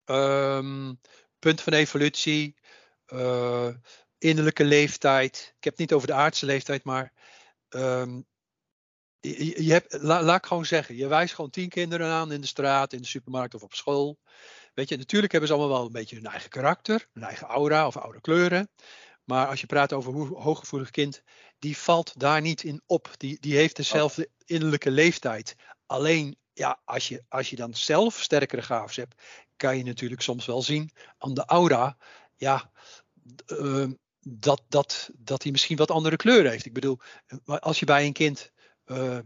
Um, 0.04 1.00
punt 1.38 1.60
van 1.60 1.72
evolutie, 1.72 2.56
uh, 3.06 3.68
innerlijke 4.18 4.64
leeftijd. 4.64 5.54
Ik 5.56 5.64
heb 5.64 5.72
het 5.72 5.80
niet 5.82 5.92
over 5.92 6.06
de 6.06 6.14
aardse 6.14 6.46
leeftijd, 6.46 6.84
maar 6.84 7.12
um, 7.68 8.26
je, 9.20 9.64
je 9.64 9.72
hebt, 9.72 9.96
la, 10.00 10.22
laat 10.22 10.38
ik 10.38 10.46
gewoon 10.46 10.66
zeggen, 10.66 10.96
je 10.96 11.06
wijst 11.06 11.34
gewoon 11.34 11.50
tien 11.50 11.68
kinderen 11.68 12.10
aan 12.10 12.32
in 12.32 12.40
de 12.40 12.46
straat, 12.46 12.92
in 12.92 13.00
de 13.00 13.06
supermarkt 13.06 13.54
of 13.54 13.62
op 13.62 13.74
school. 13.74 14.18
weet 14.74 14.88
je, 14.88 14.96
natuurlijk 14.96 15.32
hebben 15.32 15.50
ze 15.50 15.56
allemaal 15.56 15.76
wel 15.76 15.86
een 15.86 15.92
beetje 15.92 16.16
hun 16.16 16.26
eigen 16.26 16.50
karakter, 16.50 17.08
hun 17.12 17.22
eigen 17.22 17.46
aura 17.46 17.86
of 17.86 17.96
oude 17.96 18.20
kleuren. 18.20 18.70
Maar 19.24 19.46
als 19.46 19.60
je 19.60 19.66
praat 19.66 19.92
over 19.92 20.12
hoe 20.12 20.36
hooggevoelig 20.36 20.90
kind, 20.90 21.22
die 21.58 21.76
valt 21.76 22.20
daar 22.20 22.40
niet 22.40 22.62
in 22.62 22.82
op. 22.86 23.10
Die, 23.16 23.40
die 23.40 23.56
heeft 23.56 23.76
dezelfde 23.76 24.30
innerlijke 24.44 24.90
leeftijd. 24.90 25.56
Alleen, 25.86 26.38
ja, 26.52 26.80
als 26.84 27.08
je, 27.08 27.24
als 27.28 27.50
je 27.50 27.56
dan 27.56 27.74
zelf 27.74 28.22
sterkere 28.22 28.62
gaves 28.62 28.96
hebt, 28.96 29.22
kan 29.56 29.76
je 29.76 29.84
natuurlijk 29.84 30.20
soms 30.20 30.46
wel 30.46 30.62
zien 30.62 30.90
aan 31.18 31.34
de 31.34 31.44
aura, 31.44 31.96
ja, 32.36 32.70
uh, 33.46 33.90
dat, 34.28 34.62
dat, 34.68 35.10
dat 35.14 35.42
hij 35.42 35.52
misschien 35.52 35.76
wat 35.76 35.90
andere 35.90 36.16
kleuren 36.16 36.50
heeft. 36.50 36.66
Ik 36.66 36.72
bedoel, 36.72 36.98
als 37.44 37.78
je 37.78 37.84
bij 37.84 38.06
een 38.06 38.12
kind 38.12 38.52
uh, 38.86 39.18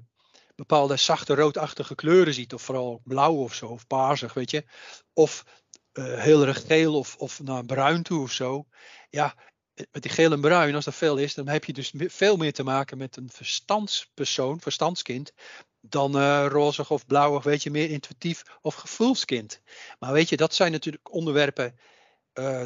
bepaalde 0.55 0.97
zachte 0.97 1.35
roodachtige 1.35 1.95
kleuren 1.95 2.35
ziet, 2.35 2.55
of 2.55 2.63
vooral 2.63 3.01
blauw 3.05 3.35
of 3.35 3.55
zo, 3.55 3.67
of 3.67 3.87
paarsig, 3.87 4.35
weet 4.35 4.51
je, 4.51 4.65
of 5.13 5.45
uh, 5.93 6.19
heel 6.19 6.47
erg 6.47 6.67
geel 6.67 6.99
of, 6.99 7.17
of 7.17 7.43
naar 7.43 7.65
bruin 7.65 8.03
toe 8.03 8.23
of 8.23 8.33
zo. 8.33 8.67
Ja, 9.11 9.35
met 9.75 10.03
die 10.03 10.11
geel 10.11 10.33
en 10.33 10.41
bruin, 10.41 10.75
als 10.75 10.85
dat 10.85 10.95
veel 10.95 11.17
is, 11.17 11.35
dan 11.35 11.49
heb 11.49 11.65
je 11.65 11.73
dus 11.73 11.93
veel 11.97 12.37
meer 12.37 12.53
te 12.53 12.63
maken 12.63 12.99
met 12.99 13.17
een 13.17 13.31
verstandspersoon, 13.31 14.61
verstandskind, 14.61 15.33
dan 15.81 16.17
uh, 16.17 16.47
rozig 16.49 16.91
of 16.91 17.07
blauw, 17.07 17.41
weet 17.41 17.63
je, 17.63 17.71
meer 17.71 17.91
intuïtief 17.91 18.43
of 18.61 18.75
gevoelskind. 18.75 19.61
Maar 19.99 20.13
weet 20.13 20.29
je, 20.29 20.37
dat 20.37 20.55
zijn 20.55 20.73
natuurlijk 20.73 21.13
onderwerpen, 21.13 21.79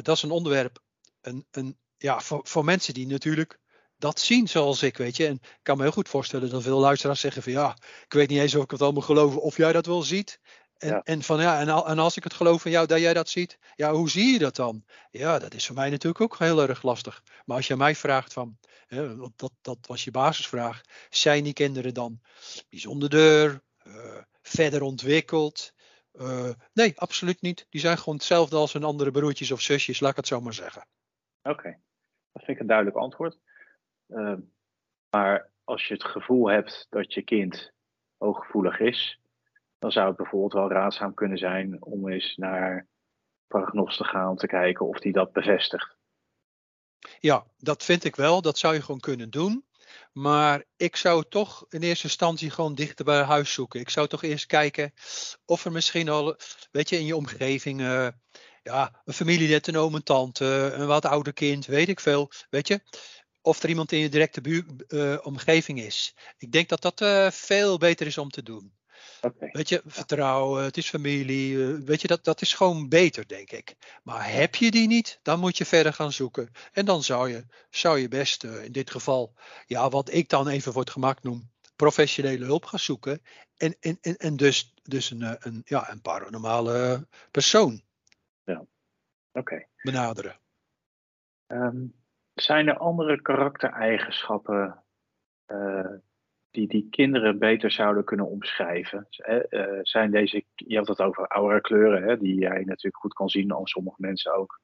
dat 0.01 0.07
is 0.07 0.21
een 0.21 0.31
onderwerp, 0.31 0.79
een, 1.21 1.45
een, 1.51 1.77
ja, 1.97 2.19
voor, 2.19 2.39
voor 2.43 2.65
mensen 2.65 2.93
die 2.93 3.07
natuurlijk 3.07 3.59
dat 3.97 4.19
zien 4.19 4.47
zoals 4.47 4.83
ik, 4.83 4.97
weet 4.97 5.17
je. 5.17 5.27
En 5.27 5.33
ik 5.33 5.59
kan 5.61 5.77
me 5.77 5.83
heel 5.83 5.91
goed 5.91 6.09
voorstellen 6.09 6.49
dat 6.49 6.63
veel 6.63 6.79
luisteraars 6.79 7.19
zeggen 7.19 7.43
van 7.43 7.51
ja, 7.51 7.77
ik 8.05 8.13
weet 8.13 8.29
niet 8.29 8.39
eens 8.39 8.55
of 8.55 8.63
ik 8.63 8.71
het 8.71 8.81
allemaal 8.81 9.01
geloven 9.01 9.41
of 9.41 9.57
jij 9.57 9.73
dat 9.73 9.85
wel 9.85 10.03
ziet. 10.03 10.39
En, 10.77 11.01
en 11.03 11.23
van 11.23 11.41
ja, 11.41 11.59
en, 11.59 11.67
en, 11.67 11.99
als 11.99 12.17
ik 12.17 12.23
het 12.23 12.33
geloof 12.33 12.61
van 12.61 12.71
jou 12.71 12.87
dat 12.87 12.99
jij 12.99 13.13
dat 13.13 13.29
ziet, 13.29 13.57
ja, 13.75 13.93
hoe 13.93 14.09
zie 14.09 14.33
je 14.33 14.39
dat 14.39 14.55
dan? 14.55 14.85
Ja, 15.11 15.39
dat 15.39 15.53
is 15.53 15.65
voor 15.65 15.75
mij 15.75 15.89
natuurlijk 15.89 16.21
ook 16.21 16.39
heel 16.39 16.67
erg 16.67 16.83
lastig. 16.83 17.23
Maar 17.45 17.57
als 17.57 17.67
je 17.67 17.75
mij 17.75 17.95
vraagt 17.95 18.33
van, 18.33 18.57
hè, 18.87 19.15
dat, 19.35 19.51
dat 19.61 19.77
was 19.81 20.03
je 20.03 20.11
basisvraag, 20.11 20.81
zijn 21.09 21.43
die 21.43 21.53
kinderen 21.53 21.93
dan 21.93 22.21
bijzonderder, 22.69 23.63
uh, 23.87 24.17
verder 24.41 24.81
ontwikkeld? 24.81 25.73
Uh, 26.13 26.49
nee, 26.73 26.93
absoluut 26.95 27.41
niet. 27.41 27.65
Die 27.69 27.81
zijn 27.81 27.97
gewoon 27.97 28.15
hetzelfde 28.15 28.55
als 28.55 28.73
hun 28.73 28.83
andere 28.83 29.11
broertjes 29.11 29.51
of 29.51 29.61
zusjes, 29.61 29.99
laat 29.99 30.11
ik 30.11 30.17
het 30.17 30.27
zo 30.27 30.41
maar 30.41 30.53
zeggen. 30.53 30.87
Oké, 31.49 31.77
dat 32.31 32.43
vind 32.43 32.47
ik 32.47 32.59
een 32.59 32.67
duidelijk 32.67 32.97
antwoord. 32.97 33.37
Uh, 34.07 34.37
maar 35.09 35.49
als 35.63 35.87
je 35.87 35.93
het 35.93 36.03
gevoel 36.03 36.49
hebt 36.49 36.87
dat 36.89 37.13
je 37.13 37.21
kind 37.21 37.73
hooggevoelig 38.17 38.79
is, 38.79 39.19
dan 39.79 39.91
zou 39.91 40.07
het 40.07 40.17
bijvoorbeeld 40.17 40.53
wel 40.53 40.69
raadzaam 40.69 41.13
kunnen 41.13 41.37
zijn 41.37 41.83
om 41.83 42.09
eens 42.09 42.35
naar 42.35 42.87
prognos 43.47 43.97
te 43.97 44.03
gaan 44.03 44.29
om 44.29 44.35
te 44.35 44.47
kijken 44.47 44.85
of 44.85 44.99
die 44.99 45.11
dat 45.11 45.31
bevestigt. 45.31 45.95
Ja, 47.19 47.45
dat 47.57 47.83
vind 47.83 48.03
ik 48.03 48.15
wel. 48.15 48.41
Dat 48.41 48.57
zou 48.57 48.73
je 48.73 48.81
gewoon 48.81 48.99
kunnen 48.99 49.29
doen. 49.29 49.65
Maar 50.11 50.63
ik 50.75 50.95
zou 50.95 51.23
toch 51.29 51.65
in 51.69 51.81
eerste 51.81 52.07
instantie 52.07 52.49
gewoon 52.49 52.75
dichter 52.75 53.05
bij 53.05 53.21
huis 53.21 53.53
zoeken. 53.53 53.79
Ik 53.79 53.89
zou 53.89 54.07
toch 54.07 54.23
eerst 54.23 54.45
kijken 54.45 54.93
of 55.45 55.65
er 55.65 55.71
misschien 55.71 56.09
al, 56.09 56.35
weet 56.71 56.89
je, 56.89 56.97
in 56.97 57.05
je 57.05 57.15
omgeving, 57.15 57.81
uh, 57.81 58.07
ja, 58.65 59.01
een 59.05 59.13
familielid, 59.13 59.67
een 59.67 59.77
oom, 59.77 59.95
een 59.95 60.03
tante, 60.03 60.71
een 60.75 60.87
wat 60.87 61.05
ouder 61.05 61.33
kind, 61.33 61.65
weet 61.65 61.87
ik 61.87 61.99
veel, 61.99 62.31
weet 62.49 62.67
je. 62.67 62.81
Of 63.41 63.63
er 63.63 63.69
iemand 63.69 63.91
in 63.91 63.99
je 63.99 64.09
directe 64.09 64.41
buur, 64.41 64.65
uh, 64.87 65.17
omgeving 65.23 65.81
is. 65.81 66.15
Ik 66.37 66.51
denk 66.51 66.69
dat 66.69 66.81
dat 66.81 67.01
uh, 67.01 67.31
veel 67.31 67.77
beter 67.77 68.07
is 68.07 68.17
om 68.17 68.29
te 68.29 68.43
doen. 68.43 68.73
Okay. 69.21 69.49
Weet 69.51 69.69
je, 69.69 69.81
vertrouwen, 69.85 70.63
het 70.63 70.77
is 70.77 70.89
familie. 70.89 71.53
Uh, 71.53 71.79
weet 71.85 72.01
je, 72.01 72.07
dat, 72.07 72.23
dat 72.23 72.41
is 72.41 72.53
gewoon 72.53 72.89
beter, 72.89 73.27
denk 73.27 73.51
ik. 73.51 73.75
Maar 74.03 74.31
heb 74.31 74.55
je 74.55 74.71
die 74.71 74.87
niet, 74.87 75.19
dan 75.21 75.39
moet 75.39 75.57
je 75.57 75.65
verder 75.65 75.93
gaan 75.93 76.11
zoeken. 76.11 76.51
En 76.71 76.85
dan 76.85 77.03
zou 77.03 77.29
je, 77.29 77.45
zou 77.69 77.99
je 77.99 78.07
best 78.07 78.43
in 78.43 78.71
dit 78.71 78.91
geval, 78.91 79.33
ja, 79.65 79.89
wat 79.89 80.13
ik 80.13 80.29
dan 80.29 80.47
even 80.47 80.71
voor 80.71 80.81
het 80.81 80.91
gemak 80.91 81.23
noem, 81.23 81.51
professionele 81.75 82.45
hulp 82.45 82.65
gaan 82.65 82.79
zoeken. 82.79 83.21
En, 83.57 83.75
en, 83.79 83.97
en, 84.01 84.17
en 84.17 84.35
dus, 84.35 84.73
dus 84.83 85.11
een, 85.11 85.37
een, 85.39 85.61
ja, 85.65 85.91
een 85.91 86.01
paranormale 86.01 87.07
persoon 87.31 87.83
ja. 88.45 88.65
Okay. 89.31 89.67
benaderen. 89.81 90.39
Um, 91.47 91.93
zijn 92.33 92.67
er 92.67 92.77
andere 92.77 93.21
karaktereigenschappen 93.21 94.83
uh, 95.47 95.91
die 96.51 96.67
die 96.67 96.87
kinderen 96.89 97.39
beter 97.39 97.71
zouden 97.71 98.03
kunnen 98.03 98.29
omschrijven? 98.29 99.07
Uh, 99.49 99.79
zijn 99.81 100.11
deze, 100.11 100.43
je 100.55 100.77
had 100.77 100.87
het 100.87 101.01
over 101.01 101.27
aura 101.27 101.59
kleuren, 101.59 102.03
hè, 102.03 102.17
die 102.17 102.39
jij 102.39 102.63
natuurlijk 102.63 102.97
goed 102.97 103.13
kan 103.13 103.29
zien, 103.29 103.51
als 103.51 103.71
sommige 103.71 104.01
mensen 104.01 104.35
ook, 104.35 104.59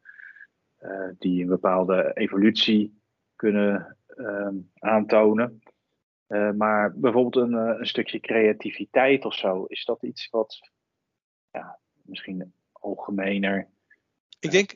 uh, 0.81 1.09
die 1.17 1.41
een 1.41 1.47
bepaalde 1.47 2.11
evolutie 2.13 3.01
kunnen 3.35 3.97
ehm, 4.07 4.55
aantonen. 4.73 5.61
maar 6.55 6.93
bijvoorbeeld 6.95 7.35
een, 7.35 7.53
een, 7.53 7.85
stukje 7.85 8.19
creativiteit 8.19 9.25
of 9.25 9.33
zo, 9.33 9.65
is 9.65 9.85
dat 9.85 10.03
iets 10.03 10.29
wat 10.29 10.71
ja, 11.51 11.79
misschien 12.03 12.53
algemener 12.81 13.67
ik 14.39 14.51
denk, 14.51 14.75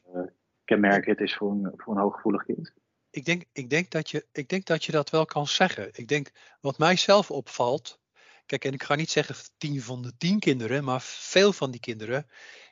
kenmerkend 0.63 1.19
is 1.19 1.35
voor 1.35 1.51
een, 1.51 1.73
voor 1.75 1.95
een 1.95 2.01
hooggevoelig 2.01 2.45
kind? 2.45 2.73
ik 3.15 3.25
denk, 3.25 3.43
ik, 3.51 3.69
denk 3.69 3.89
dat 3.89 4.09
je, 4.09 4.25
ik 4.31 4.49
denk 4.49 4.65
dat 4.65 4.83
je 4.83 4.91
dat 4.91 5.09
wel 5.09 5.25
kan 5.25 5.47
zeggen. 5.47 5.89
Ik 5.91 6.07
denk, 6.07 6.31
wat 6.61 6.77
mij 6.77 6.95
zelf 6.95 7.31
opvalt. 7.31 7.99
Kijk, 8.45 8.65
en 8.65 8.73
ik 8.73 8.83
ga 8.83 8.95
niet 8.95 9.09
zeggen 9.09 9.35
tien 9.57 9.81
van 9.81 10.01
de 10.01 10.17
tien 10.17 10.39
kinderen, 10.39 10.83
maar 10.83 11.01
veel 11.01 11.53
van 11.53 11.71
die 11.71 11.79
kinderen, 11.79 12.27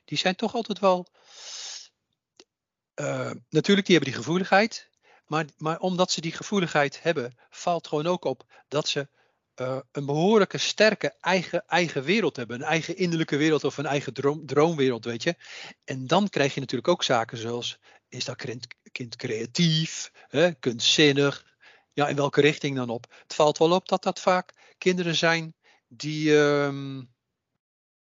die 0.06 0.18
zijn 0.18 0.36
toch 0.36 0.54
altijd 0.54 0.80
wel. 0.80 1.08
Uh, 2.96 3.32
natuurlijk, 3.50 3.88
die 3.88 3.96
hebben 3.96 4.14
die 4.14 4.22
gevoeligheid. 4.22 4.90
Maar, 5.26 5.46
maar 5.58 5.80
omdat 5.80 6.12
ze 6.12 6.22
die 6.22 6.32
gevoeligheid 6.32 7.04
hebben, 7.04 7.38
valt 7.50 7.88
gewoon 7.88 8.08
ook 8.08 8.26
op 8.26 8.44
dat 8.68 8.88
ze 8.88 9.08
uh, 9.62 9.80
een 9.92 10.06
behoorlijke 10.06 10.58
sterke 10.58 11.16
eigen, 11.20 11.68
eigen 11.68 12.04
wereld 12.04 12.36
hebben. 12.36 12.56
Een 12.56 12.68
eigen 12.68 12.98
innerlijke 12.98 13.38
wereld 13.38 13.64
of 13.64 13.78
een 13.78 13.86
eigen 13.86 14.14
droom, 14.14 14.46
droomwereld, 14.46 15.06
weet 15.06 15.24
je. 15.24 15.36
En 15.84 16.08
dan 16.08 16.30
krijg 16.30 16.54
je 16.54 16.60
natuurlijk 16.60 16.88
ook 16.88 17.04
zaken 17.04 17.38
zoals, 17.38 17.80
is 18.10 18.26
dat 18.26 18.36
kind, 18.36 18.68
kind 18.92 19.16
creatief, 19.16 20.12
hè, 20.28 20.54
kunstzinnig? 20.54 21.56
Ja, 21.94 22.08
in 22.08 22.16
welke 22.16 22.42
richting 22.42 22.76
dan 22.76 22.90
op? 22.90 23.06
Het 23.24 23.34
valt 23.34 23.58
wel 23.58 23.72
op 23.72 23.88
dat 23.88 24.04
dat 24.04 24.20
vaak 24.20 24.54
kinderen 24.78 25.16
zijn 25.16 25.56
die 25.88 26.32
um, 26.36 27.14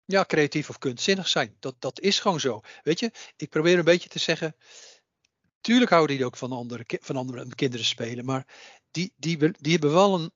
ja, 0.04 0.24
creatief 0.24 0.68
of 0.68 0.78
kunstzinnig 0.78 1.28
zijn. 1.28 1.56
Dat, 1.60 1.74
dat 1.78 2.00
is 2.00 2.18
gewoon 2.18 2.40
zo. 2.40 2.60
Weet 2.82 3.00
je, 3.00 3.10
ik 3.36 3.48
probeer 3.48 3.78
een 3.78 3.84
beetje 3.84 4.08
te 4.08 4.18
zeggen. 4.18 4.56
Tuurlijk 5.60 5.90
houden 5.90 6.16
die 6.16 6.24
ook 6.24 6.36
van 6.36 6.52
andere, 6.52 6.84
van 7.00 7.16
andere 7.16 7.54
kinderen 7.54 7.86
spelen, 7.86 8.24
maar 8.24 8.46
die, 8.90 9.12
die, 9.16 9.36
die 9.38 9.72
hebben 9.72 9.92
wel 9.92 10.14
een, 10.14 10.32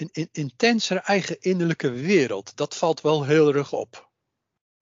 een, 0.00 0.28
intensere 0.32 1.00
eigen 1.00 1.40
innerlijke 1.40 1.90
wereld. 1.90 2.56
Dat 2.56 2.76
valt 2.76 3.00
wel 3.00 3.24
heel 3.24 3.54
erg 3.54 3.72
op. 3.72 4.08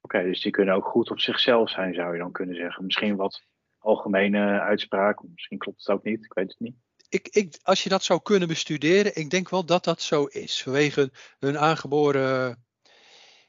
Oké, 0.01 0.23
dus 0.23 0.43
die 0.43 0.53
kunnen 0.53 0.75
ook 0.75 0.87
goed 0.87 1.11
op 1.11 1.21
zichzelf 1.21 1.71
zijn, 1.71 1.95
zou 1.95 2.13
je 2.13 2.19
dan 2.19 2.33
kunnen 2.33 2.57
zeggen. 2.57 2.85
Misschien 2.85 3.17
wat 3.17 3.43
algemene 3.79 4.61
uitspraak. 4.61 5.23
Misschien 5.23 5.59
klopt 5.59 5.79
het 5.79 5.97
ook 5.97 6.05
niet, 6.05 6.25
ik 6.25 6.33
weet 6.33 6.49
het 6.49 6.61
niet. 6.61 6.77
Ik, 7.09 7.29
ik, 7.29 7.59
als 7.63 7.83
je 7.83 7.89
dat 7.89 8.03
zou 8.03 8.23
kunnen 8.23 8.49
bestuderen, 8.49 9.17
ik 9.17 9.31
denk 9.31 9.49
wel 9.49 9.65
dat 9.65 9.85
dat 9.85 10.01
zo 10.01 10.25
is. 10.25 10.63
Vanwege 10.63 11.11
hun 11.39 11.59
aangeboren, 11.59 12.65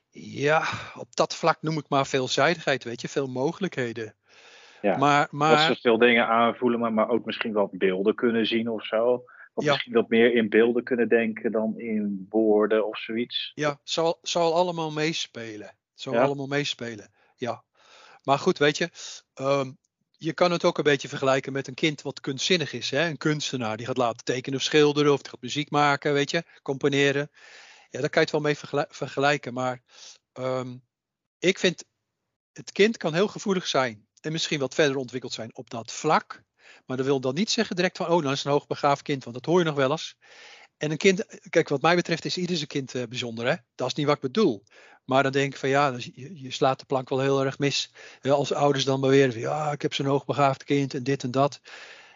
ja, 0.10 0.64
op 0.96 1.16
dat 1.16 1.36
vlak 1.36 1.62
noem 1.62 1.78
ik 1.78 1.90
maar 1.90 2.08
veelzijdigheid, 2.08 2.84
weet 2.84 3.02
je, 3.02 3.10
veel 3.10 3.28
mogelijkheden. 3.28 4.16
Ja, 4.82 4.98
maar, 4.98 5.28
maar, 5.32 5.68
dat 5.68 5.76
ze 5.76 5.82
veel 5.82 5.98
dingen 5.98 6.28
aanvoelen, 6.28 6.80
maar, 6.80 6.94
maar 6.94 7.10
ook 7.10 7.26
misschien 7.26 7.54
wat 7.54 7.72
beelden 7.72 8.16
kunnen 8.16 8.46
zien 8.46 8.70
of 8.70 8.86
zo. 8.86 9.24
Of 9.60 9.66
ja. 9.66 9.72
misschien 9.72 9.94
wat 9.94 10.10
meer 10.10 10.34
in 10.34 10.50
beelden 10.50 10.84
kunnen 10.84 11.10
denken 11.10 11.52
dan 11.52 11.80
in 11.80 12.26
woorden 12.30 12.88
of 12.88 12.98
zoiets. 12.98 13.52
Ja, 13.56 13.80
zal, 13.84 14.20
zal 14.22 14.54
allemaal 14.54 14.92
meespelen. 14.92 15.78
Zal 15.94 16.14
ja. 16.14 16.22
allemaal 16.24 16.48
meespelen, 16.48 17.12
ja. 17.36 17.64
Maar 18.24 18.40
goed, 18.40 18.58
weet 18.58 18.78
je, 18.78 18.90
um, 19.36 19.78
je 20.18 20.34
kan 20.34 20.52
het 20.52 20.64
ook 20.64 20.78
een 20.78 20.84
beetje 20.84 21.08
vergelijken 21.08 21.54
met 21.54 21.68
een 21.68 21.74
kind 21.74 22.02
wat 22.02 22.20
kunstzinnig 22.20 22.74
is. 22.74 22.90
Hè? 22.90 23.08
Een 23.08 23.18
kunstenaar 23.18 23.78
die 23.78 23.86
gaat 23.86 23.98
laten 23.98 24.26
tekenen 24.26 24.60
of 24.60 24.66
schilderen 24.66 25.14
of 25.14 25.22
die 25.22 25.30
gaat 25.30 25.42
muziek 25.42 25.70
maken, 25.70 26.14
weet 26.14 26.32
je, 26.32 26.44
componeren. 26.62 27.32
Ja, 27.90 28.00
daar 28.00 28.10
kan 28.10 28.22
je 28.22 28.28
het 28.28 28.32
wel 28.32 28.42
mee 28.42 28.86
vergelijken. 28.90 29.54
Maar 29.54 29.82
um, 30.34 30.84
ik 31.40 31.60
vind, 31.60 31.86
het 32.54 32.72
kind 32.72 32.98
kan 32.98 33.14
heel 33.14 33.28
gevoelig 33.28 33.68
zijn 33.68 34.08
en 34.22 34.32
misschien 34.32 34.60
wat 34.60 34.74
verder 34.74 34.98
ontwikkeld 34.98 35.34
zijn 35.34 35.56
op 35.56 35.70
dat 35.70 35.92
vlak. 35.92 36.44
Maar 36.86 36.98
dat 36.98 37.06
wil 37.06 37.20
dan 37.20 37.34
niet 37.34 37.50
zeggen 37.50 37.76
direct 37.76 37.98
van, 37.98 38.08
oh, 38.08 38.22
nou 38.22 38.34
is 38.34 38.44
een 38.44 38.52
hoogbegaafd 38.52 39.02
kind, 39.02 39.24
want 39.24 39.36
dat 39.36 39.46
hoor 39.46 39.60
je 39.60 39.66
nog 39.66 39.76
wel 39.76 39.92
eens. 39.92 40.18
En 40.78 40.92
een 40.92 40.98
kind, 40.98 41.26
kijk, 41.50 41.70
wat 41.70 41.82
mij 41.82 41.96
betreft 41.96 42.26
is 42.26 42.38
ieder 42.38 42.56
zijn 42.56 42.68
kind 42.68 42.94
uh, 42.94 43.04
bijzonder, 43.04 43.48
hè? 43.48 43.56
Dat 43.76 43.88
is 43.88 43.94
niet 43.94 44.06
wat 44.06 44.16
ik 44.16 44.22
bedoel. 44.22 44.64
Maar 45.06 45.24
dan 45.24 45.32
denk 45.32 45.54
ik 45.54 45.60
van 45.60 45.70
ja, 45.70 45.96
je, 45.98 46.42
je 46.42 46.52
slaat 46.52 46.80
de 46.80 46.86
plank 46.86 47.10
wel 47.10 47.20
heel 47.20 47.46
erg 47.46 47.60
mis. 47.60 47.92
Als 48.22 48.54
ouders 48.54 48.86
dan 48.86 49.02
beweren 49.02 49.32
van 49.32 49.42
ja, 49.42 49.72
ik 49.72 49.82
heb 49.82 49.94
zo'n 49.94 50.06
hoogbegaafd 50.06 50.64
kind 50.64 50.94
en 50.94 51.04
dit 51.04 51.24
en 51.24 51.32
dat. 51.32 51.62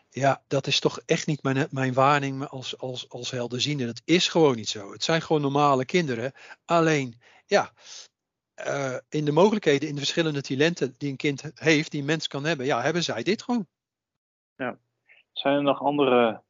Ja, 0.10 0.44
dat 0.48 0.68
is 0.68 0.80
toch 0.80 1.00
echt 1.06 1.28
niet 1.28 1.44
mijn, 1.44 1.68
mijn 1.72 1.94
waarneming 1.94 2.48
als, 2.48 2.78
als, 2.78 3.10
als 3.10 3.32
helderziende. 3.32 3.86
Dat 3.86 4.02
is 4.06 4.28
gewoon 4.28 4.56
niet 4.56 4.70
zo. 4.70 4.92
Het 4.92 5.04
zijn 5.04 5.22
gewoon 5.22 5.42
normale 5.42 5.86
kinderen. 5.86 6.34
Alleen, 6.66 7.22
ja, 7.46 7.74
eh, 8.54 8.98
in 9.10 9.26
de 9.26 9.32
mogelijkheden, 9.32 9.88
in 9.88 9.94
de 9.94 10.02
verschillende 10.02 10.42
talenten 10.42 10.96
die 10.98 11.10
een 11.10 11.16
kind 11.16 11.44
heeft, 11.54 11.92
die 11.92 12.00
een 12.00 12.06
mens 12.06 12.28
kan 12.28 12.44
hebben, 12.44 12.66
ja, 12.66 12.82
hebben 12.82 13.04
zij 13.04 13.24
dit 13.24 13.42
gewoon. 13.42 13.68
Ja. 14.56 14.80
Zijn 15.32 15.56
er 15.56 15.64
nog 15.64 15.82
andere 15.82 16.44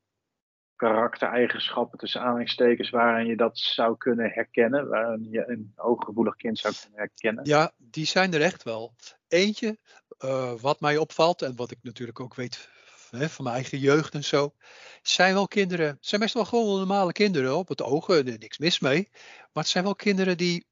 karaktereigenschappen 0.75 1.99
tussen 1.99 2.21
aanhalingstekens 2.21 2.89
waarin 2.89 3.25
je 3.25 3.35
dat 3.35 3.57
zou 3.57 3.97
kunnen 3.97 4.29
herkennen, 4.29 4.87
waarin 4.87 5.27
je 5.29 5.47
een 5.47 5.71
hooggevoelig 5.75 6.35
kind 6.35 6.59
zou 6.59 6.73
kunnen 6.81 6.99
herkennen? 6.99 7.45
Ja, 7.45 7.71
die 7.77 8.05
zijn 8.05 8.33
er 8.33 8.41
echt 8.41 8.63
wel. 8.63 8.95
Eentje, 9.27 9.77
uh, 10.19 10.53
wat 10.53 10.79
mij 10.79 10.97
opvalt 10.97 11.41
en 11.41 11.55
wat 11.55 11.71
ik 11.71 11.77
natuurlijk 11.81 12.19
ook 12.19 12.35
weet 12.35 12.69
hè, 13.09 13.29
van 13.29 13.43
mijn 13.43 13.55
eigen 13.55 13.77
jeugd 13.77 14.13
en 14.13 14.23
zo, 14.23 14.53
zijn 15.01 15.33
wel 15.33 15.47
kinderen, 15.47 15.97
zijn 16.01 16.21
meestal 16.21 16.45
gewoon 16.45 16.77
normale 16.77 17.11
kinderen 17.11 17.57
op 17.57 17.67
het 17.67 17.81
oog, 17.81 18.09
er 18.09 18.23
niks 18.23 18.57
mis 18.57 18.79
mee, 18.79 19.09
maar 19.53 19.63
het 19.63 19.67
zijn 19.67 19.83
wel 19.83 19.95
kinderen 19.95 20.37
die 20.37 20.65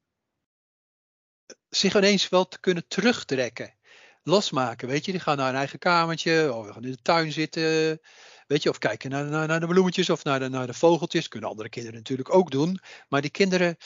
zich 1.70 1.96
ineens 1.96 2.30
wel 2.30 2.48
te 2.48 2.60
kunnen 2.60 2.88
terugtrekken. 2.88 3.76
Losmaken, 4.24 4.88
weet 4.88 5.06
je. 5.06 5.12
Die 5.12 5.22
gaan 5.22 5.38
naar 5.38 5.50
een 5.50 5.56
eigen 5.56 5.80
kamertje, 5.80 6.54
of 6.54 6.68
gaan 6.68 6.84
in 6.84 6.92
de 6.92 7.02
tuin 7.02 7.32
zitten. 7.32 8.00
Weet 8.48 8.64
je, 8.64 8.70
of 8.70 8.78
kijken 8.78 9.10
naar, 9.10 9.48
naar, 9.48 9.60
de 9.60 9.68
bloemetjes 9.68 10.10
of 10.10 10.24
naar 10.24 10.40
de, 10.40 10.50
naar 10.50 10.68
de 10.68 10.74
vogeltjes. 10.74 11.28
Kunnen 11.28 11.50
andere 11.50 11.70
kinderen 11.70 11.98
natuurlijk 11.98 12.34
ook 12.34 12.52
doen. 12.52 12.80
Maar 13.10 13.22
die 13.22 13.32
kinderen, 13.32 13.78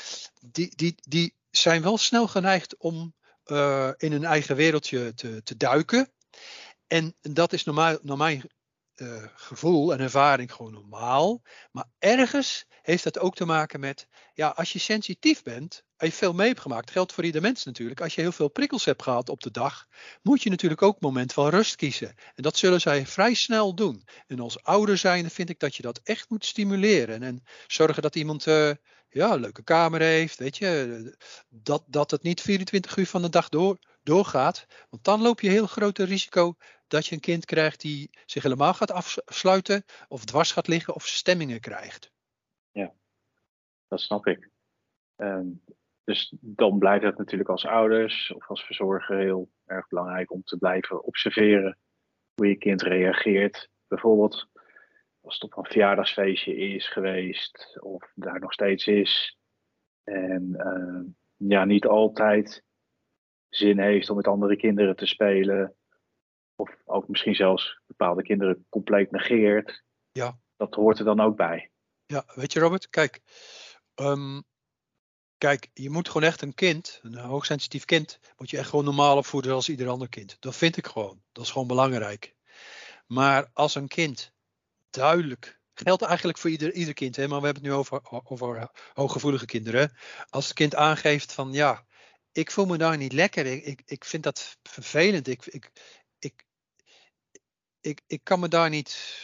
die, 0.41 0.75
die, 0.75 0.95
die 1.01 1.35
zijn 1.51 1.81
wel 1.81 1.97
snel 1.97 2.27
geneigd 2.27 2.77
om 2.77 3.13
uh, 3.45 3.89
in 3.97 4.11
hun 4.11 4.23
eigen 4.23 4.55
wereldje 4.55 5.13
te, 5.13 5.43
te 5.43 5.57
duiken. 5.57 6.11
En 6.87 7.15
dat 7.21 7.53
is 7.53 7.63
normaal, 7.63 7.97
mijn 8.01 8.49
uh, 9.01 9.23
gevoel 9.35 9.93
en 9.93 9.99
ervaring 9.99 10.53
gewoon 10.53 10.73
normaal. 10.73 11.41
Maar 11.71 11.85
ergens 11.99 12.65
heeft 12.81 13.03
dat 13.03 13.19
ook 13.19 13.35
te 13.35 13.45
maken 13.45 13.79
met, 13.79 14.07
ja, 14.33 14.47
als 14.47 14.73
je 14.73 14.79
sensitief 14.79 15.43
bent, 15.43 15.83
als 15.97 16.09
je 16.09 16.15
veel 16.15 16.33
mee 16.33 16.47
hebt 16.47 16.59
gemaakt, 16.59 16.91
geldt 16.91 17.13
voor 17.13 17.23
ieder 17.23 17.41
mens 17.41 17.63
natuurlijk. 17.63 18.01
Als 18.01 18.15
je 18.15 18.21
heel 18.21 18.31
veel 18.31 18.47
prikkels 18.47 18.85
hebt 18.85 19.03
gehad 19.03 19.29
op 19.29 19.41
de 19.43 19.51
dag, 19.51 19.87
moet 20.21 20.43
je 20.43 20.49
natuurlijk 20.49 20.81
ook 20.81 21.01
moment 21.01 21.33
van 21.33 21.49
rust 21.49 21.75
kiezen. 21.75 22.15
En 22.35 22.43
dat 22.43 22.57
zullen 22.57 22.81
zij 22.81 23.05
vrij 23.05 23.33
snel 23.33 23.75
doen. 23.75 24.03
En 24.27 24.39
als 24.39 24.63
ouder 24.63 24.97
zijnde 24.97 25.29
vind 25.29 25.49
ik 25.49 25.59
dat 25.59 25.75
je 25.75 25.81
dat 25.81 25.99
echt 26.03 26.29
moet 26.29 26.45
stimuleren. 26.45 27.23
En 27.23 27.43
zorgen 27.67 28.01
dat 28.01 28.15
iemand 28.15 28.45
uh, 28.45 28.71
ja, 29.09 29.31
een 29.33 29.39
leuke 29.39 29.63
kamer 29.63 30.01
heeft, 30.01 30.37
weet 30.37 30.57
je. 30.57 31.17
Dat, 31.49 31.83
dat 31.87 32.11
het 32.11 32.23
niet 32.23 32.41
24 32.41 32.97
uur 32.97 33.07
van 33.07 33.21
de 33.21 33.29
dag 33.29 33.49
door, 33.49 33.77
doorgaat. 34.05 34.65
Want 34.89 35.03
dan 35.03 35.21
loop 35.21 35.39
je 35.41 35.49
heel 35.49 35.67
groot 35.67 35.97
risico 35.97 36.55
dat 36.87 37.05
je 37.05 37.15
een 37.15 37.21
kind 37.21 37.45
krijgt 37.45 37.81
die 37.81 38.09
zich 38.25 38.43
helemaal 38.43 38.73
gaat 38.73 38.91
afsluiten, 38.91 39.83
of 40.07 40.25
dwars 40.25 40.51
gaat 40.51 40.67
liggen, 40.67 40.95
of 40.95 41.05
stemmingen 41.05 41.59
krijgt. 41.59 42.11
Ja, 42.71 42.93
dat 43.87 44.01
snap 44.01 44.27
ik. 44.27 44.49
Um, 45.15 45.63
dus 46.03 46.33
dan 46.39 46.79
blijft 46.79 47.03
het 47.03 47.17
natuurlijk 47.17 47.49
als 47.49 47.65
ouders 47.65 48.33
of 48.33 48.47
als 48.47 48.63
verzorger 48.63 49.17
heel 49.17 49.51
erg 49.65 49.87
belangrijk 49.87 50.31
om 50.31 50.43
te 50.43 50.57
blijven 50.57 51.03
observeren 51.03 51.77
hoe 52.33 52.47
je 52.47 52.57
kind 52.57 52.81
reageert. 52.81 53.69
Bijvoorbeeld 53.87 54.47
als 55.21 55.33
het 55.33 55.43
op 55.43 55.57
een 55.57 55.71
verjaardagsfeestje 55.71 56.55
is 56.55 56.87
geweest 56.87 57.77
of 57.81 58.11
daar 58.15 58.39
nog 58.39 58.53
steeds 58.53 58.87
is. 58.87 59.37
En 60.03 60.43
uh, 60.57 61.13
ja, 61.49 61.65
niet 61.65 61.85
altijd 61.85 62.64
zin 63.55 63.79
heeft 63.79 64.09
om 64.09 64.15
met 64.15 64.27
andere 64.27 64.55
kinderen 64.55 64.95
te 64.95 65.05
spelen. 65.05 65.75
Of 66.55 66.77
ook 66.85 67.07
misschien 67.07 67.35
zelfs 67.35 67.79
bepaalde 67.85 68.21
kinderen 68.21 68.65
compleet 68.69 69.11
negeert. 69.11 69.83
Ja. 70.11 70.37
Dat 70.57 70.73
hoort 70.73 70.99
er 70.99 71.05
dan 71.05 71.19
ook 71.19 71.35
bij. 71.35 71.71
Ja, 72.05 72.23
weet 72.35 72.53
je 72.53 72.59
Robert, 72.59 72.89
kijk, 72.89 73.21
um, 73.95 74.43
Kijk, 75.37 75.69
je 75.73 75.89
moet 75.89 76.07
gewoon 76.07 76.27
echt 76.27 76.41
een 76.41 76.53
kind, 76.53 76.99
een 77.01 77.17
hoogsensitief 77.17 77.85
kind, 77.85 78.19
moet 78.37 78.49
je 78.49 78.57
echt 78.57 78.69
gewoon 78.69 78.85
normaal 78.85 79.17
opvoeden 79.17 79.53
als 79.53 79.69
ieder 79.69 79.87
ander 79.87 80.09
kind. 80.09 80.37
Dat 80.39 80.55
vind 80.55 80.77
ik 80.77 80.87
gewoon. 80.87 81.21
Dat 81.31 81.43
is 81.43 81.51
gewoon 81.51 81.67
belangrijk. 81.67 82.35
Maar 83.07 83.49
als 83.53 83.75
een 83.75 83.87
kind 83.87 84.33
duidelijk, 84.89 85.59
geldt 85.73 86.01
eigenlijk 86.01 86.37
voor 86.37 86.49
ieder, 86.49 86.73
ieder 86.73 86.93
kind, 86.93 87.15
hè, 87.15 87.27
maar 87.27 87.39
we 87.39 87.45
hebben 87.45 87.63
het 87.63 87.71
nu 87.71 87.77
over, 87.77 88.01
over 88.23 88.69
hooggevoelige 88.93 89.45
kinderen. 89.45 89.97
Als 90.29 90.45
het 90.45 90.53
kind 90.53 90.75
aangeeft 90.75 91.33
van 91.33 91.53
ja, 91.53 91.85
ik 92.37 92.51
voel 92.51 92.65
me 92.65 92.77
daar 92.77 92.97
niet 92.97 93.13
lekker, 93.13 93.45
ik, 93.45 93.81
ik, 93.85 94.05
vind 94.05 94.23
dat 94.23 94.57
vervelend, 94.63 95.27
ik, 95.27 95.45
ik, 95.45 95.71
ik, 96.19 96.45
ik, 97.81 98.01
ik 98.07 98.23
kan 98.23 98.39
me 98.39 98.47
daar 98.47 98.69
niet 98.69 99.19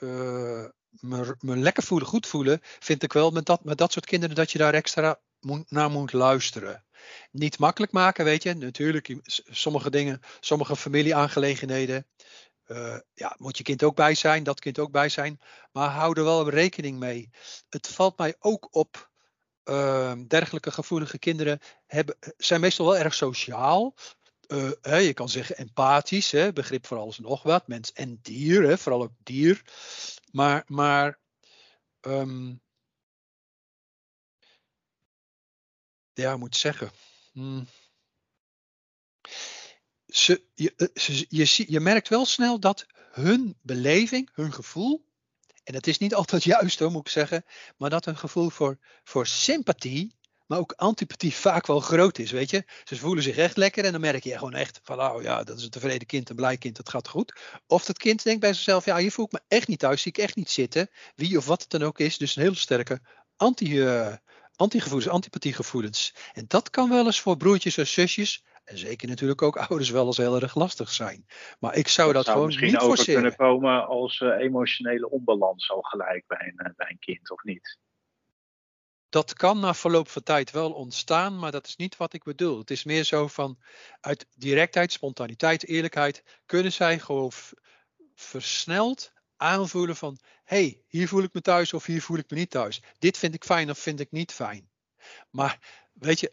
uh, 0.00 0.64
me, 0.90 1.36
me, 1.38 1.56
lekker 1.56 1.82
voelen, 1.82 2.08
goed 2.08 2.26
voelen, 2.26 2.60
vind 2.62 3.02
ik 3.02 3.12
wel 3.12 3.30
met 3.30 3.46
dat, 3.46 3.64
met 3.64 3.78
dat 3.78 3.92
soort 3.92 4.06
kinderen 4.06 4.36
dat 4.36 4.50
je 4.50 4.58
daar 4.58 4.74
extra 4.74 5.20
naar 5.68 5.90
moet 5.90 6.12
luisteren. 6.12 6.84
Niet 7.30 7.58
makkelijk 7.58 7.92
maken, 7.92 8.24
weet 8.24 8.42
je. 8.42 8.54
Natuurlijk, 8.54 9.16
sommige 9.44 9.90
dingen, 9.90 10.20
sommige 10.40 10.76
familieaangelegenheden. 10.76 12.06
Uh, 12.66 12.98
ja, 13.14 13.34
moet 13.38 13.56
je 13.58 13.64
kind 13.64 13.82
ook 13.82 13.96
bij 13.96 14.14
zijn, 14.14 14.42
dat 14.42 14.60
kind 14.60 14.78
ook 14.78 14.90
bij 14.90 15.08
zijn. 15.08 15.40
Maar 15.72 15.88
hou 15.88 16.18
er 16.18 16.24
wel 16.24 16.50
rekening 16.50 16.98
mee. 16.98 17.30
Het 17.68 17.88
valt 17.88 18.18
mij 18.18 18.34
ook 18.38 18.68
op. 18.70 19.10
Uh, 19.68 20.12
dergelijke 20.28 20.70
gevoelige 20.70 21.18
kinderen 21.18 21.60
hebben, 21.86 22.16
zijn 22.36 22.60
meestal 22.60 22.86
wel 22.86 22.98
erg 22.98 23.14
sociaal. 23.14 23.94
Uh, 24.46 24.70
hè, 24.82 24.96
je 24.96 25.12
kan 25.12 25.28
zeggen 25.28 25.56
empathisch, 25.56 26.30
hè, 26.30 26.52
begrip 26.52 26.86
voor 26.86 26.98
alles 26.98 27.16
en 27.16 27.22
nog 27.22 27.42
wat. 27.42 27.68
Mens 27.68 27.92
en 27.92 28.18
dier, 28.22 28.62
hè, 28.62 28.78
vooral 28.78 29.02
ook 29.02 29.12
dier. 29.22 29.62
Maar, 30.30 30.64
maar 30.66 31.18
um, 32.00 32.60
ja, 36.12 36.36
moet 36.36 36.56
zeggen. 36.56 36.90
Hmm. 37.32 37.66
Ze, 40.06 40.44
je, 40.54 40.74
eh, 40.76 41.16
je, 41.28 41.64
je 41.72 41.80
merkt 41.80 42.08
wel 42.08 42.24
snel 42.24 42.60
dat 42.60 42.86
hun 43.10 43.58
beleving, 43.62 44.30
hun 44.32 44.52
gevoel, 44.52 45.07
en 45.68 45.74
dat 45.74 45.86
is 45.86 45.98
niet 45.98 46.14
altijd 46.14 46.44
juist 46.54 46.78
hoor, 46.78 46.90
moet 46.90 47.06
ik 47.06 47.12
zeggen, 47.12 47.44
maar 47.76 47.90
dat 47.90 48.04
hun 48.04 48.16
gevoel 48.16 48.50
voor, 48.50 48.78
voor 49.04 49.26
sympathie, 49.26 50.16
maar 50.46 50.58
ook 50.58 50.72
antipathie 50.76 51.34
vaak 51.34 51.66
wel 51.66 51.80
groot 51.80 52.18
is, 52.18 52.30
weet 52.30 52.50
je. 52.50 52.64
Ze 52.84 52.96
voelen 52.96 53.22
zich 53.22 53.36
echt 53.36 53.56
lekker 53.56 53.84
en 53.84 53.92
dan 53.92 54.00
merk 54.00 54.24
je 54.24 54.38
gewoon 54.38 54.54
echt 54.54 54.80
van, 54.82 55.00
oh 55.00 55.22
ja, 55.22 55.44
dat 55.44 55.58
is 55.58 55.64
een 55.64 55.70
tevreden 55.70 56.06
kind, 56.06 56.30
een 56.30 56.36
blij 56.36 56.56
kind, 56.56 56.76
dat 56.76 56.88
gaat 56.88 57.08
goed. 57.08 57.40
Of 57.66 57.84
dat 57.84 57.98
kind 57.98 58.22
denkt 58.22 58.40
bij 58.40 58.52
zichzelf, 58.52 58.84
ja, 58.84 58.96
hier 58.96 59.12
voel 59.12 59.24
ik 59.24 59.32
me 59.32 59.40
echt 59.48 59.68
niet 59.68 59.78
thuis, 59.78 60.02
zie 60.02 60.12
ik 60.12 60.18
echt 60.18 60.36
niet 60.36 60.50
zitten, 60.50 60.90
wie 61.14 61.36
of 61.38 61.46
wat 61.46 61.60
het 61.60 61.70
dan 61.70 61.82
ook 61.82 61.98
is. 61.98 62.18
Dus 62.18 62.36
een 62.36 62.42
hele 62.42 62.54
sterke 62.54 63.00
anti, 63.36 63.80
uh, 63.80 64.14
antigevoelens, 64.56 65.08
antipathiegevoelens. 65.08 66.14
En 66.32 66.44
dat 66.48 66.70
kan 66.70 66.88
wel 66.88 67.06
eens 67.06 67.20
voor 67.20 67.36
broertjes 67.36 67.76
en 67.76 67.86
zusjes, 67.86 68.44
en 68.68 68.78
zeker 68.78 69.08
natuurlijk 69.08 69.42
ook 69.42 69.56
ouders, 69.68 69.90
wel 69.90 70.06
eens 70.06 70.16
heel 70.16 70.40
erg 70.40 70.54
lastig 70.54 70.92
zijn. 70.92 71.26
Maar 71.58 71.76
ik 71.76 71.88
zou 71.88 72.12
dat, 72.12 72.24
dat 72.24 72.32
gewoon 72.32 72.46
misschien 72.46 72.70
niet 72.70 72.78
over 72.78 73.04
kunnen 73.04 73.36
komen 73.36 73.86
als 73.86 74.20
uh, 74.20 74.28
emotionele 74.28 75.10
onbalans 75.10 75.70
al 75.70 75.82
gelijk 75.82 76.24
bij 76.26 76.52
een, 76.54 76.66
eh, 76.66 76.72
bij 76.76 76.90
een 76.90 76.98
kind, 76.98 77.30
of 77.30 77.42
niet? 77.42 77.78
Dat 79.08 79.32
kan 79.32 79.60
na 79.60 79.74
verloop 79.74 80.08
van 80.08 80.22
tijd 80.22 80.50
wel 80.50 80.72
ontstaan, 80.72 81.38
maar 81.38 81.50
dat 81.50 81.66
is 81.66 81.76
niet 81.76 81.96
wat 81.96 82.12
ik 82.12 82.24
bedoel. 82.24 82.58
Het 82.58 82.70
is 82.70 82.84
meer 82.84 83.04
zo 83.04 83.26
van 83.26 83.58
uit 84.00 84.26
directheid, 84.36 84.92
spontaniteit, 84.92 85.66
eerlijkheid 85.66 86.40
kunnen 86.46 86.72
zij 86.72 86.98
gewoon 86.98 87.30
versneld 88.14 89.12
aanvoelen 89.36 89.96
van 89.96 90.18
hey, 90.44 90.82
hier 90.86 91.08
voel 91.08 91.22
ik 91.22 91.32
me 91.32 91.40
thuis 91.40 91.72
of 91.72 91.84
hier 91.84 92.02
voel 92.02 92.18
ik 92.18 92.30
me 92.30 92.36
niet 92.36 92.50
thuis. 92.50 92.82
Dit 92.98 93.18
vind 93.18 93.34
ik 93.34 93.44
fijn 93.44 93.70
of 93.70 93.78
vind 93.78 94.00
ik 94.00 94.10
niet 94.10 94.32
fijn. 94.32 94.68
Maar 95.30 95.58
weet 95.92 96.20
je, 96.20 96.32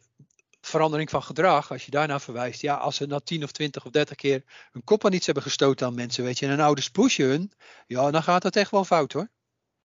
verandering 0.76 1.10
van 1.10 1.24
gedrag, 1.24 1.72
als 1.72 1.86
je 1.86 1.92
daarna 1.92 2.20
verwijst, 2.20 2.62
ja, 2.62 2.76
als 2.76 2.96
ze 2.96 3.06
na 3.06 3.20
10 3.20 3.44
of 3.44 3.52
20 3.52 3.86
of 3.86 3.92
30 3.92 4.16
keer 4.16 4.44
hun 4.72 4.84
kop 4.84 5.06
aan 5.06 5.14
iets 5.14 5.26
hebben 5.26 5.44
gestoten 5.44 5.88
aan 5.88 5.96
mensen, 5.96 6.24
weet 6.24 6.40
je, 6.40 6.46
en 6.46 6.52
een 6.52 6.60
ouders 6.60 6.90
pushen 6.90 7.28
hun, 7.28 7.52
ja, 7.88 8.12
dan 8.12 8.24
gaat 8.24 8.42
dat 8.42 8.56
echt 8.56 8.72
wel 8.72 8.84
fout 8.84 9.12
hoor. 9.12 9.28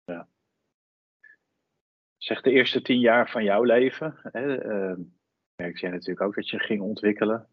Ja. 0.05 0.27
Zeg 2.17 2.41
de 2.41 2.51
eerste 2.51 2.81
tien 2.81 2.99
jaar 2.99 3.29
van 3.29 3.43
jouw 3.43 3.63
leven, 3.63 4.19
hè, 4.23 4.65
uh, 4.65 4.97
merkte 5.55 5.79
jij 5.79 5.89
natuurlijk 5.89 6.21
ook 6.21 6.35
dat 6.35 6.49
je 6.49 6.59
ging 6.59 6.81
ontwikkelen, 6.81 7.47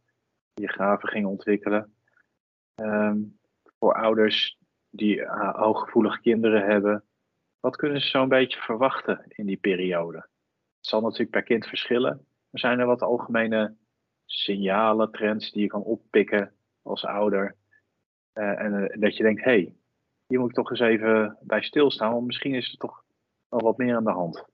je 0.54 0.68
gaven 0.68 1.08
ging 1.08 1.26
ontwikkelen. 1.26 1.94
Uh, 2.76 3.14
voor 3.78 3.94
ouders 3.94 4.58
die 4.90 5.16
uh, 5.16 5.54
hooggevoelige 5.54 6.20
kinderen 6.20 6.64
hebben, 6.64 7.04
wat 7.60 7.76
kunnen 7.76 8.00
ze 8.00 8.08
zo'n 8.08 8.28
beetje 8.28 8.60
verwachten 8.60 9.24
in 9.28 9.46
die 9.46 9.56
periode? 9.56 10.18
Het 10.76 10.86
zal 10.86 11.00
natuurlijk 11.00 11.30
per 11.30 11.42
kind 11.42 11.66
verschillen. 11.66 12.27
Zijn 12.50 12.78
er 12.78 12.86
wat 12.86 13.02
algemene 13.02 13.76
signalen, 14.24 15.12
trends 15.12 15.52
die 15.52 15.62
je 15.62 15.68
kan 15.68 15.82
oppikken 15.82 16.52
als 16.82 17.04
ouder. 17.04 17.56
Uh, 18.34 18.60
en 18.60 18.72
uh, 18.72 19.00
dat 19.00 19.16
je 19.16 19.22
denkt, 19.22 19.44
hé, 19.44 19.50
hey, 19.50 19.74
hier 20.26 20.40
moet 20.40 20.48
ik 20.48 20.54
toch 20.54 20.70
eens 20.70 20.80
even 20.80 21.38
bij 21.40 21.62
stilstaan, 21.62 22.12
want 22.12 22.26
misschien 22.26 22.54
is 22.54 22.72
er 22.72 22.78
toch 22.78 23.04
wel 23.48 23.60
wat 23.60 23.76
meer 23.76 23.96
aan 23.96 24.04
de 24.04 24.10
hand. 24.10 24.44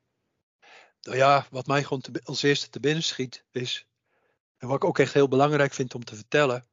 Nou 1.00 1.16
ja, 1.16 1.46
wat 1.50 1.66
mij 1.66 1.82
gewoon 1.82 2.02
als 2.24 2.42
eerste 2.42 2.70
te 2.70 2.80
binnen 2.80 3.02
schiet 3.02 3.44
is, 3.50 3.86
en 4.56 4.68
wat 4.68 4.76
ik 4.76 4.84
ook 4.84 4.98
echt 4.98 5.14
heel 5.14 5.28
belangrijk 5.28 5.72
vind 5.72 5.94
om 5.94 6.04
te 6.04 6.14
vertellen, 6.14 6.66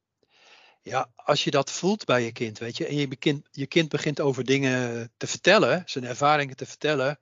ja, 0.82 1.10
als 1.16 1.44
je 1.44 1.50
dat 1.50 1.70
voelt 1.70 2.04
bij 2.04 2.22
je 2.22 2.32
kind, 2.32 2.58
weet 2.58 2.76
je, 2.76 2.86
en 2.86 2.96
je 2.96 3.16
kind, 3.16 3.48
je 3.50 3.66
kind 3.66 3.88
begint 3.88 4.20
over 4.20 4.44
dingen 4.44 5.10
te 5.16 5.26
vertellen, 5.26 5.82
zijn 5.84 6.04
ervaringen 6.04 6.56
te 6.56 6.66
vertellen, 6.66 7.20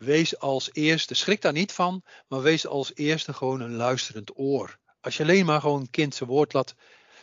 wees 0.00 0.38
als 0.38 0.70
eerste, 0.72 1.14
schrik 1.14 1.40
daar 1.42 1.52
niet 1.52 1.72
van, 1.72 2.02
maar 2.28 2.42
wees 2.42 2.66
als 2.66 2.94
eerste 2.94 3.32
gewoon 3.32 3.60
een 3.60 3.74
luisterend 3.74 4.38
oor. 4.38 4.78
Als 5.00 5.16
je 5.16 5.22
alleen 5.22 5.46
maar 5.46 5.60
gewoon 5.60 5.90
kind 5.90 6.14
zijn 6.14 6.30
woord 6.30 6.52
laat 6.52 6.74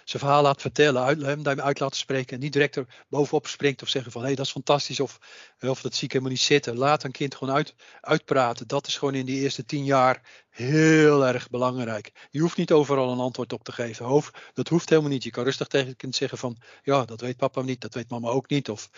zijn 0.10 0.22
verhaal 0.24 0.41
laat 0.41 0.62
vertellen, 0.62 1.24
hem 1.26 1.43
daarmee 1.43 1.65
uit 1.65 1.80
laten 1.80 1.98
spreken 1.98 2.36
en 2.36 2.39
niet 2.39 2.54
direct 2.54 2.76
er 2.76 3.06
bovenop 3.10 3.48
springt 3.48 3.82
of 3.82 3.88
zeggen 3.88 4.12
van 4.12 4.22
hé 4.22 4.28
hey, 4.28 4.36
dat 4.36 4.46
is 4.46 4.52
fantastisch 4.52 5.00
of, 5.00 5.20
of 5.60 5.82
dat 5.82 5.96
zie 5.96 6.04
ik 6.04 6.12
helemaal 6.12 6.34
niet 6.34 6.41
zitten. 6.41 6.78
Laat 6.78 7.04
een 7.04 7.12
kind 7.12 7.36
gewoon 7.36 7.56
uit, 7.56 7.76
uitpraten. 8.02 8.67
Dat 8.67 8.88
is 8.88 8.98
gewoon 8.98 9.15
in 9.15 9.26
die 9.26 9.41
eerste 9.41 9.65
tien 9.65 9.84
jaar 9.84 10.46
heel 10.50 11.26
erg 11.26 11.50
belangrijk. 11.50 12.28
Je 12.32 12.39
hoeft 12.39 12.58
niet 12.58 12.72
overal 12.72 13.12
een 13.12 13.20
antwoord 13.20 13.54
op 13.54 13.63
te 13.63 13.72
geven. 13.72 14.06
Hoofd, 14.06 14.38
dat 14.54 14.67
hoeft 14.67 14.89
helemaal 14.89 15.12
niet. 15.12 15.24
Je 15.24 15.32
kan 15.32 15.43
rustig 15.43 15.67
tegen 15.67 15.88
het 15.88 15.98
kind 15.98 16.15
zeggen 16.15 16.38
van 16.38 16.58
ja 16.84 17.06
dat 17.06 17.22
weet 17.22 17.38
papa 17.38 17.62
niet, 17.62 17.82
dat 17.82 17.93
weet 17.93 18.10
mama 18.10 18.30
ook 18.30 18.50
niet 18.50 18.70
of, 18.70 18.89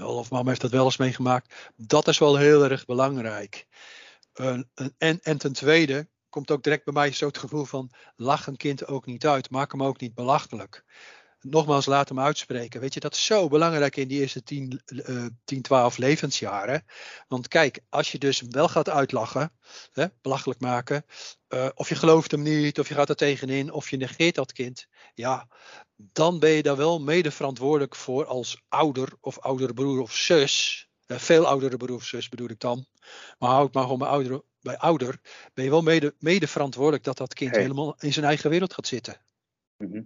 of 0.00 0.30
mama 0.30 0.48
heeft 0.48 0.60
dat 0.60 0.70
wel 0.70 0.84
eens 0.84 0.96
meegemaakt. 0.96 1.54
Dat 1.76 2.08
is 2.08 2.18
wel 2.18 2.36
heel 2.36 2.64
erg 2.64 2.84
belangrijk. 2.84 3.66
en, 4.98 5.20
en 5.22 5.38
ten 5.38 5.52
tweede, 5.52 6.08
komt 6.38 6.50
ook 6.50 6.62
direct 6.62 6.84
bij 6.84 6.94
mij 6.94 7.12
zo 7.12 7.26
het 7.26 7.38
gevoel 7.38 7.64
van 7.64 7.90
lach 8.16 8.46
een 8.46 8.56
kind 8.56 8.86
ook 8.86 9.06
niet 9.06 9.26
uit, 9.26 9.50
maak 9.50 9.72
hem 9.72 9.82
ook 9.82 10.00
niet 10.00 10.14
belachelijk. 10.14 10.84
Nogmaals, 11.40 11.86
laat 11.86 12.08
hem 12.08 12.20
uitspreken. 12.20 12.80
Weet 12.80 12.94
je, 12.94 13.00
dat 13.00 13.14
is 13.14 13.24
zo 13.24 13.48
belangrijk 13.48 13.96
in 13.96 14.08
die 14.08 14.20
eerste 14.20 14.42
10, 14.42 14.82
uh, 14.86 15.26
10 15.44 15.62
12 15.62 15.96
levensjaren. 15.96 16.84
Want 17.28 17.48
kijk, 17.48 17.80
als 17.88 18.12
je 18.12 18.18
dus 18.18 18.42
wel 18.48 18.68
gaat 18.68 18.88
uitlachen, 18.88 19.52
hè, 19.92 20.06
belachelijk 20.22 20.60
maken, 20.60 21.04
uh, 21.48 21.68
of 21.74 21.88
je 21.88 21.94
gelooft 21.94 22.30
hem 22.30 22.42
niet, 22.42 22.78
of 22.78 22.88
je 22.88 22.94
gaat 22.94 23.08
er 23.08 23.16
tegenin, 23.16 23.72
of 23.72 23.90
je 23.90 23.96
negeert 23.96 24.34
dat 24.34 24.52
kind, 24.52 24.86
ja, 25.14 25.48
dan 25.96 26.38
ben 26.38 26.50
je 26.50 26.62
daar 26.62 26.76
wel 26.76 27.00
mede 27.00 27.30
verantwoordelijk 27.30 27.94
voor 27.94 28.26
als 28.26 28.62
ouder 28.68 29.12
of 29.20 29.38
oudere 29.38 29.74
broer 29.74 30.00
of 30.00 30.14
zus. 30.14 30.87
Uh, 31.08 31.16
veel 31.16 31.46
oudere 31.46 31.76
broer 31.76 31.94
of 31.96 32.04
zus 32.04 32.28
bedoel 32.28 32.48
ik 32.48 32.60
dan. 32.60 32.84
Maar 33.38 33.50
houd 33.50 33.74
maar 33.74 33.82
gewoon 33.82 33.98
mijn 33.98 34.10
oudere 34.10 34.42
bij 34.60 34.78
ouder, 34.78 35.20
ben 35.54 35.64
je 35.64 35.70
wel 35.70 35.82
mede, 35.82 36.14
mede 36.18 36.46
verantwoordelijk 36.46 37.04
dat 37.04 37.16
dat 37.16 37.34
kind 37.34 37.56
helemaal 37.56 37.96
in 37.98 38.12
zijn 38.12 38.26
eigen 38.26 38.50
wereld 38.50 38.74
gaat 38.74 38.86
zitten. 38.86 39.16
Mhm. 39.76 40.02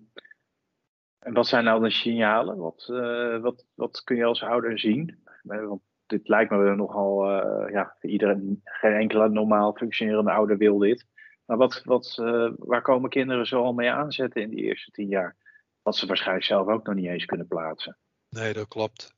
En 1.19 1.33
wat 1.33 1.47
zijn 1.47 1.65
nou 1.65 1.83
de 1.83 1.91
signalen? 1.91 2.57
Wat, 2.57 2.89
uh, 2.91 3.41
wat, 3.41 3.65
wat 3.75 4.03
kun 4.05 4.17
je 4.17 4.25
als 4.25 4.43
ouder 4.43 4.79
zien? 4.79 5.19
Eh, 5.49 5.67
want 5.67 5.83
dit 6.07 6.29
lijkt 6.29 6.51
me 6.51 6.75
nogal, 6.75 7.31
uh, 7.31 7.73
ja, 7.73 7.97
iedereen, 8.01 8.61
geen 8.65 8.95
enkele 8.95 9.29
normaal 9.29 9.73
functionerende 9.73 10.31
ouder 10.31 10.57
wil 10.57 10.79
dit. 10.79 11.07
Maar 11.45 11.57
wat, 11.57 11.83
wat, 11.85 12.17
uh, 12.21 12.53
waar 12.57 12.83
komen 12.83 13.11
kinderen 13.11 13.47
zo 13.47 13.63
al 13.63 13.73
mee 13.73 13.91
aanzetten 13.91 14.43
in 14.43 14.51
die 14.51 14.65
eerste 14.65 14.91
tien 14.91 15.09
jaar? 15.09 15.37
Wat 15.83 15.97
ze 15.97 16.07
waarschijnlijk 16.07 16.47
zelf 16.47 16.69
ook 16.69 16.87
nog 16.87 16.95
niet 16.95 17.07
eens 17.07 17.25
kunnen 17.25 17.47
plaatsen. 17.47 17.97
Nee, 18.29 18.53
dat 18.53 18.69
klopt. 18.69 19.15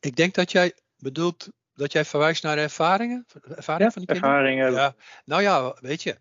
Ik 0.00 0.16
denk 0.16 0.34
dat 0.34 0.52
jij 0.52 0.72
bedoelt 0.96 1.48
dat 1.74 1.92
jij 1.92 2.04
verwijst 2.04 2.42
naar 2.42 2.58
ervaringen? 2.58 3.26
Ervaringen 3.42 3.92
van 3.92 4.02
die 4.02 4.14
ervaringen. 4.14 4.72
Ja. 4.72 4.94
Nou 5.24 5.42
ja, 5.42 5.76
weet 5.80 6.02
je. 6.02 6.18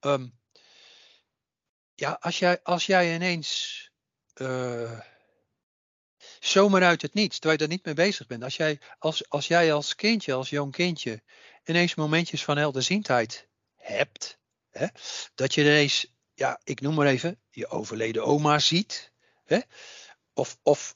Um, 0.00 0.38
ja, 1.94 2.16
als 2.20 2.38
jij, 2.38 2.60
als 2.62 2.86
jij 2.86 3.14
ineens 3.14 3.90
uh, 4.34 5.00
zomaar 6.40 6.82
uit 6.82 7.02
het 7.02 7.14
niets, 7.14 7.38
terwijl 7.38 7.58
je 7.58 7.66
er 7.66 7.72
niet 7.72 7.84
mee 7.84 7.94
bezig 7.94 8.26
bent. 8.26 8.42
Als 8.42 8.56
jij 8.56 8.80
als, 8.98 9.28
als, 9.28 9.46
jij 9.46 9.72
als 9.72 9.94
kindje, 9.94 10.32
als 10.32 10.50
jong 10.50 10.72
kindje, 10.72 11.22
ineens 11.64 11.94
momentjes 11.94 12.44
van 12.44 12.56
helderziendheid 12.56 13.48
hebt. 13.76 14.38
Hè, 14.70 14.86
dat 15.34 15.54
je 15.54 15.60
ineens, 15.60 16.14
ja, 16.34 16.60
ik 16.64 16.80
noem 16.80 16.94
maar 16.94 17.06
even, 17.06 17.40
je 17.50 17.68
overleden 17.68 18.24
oma 18.24 18.58
ziet. 18.58 19.12
Hè, 19.44 19.58
of, 20.32 20.58
of 20.62 20.94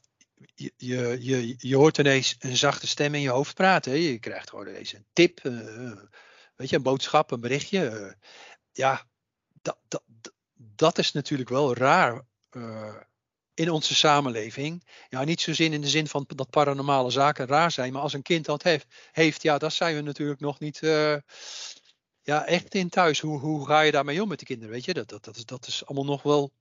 je, 0.55 0.73
je, 0.77 1.55
je, 1.57 1.75
hoort 1.75 1.97
ineens 1.97 2.35
een 2.39 2.57
zachte 2.57 2.87
stem 2.87 3.15
in 3.15 3.21
je 3.21 3.29
hoofd 3.29 3.55
praten. 3.55 3.99
Je 3.99 4.19
krijgt 4.19 4.49
gewoon 4.49 4.67
ineens 4.67 4.93
een 4.93 5.05
tip, 5.13 5.43
uh, 5.43 5.91
weet 6.55 6.69
je, 6.69 6.75
een 6.75 6.81
boodschap, 6.81 7.31
een 7.31 7.39
berichtje. 7.39 7.91
Uh, 7.91 8.11
ja, 8.71 9.05
dat, 9.61 9.77
dat, 9.87 10.03
dat 10.53 10.97
is 10.97 11.11
natuurlijk 11.11 11.49
wel 11.49 11.75
raar 11.75 12.25
in 13.53 13.69
onze 13.69 13.95
samenleving. 13.95 14.87
Ja, 15.09 15.23
niet 15.23 15.41
zozeer 15.41 15.73
in 15.73 15.81
de 15.81 15.89
zin 15.89 16.07
van 16.07 16.25
dat 16.35 16.49
paranormale 16.49 17.09
zaken 17.09 17.47
raar 17.47 17.71
zijn, 17.71 17.93
maar 17.93 18.01
als 18.01 18.13
een 18.13 18.21
kind 18.21 18.45
dat 18.45 18.63
heeft, 18.63 18.85
heeft 19.11 19.41
ja, 19.41 19.57
daar 19.57 19.71
zijn 19.71 19.95
we 19.95 20.01
natuurlijk 20.01 20.39
nog 20.39 20.59
niet 20.59 20.79
ja, 22.23 22.45
echt 22.45 22.75
in 22.75 22.89
thuis. 22.89 23.19
Hoe, 23.19 23.39
hoe 23.39 23.65
ga 23.65 23.81
je 23.81 23.91
daarmee 23.91 24.21
om 24.21 24.27
met 24.27 24.39
de 24.39 24.45
kinderen? 24.45 24.73
Weet 24.73 24.85
je, 24.85 24.93
dat, 24.93 25.09
dat, 25.09 25.23
dat, 25.23 25.35
is, 25.35 25.45
dat 25.45 25.67
is 25.67 25.85
allemaal 25.85 26.05
nog 26.05 26.23
wel 26.23 26.51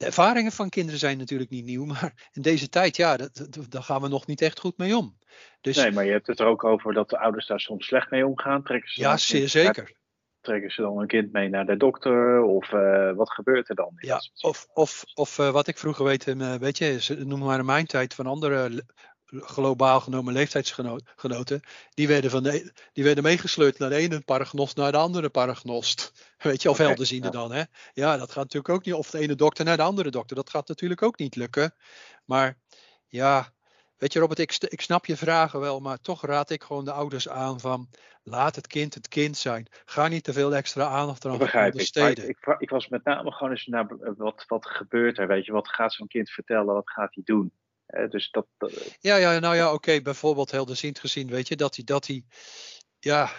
de 0.00 0.06
ervaringen 0.06 0.52
van 0.52 0.68
kinderen 0.68 1.00
zijn 1.00 1.18
natuurlijk 1.18 1.50
niet 1.50 1.64
nieuw, 1.64 1.84
maar 1.94 2.28
in 2.32 2.42
deze 2.42 2.68
tijd, 2.68 2.96
ja, 2.96 3.16
dat, 3.16 3.48
daar 3.68 3.82
gaan 3.82 4.02
we 4.02 4.08
nog 4.08 4.26
niet 4.26 4.42
echt 4.42 4.60
goed 4.60 4.78
mee 4.78 4.96
om. 4.96 5.18
Dus, 5.60 5.76
nee, 5.76 5.92
maar 5.92 6.04
je 6.04 6.10
hebt 6.10 6.26
het 6.26 6.40
er 6.40 6.46
ook 6.46 6.64
over 6.64 6.92
dat 6.92 7.10
de 7.10 7.18
ouders 7.18 7.46
daar 7.46 7.60
soms 7.60 7.86
slecht 7.86 8.10
mee 8.10 8.26
omgaan. 8.26 8.62
Trekken 8.62 8.92
ze 8.92 9.00
ja, 9.00 9.16
zeer 9.16 9.48
zeker. 9.48 9.98
Trekken 10.40 10.70
ze 10.70 10.82
dan 10.82 10.98
een 10.98 11.06
kind 11.06 11.32
mee 11.32 11.48
naar 11.48 11.66
de 11.66 11.76
dokter? 11.76 12.42
Of 12.42 12.72
uh, 12.72 13.12
wat 13.12 13.30
gebeurt 13.30 13.68
er 13.68 13.74
dan? 13.74 13.92
Ja, 13.96 14.20
of, 14.40 14.66
of, 14.72 15.04
of 15.14 15.38
uh, 15.38 15.50
wat 15.50 15.66
ik 15.66 15.78
vroeger 15.78 16.04
weet, 16.04 16.26
uh, 16.26 16.54
weet 16.54 16.78
je, 16.78 17.16
noem 17.24 17.38
maar 17.38 17.58
in 17.58 17.64
mijn 17.64 17.86
tijd 17.86 18.14
van 18.14 18.26
andere 18.26 18.84
globaal 19.30 20.00
genomen 20.00 20.32
leeftijdsgenoten, 20.32 21.60
die 21.94 22.08
werden, 22.08 22.30
van 22.30 22.42
de, 22.42 22.72
die 22.92 23.04
werden 23.04 23.22
meegesleurd 23.22 23.78
naar 23.78 23.88
de 23.88 23.96
ene 23.96 24.20
paragnost 24.20 24.76
naar 24.76 24.92
de 24.92 24.98
andere 24.98 25.28
paragnost. 25.28 26.12
Weet 26.38 26.62
je, 26.62 26.68
of 26.68 26.74
okay, 26.74 26.86
helderziende 26.86 27.26
ja. 27.26 27.32
dan. 27.32 27.52
Hè? 27.52 27.62
Ja, 27.92 28.16
dat 28.16 28.28
gaat 28.32 28.44
natuurlijk 28.44 28.74
ook 28.74 28.84
niet. 28.84 28.94
Of 28.94 29.10
de 29.10 29.18
ene 29.18 29.34
dokter 29.34 29.64
naar 29.64 29.76
de 29.76 29.82
andere 29.82 30.10
dokter. 30.10 30.36
Dat 30.36 30.50
gaat 30.50 30.68
natuurlijk 30.68 31.02
ook 31.02 31.18
niet 31.18 31.36
lukken. 31.36 31.74
Maar 32.24 32.58
ja, 33.06 33.52
weet 33.96 34.12
je 34.12 34.18
Robert, 34.18 34.38
ik, 34.38 34.56
ik 34.58 34.80
snap 34.80 35.06
je 35.06 35.16
vragen 35.16 35.60
wel, 35.60 35.80
maar 35.80 36.00
toch 36.00 36.24
raad 36.24 36.50
ik 36.50 36.62
gewoon 36.62 36.84
de 36.84 36.92
ouders 36.92 37.28
aan 37.28 37.60
van 37.60 37.88
laat 38.22 38.56
het 38.56 38.66
kind 38.66 38.94
het 38.94 39.08
kind 39.08 39.36
zijn. 39.36 39.66
Ga 39.84 40.08
niet 40.08 40.24
te 40.24 40.32
veel 40.32 40.54
extra 40.54 40.86
aandacht 40.86 41.24
eraan 41.24 41.70
besteden. 41.70 42.28
Ik, 42.28 42.38
ik, 42.46 42.56
ik, 42.58 42.70
was 42.70 42.88
met 42.88 43.04
name 43.04 43.32
gewoon 43.32 43.52
eens 43.52 43.66
naar 43.66 43.86
wat, 44.16 44.44
wat 44.46 44.66
gebeurt 44.66 45.18
er, 45.18 45.26
weet 45.26 45.44
je. 45.44 45.52
Wat 45.52 45.68
gaat 45.68 45.92
zo'n 45.92 46.06
kind 46.06 46.30
vertellen, 46.30 46.74
wat 46.74 46.90
gaat 46.90 47.14
hij 47.14 47.22
doen? 47.24 47.52
Dus 48.10 48.30
dat, 48.30 48.46
Ja, 49.00 49.16
ja, 49.16 49.38
nou 49.38 49.56
ja, 49.56 49.66
oké, 49.66 49.74
okay, 49.74 50.02
bijvoorbeeld 50.02 50.50
helderziend 50.50 50.98
gezien, 50.98 51.28
weet 51.28 51.48
je, 51.48 51.56
dat 51.56 51.76
hij, 51.76 51.84
dat 51.84 52.06
hij, 52.06 52.24
ja, 52.98 53.30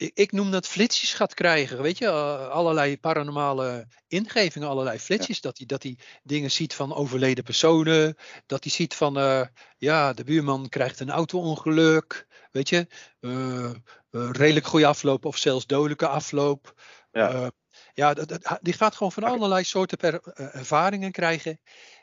ik, 0.00 0.10
ik, 0.14 0.32
noem 0.32 0.50
dat 0.50 0.66
flitsjes 0.66 1.14
gaat 1.14 1.34
krijgen, 1.34 1.82
weet 1.82 1.98
je, 1.98 2.10
allerlei 2.48 2.98
paranormale 2.98 3.86
ingevingen, 4.08 4.68
allerlei 4.68 4.98
flitsjes, 4.98 5.36
ja. 5.36 5.42
dat 5.42 5.58
hij 5.58 5.66
dat 5.66 5.82
hij 5.82 5.98
dingen 6.22 6.50
ziet 6.50 6.74
van 6.74 6.94
overleden 6.94 7.44
personen, 7.44 8.16
dat 8.46 8.62
hij 8.64 8.72
ziet 8.72 8.94
van, 8.94 9.18
uh, 9.18 9.46
ja, 9.76 10.12
de 10.12 10.24
buurman 10.24 10.68
krijgt 10.68 11.00
een 11.00 11.10
auto-ongeluk, 11.10 12.26
weet 12.50 12.68
je, 12.68 12.86
uh, 13.20 13.70
redelijk 14.10 14.66
goede 14.66 14.86
afloop 14.86 15.24
of 15.24 15.36
zelfs 15.36 15.66
dodelijke 15.66 16.08
afloop. 16.08 16.74
Ja, 17.12 17.50
ja 17.94 18.14
die 18.60 18.72
gaat 18.72 18.96
gewoon 18.96 19.12
van 19.12 19.24
allerlei 19.24 19.64
soorten 19.64 19.98
per, 19.98 20.20
ervaringen 20.34 21.12
krijgen 21.12 21.60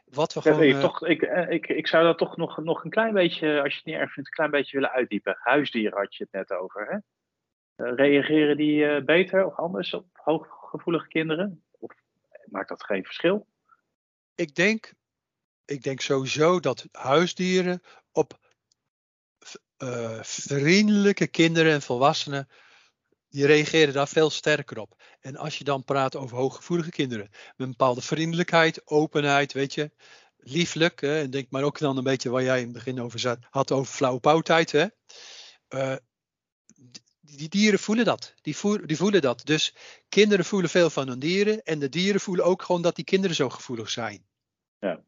wat 0.09 0.33
we 0.33 0.41
gewoon, 0.41 0.63
ik, 0.63 0.79
toch, 0.79 1.05
ik, 1.05 1.21
eh, 1.21 1.49
ik, 1.49 1.67
ik 1.67 1.87
zou 1.87 2.03
dat 2.03 2.17
toch 2.17 2.37
nog, 2.37 2.57
nog 2.57 2.83
een 2.83 2.89
klein 2.89 3.13
beetje, 3.13 3.61
als 3.61 3.71
je 3.71 3.77
het 3.77 3.85
niet 3.85 3.95
erg 3.95 4.11
vindt, 4.11 4.29
een 4.29 4.35
klein 4.35 4.51
beetje 4.51 4.77
willen 4.77 4.95
uitdiepen. 4.95 5.37
Huisdieren 5.39 5.97
had 5.97 6.15
je 6.15 6.23
het 6.23 6.33
net 6.33 6.59
over. 6.59 6.87
Hè? 6.87 6.95
Uh, 7.85 7.95
reageren 7.95 8.57
die 8.57 8.83
uh, 8.83 9.03
beter 9.03 9.45
of 9.45 9.55
anders 9.55 9.93
op 9.93 10.05
hooggevoelige 10.13 11.07
kinderen? 11.07 11.63
Of 11.71 11.91
maakt 12.45 12.69
dat 12.69 12.83
geen 12.83 13.03
verschil? 13.03 13.47
Ik 14.35 14.55
denk, 14.55 14.93
ik 15.65 15.83
denk 15.83 16.01
sowieso 16.01 16.59
dat 16.59 16.87
huisdieren 16.91 17.81
op 18.11 18.39
uh, 19.77 20.21
vriendelijke 20.21 21.27
kinderen 21.27 21.71
en 21.71 21.81
volwassenen 21.81 22.47
die 23.37 23.45
reageren 23.45 23.93
daar 23.93 24.07
veel 24.07 24.29
sterker 24.29 24.79
op. 24.79 25.01
En 25.19 25.35
als 25.35 25.57
je 25.57 25.63
dan 25.63 25.83
praat 25.83 26.15
over 26.15 26.37
hooggevoelige 26.37 26.89
kinderen, 26.89 27.27
met 27.31 27.53
een 27.57 27.69
bepaalde 27.69 28.01
vriendelijkheid, 28.01 28.81
openheid, 28.85 29.53
weet 29.53 29.73
je, 29.73 29.91
lieflijk, 30.37 31.01
hè, 31.01 31.19
en 31.19 31.29
denk 31.29 31.49
maar 31.49 31.63
ook 31.63 31.79
dan 31.79 31.97
een 31.97 32.03
beetje 32.03 32.29
waar 32.29 32.43
jij 32.43 32.57
in 32.57 32.63
het 32.63 32.73
begin 32.73 33.01
over 33.01 33.19
zat, 33.19 33.37
had 33.49 33.71
over 33.71 33.93
flauwe 33.93 34.19
pauwtijd, 34.19 34.71
hè. 34.71 34.85
Uh, 35.69 35.95
die 37.21 37.49
dieren 37.49 37.79
voelen 37.79 38.05
dat. 38.05 38.33
Die, 38.41 38.57
voelen, 38.57 38.87
die 38.87 38.97
voelen 38.97 39.21
dat. 39.21 39.45
Dus 39.45 39.75
kinderen 40.09 40.45
voelen 40.45 40.69
veel 40.69 40.89
van 40.89 41.07
hun 41.07 41.19
dieren. 41.19 41.63
En 41.63 41.79
de 41.79 41.89
dieren 41.89 42.21
voelen 42.21 42.45
ook 42.45 42.61
gewoon 42.61 42.81
dat 42.81 42.95
die 42.95 43.05
kinderen 43.05 43.35
zo 43.35 43.49
gevoelig 43.49 43.89
zijn. 43.89 44.25
Ja. 44.79 45.03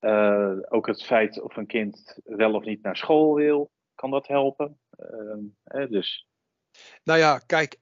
Uh, 0.00 0.58
ook 0.68 0.86
het 0.86 1.04
feit 1.04 1.40
of 1.40 1.56
een 1.56 1.66
kind 1.66 2.18
wel 2.24 2.54
of 2.54 2.64
niet 2.64 2.82
naar 2.82 2.96
school 2.96 3.34
wil, 3.34 3.70
kan 3.94 4.10
dat 4.10 4.26
helpen. 4.26 4.80
Uh, 5.64 5.88
dus 5.88 6.26
nou 7.04 7.18
ja, 7.18 7.38
kijk, 7.38 7.76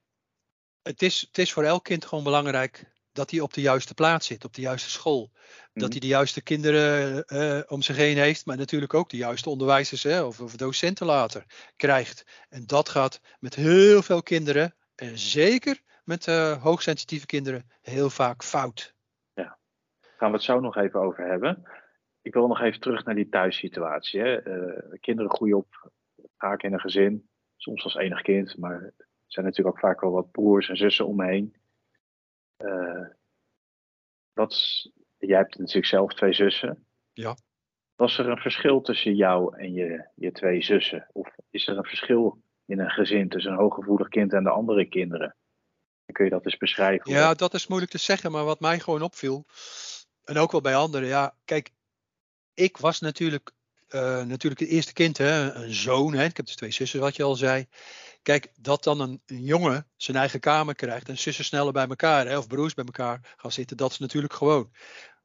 het 0.81 1.01
is, 1.01 1.21
het 1.21 1.37
is 1.37 1.53
voor 1.53 1.63
elk 1.63 1.83
kind 1.83 2.05
gewoon 2.05 2.23
belangrijk 2.23 2.91
dat 3.11 3.31
hij 3.31 3.39
op 3.39 3.53
de 3.53 3.61
juiste 3.61 3.93
plaats 3.93 4.27
zit, 4.27 4.45
op 4.45 4.53
de 4.53 4.61
juiste 4.61 4.89
school. 4.89 5.29
Dat 5.73 5.83
mhm. 5.83 5.91
hij 5.91 5.99
de 5.99 6.07
juiste 6.07 6.43
kinderen 6.43 7.23
uh, 7.27 7.61
om 7.67 7.81
zich 7.81 7.95
heen 7.95 8.17
heeft, 8.17 8.45
maar 8.45 8.57
natuurlijk 8.57 8.93
ook 8.93 9.09
de 9.09 9.17
juiste 9.17 9.49
onderwijzers 9.49 10.03
hè, 10.03 10.23
of, 10.23 10.39
of, 10.39 10.55
docenten 10.55 11.05
later 11.05 11.45
krijgt. 11.75 12.45
En 12.49 12.65
dat 12.65 12.89
gaat 12.89 13.21
met 13.39 13.55
heel 13.55 14.01
veel 14.01 14.23
kinderen, 14.23 14.75
en 14.95 15.17
zeker 15.17 15.81
met 16.03 16.27
uh, 16.27 16.63
hoogsensitieve 16.63 17.25
kinderen, 17.25 17.69
heel 17.81 18.09
vaak 18.09 18.43
fout. 18.43 18.93
Ja, 19.33 19.57
daar 20.01 20.11
gaan 20.17 20.29
we 20.29 20.35
het 20.35 20.45
zo 20.45 20.59
nog 20.59 20.77
even 20.77 20.99
over 20.99 21.27
hebben. 21.27 21.63
Ik 22.21 22.33
wil 22.33 22.47
nog 22.47 22.61
even 22.61 22.79
terug 22.79 23.05
naar 23.05 23.15
die 23.15 23.29
thuissituatie. 23.29 24.19
Hè. 24.19 24.47
Uh, 24.47 24.99
kinderen 24.99 25.31
groeien 25.31 25.57
op, 25.57 25.91
vaak 26.37 26.63
in 26.63 26.73
een 26.73 26.79
gezin 26.79 27.29
soms 27.61 27.83
als 27.83 27.95
enig 27.95 28.21
kind, 28.21 28.57
maar 28.57 28.81
er 28.81 28.93
zijn 29.27 29.45
natuurlijk 29.45 29.75
ook 29.75 29.81
vaak 29.81 30.01
wel 30.01 30.11
wat 30.11 30.31
broers 30.31 30.69
en 30.69 30.77
zussen 30.77 31.07
om 31.07 31.15
me 31.15 31.25
heen. 31.25 31.55
Uh, 32.57 33.07
wat, 34.33 34.55
jij 35.17 35.37
hebt 35.37 35.57
natuurlijk 35.57 35.85
zelf 35.85 36.13
twee 36.13 36.33
zussen. 36.33 36.85
Ja. 37.13 37.37
Was 37.95 38.17
er 38.17 38.29
een 38.29 38.37
verschil 38.37 38.81
tussen 38.81 39.15
jou 39.15 39.57
en 39.57 39.73
je, 39.73 40.07
je 40.15 40.31
twee 40.31 40.63
zussen? 40.63 41.07
Of 41.11 41.35
is 41.49 41.67
er 41.67 41.77
een 41.77 41.85
verschil 41.85 42.41
in 42.65 42.79
een 42.79 42.89
gezin 42.89 43.29
tussen 43.29 43.51
een 43.51 43.57
hooggevoelig 43.57 44.07
kind 44.07 44.33
en 44.33 44.43
de 44.43 44.49
andere 44.49 44.85
kinderen? 44.85 45.35
Kun 46.05 46.25
je 46.25 46.31
dat 46.31 46.45
eens 46.45 46.57
beschrijven? 46.57 47.11
Ja, 47.11 47.33
dat 47.33 47.53
is 47.53 47.67
moeilijk 47.67 47.91
te 47.91 47.97
zeggen, 47.97 48.31
maar 48.31 48.43
wat 48.43 48.59
mij 48.59 48.79
gewoon 48.79 49.01
opviel, 49.01 49.45
en 50.23 50.37
ook 50.37 50.51
wel 50.51 50.61
bij 50.61 50.75
anderen, 50.75 51.07
ja, 51.07 51.35
kijk, 51.45 51.71
ik 52.53 52.77
was 52.77 52.99
natuurlijk, 52.99 53.51
uh, 53.91 54.01
natuurlijk 54.23 54.61
het 54.61 54.69
eerste 54.69 54.93
kind, 54.93 55.17
hè, 55.17 55.53
een 55.53 55.73
zoon, 55.73 56.13
hè, 56.13 56.23
ik 56.23 56.37
heb 56.37 56.45
dus 56.45 56.55
twee 56.55 56.71
zussen, 56.71 56.99
wat 56.99 57.15
je 57.15 57.23
al 57.23 57.35
zei. 57.35 57.65
Kijk, 58.21 58.47
dat 58.59 58.83
dan 58.83 58.99
een, 58.99 59.21
jongen 59.25 59.87
zijn 59.97 60.17
eigen 60.17 60.39
kamer 60.39 60.75
krijgt 60.75 61.09
en 61.09 61.17
zussen 61.17 61.45
sneller 61.45 61.73
bij 61.73 61.87
elkaar, 61.87 62.27
hè, 62.27 62.37
of 62.37 62.47
broers 62.47 62.73
bij 62.73 62.85
elkaar 62.85 63.35
gaan 63.37 63.51
zitten, 63.51 63.77
dat 63.77 63.91
is 63.91 63.97
natuurlijk 63.97 64.33
gewoon. 64.33 64.71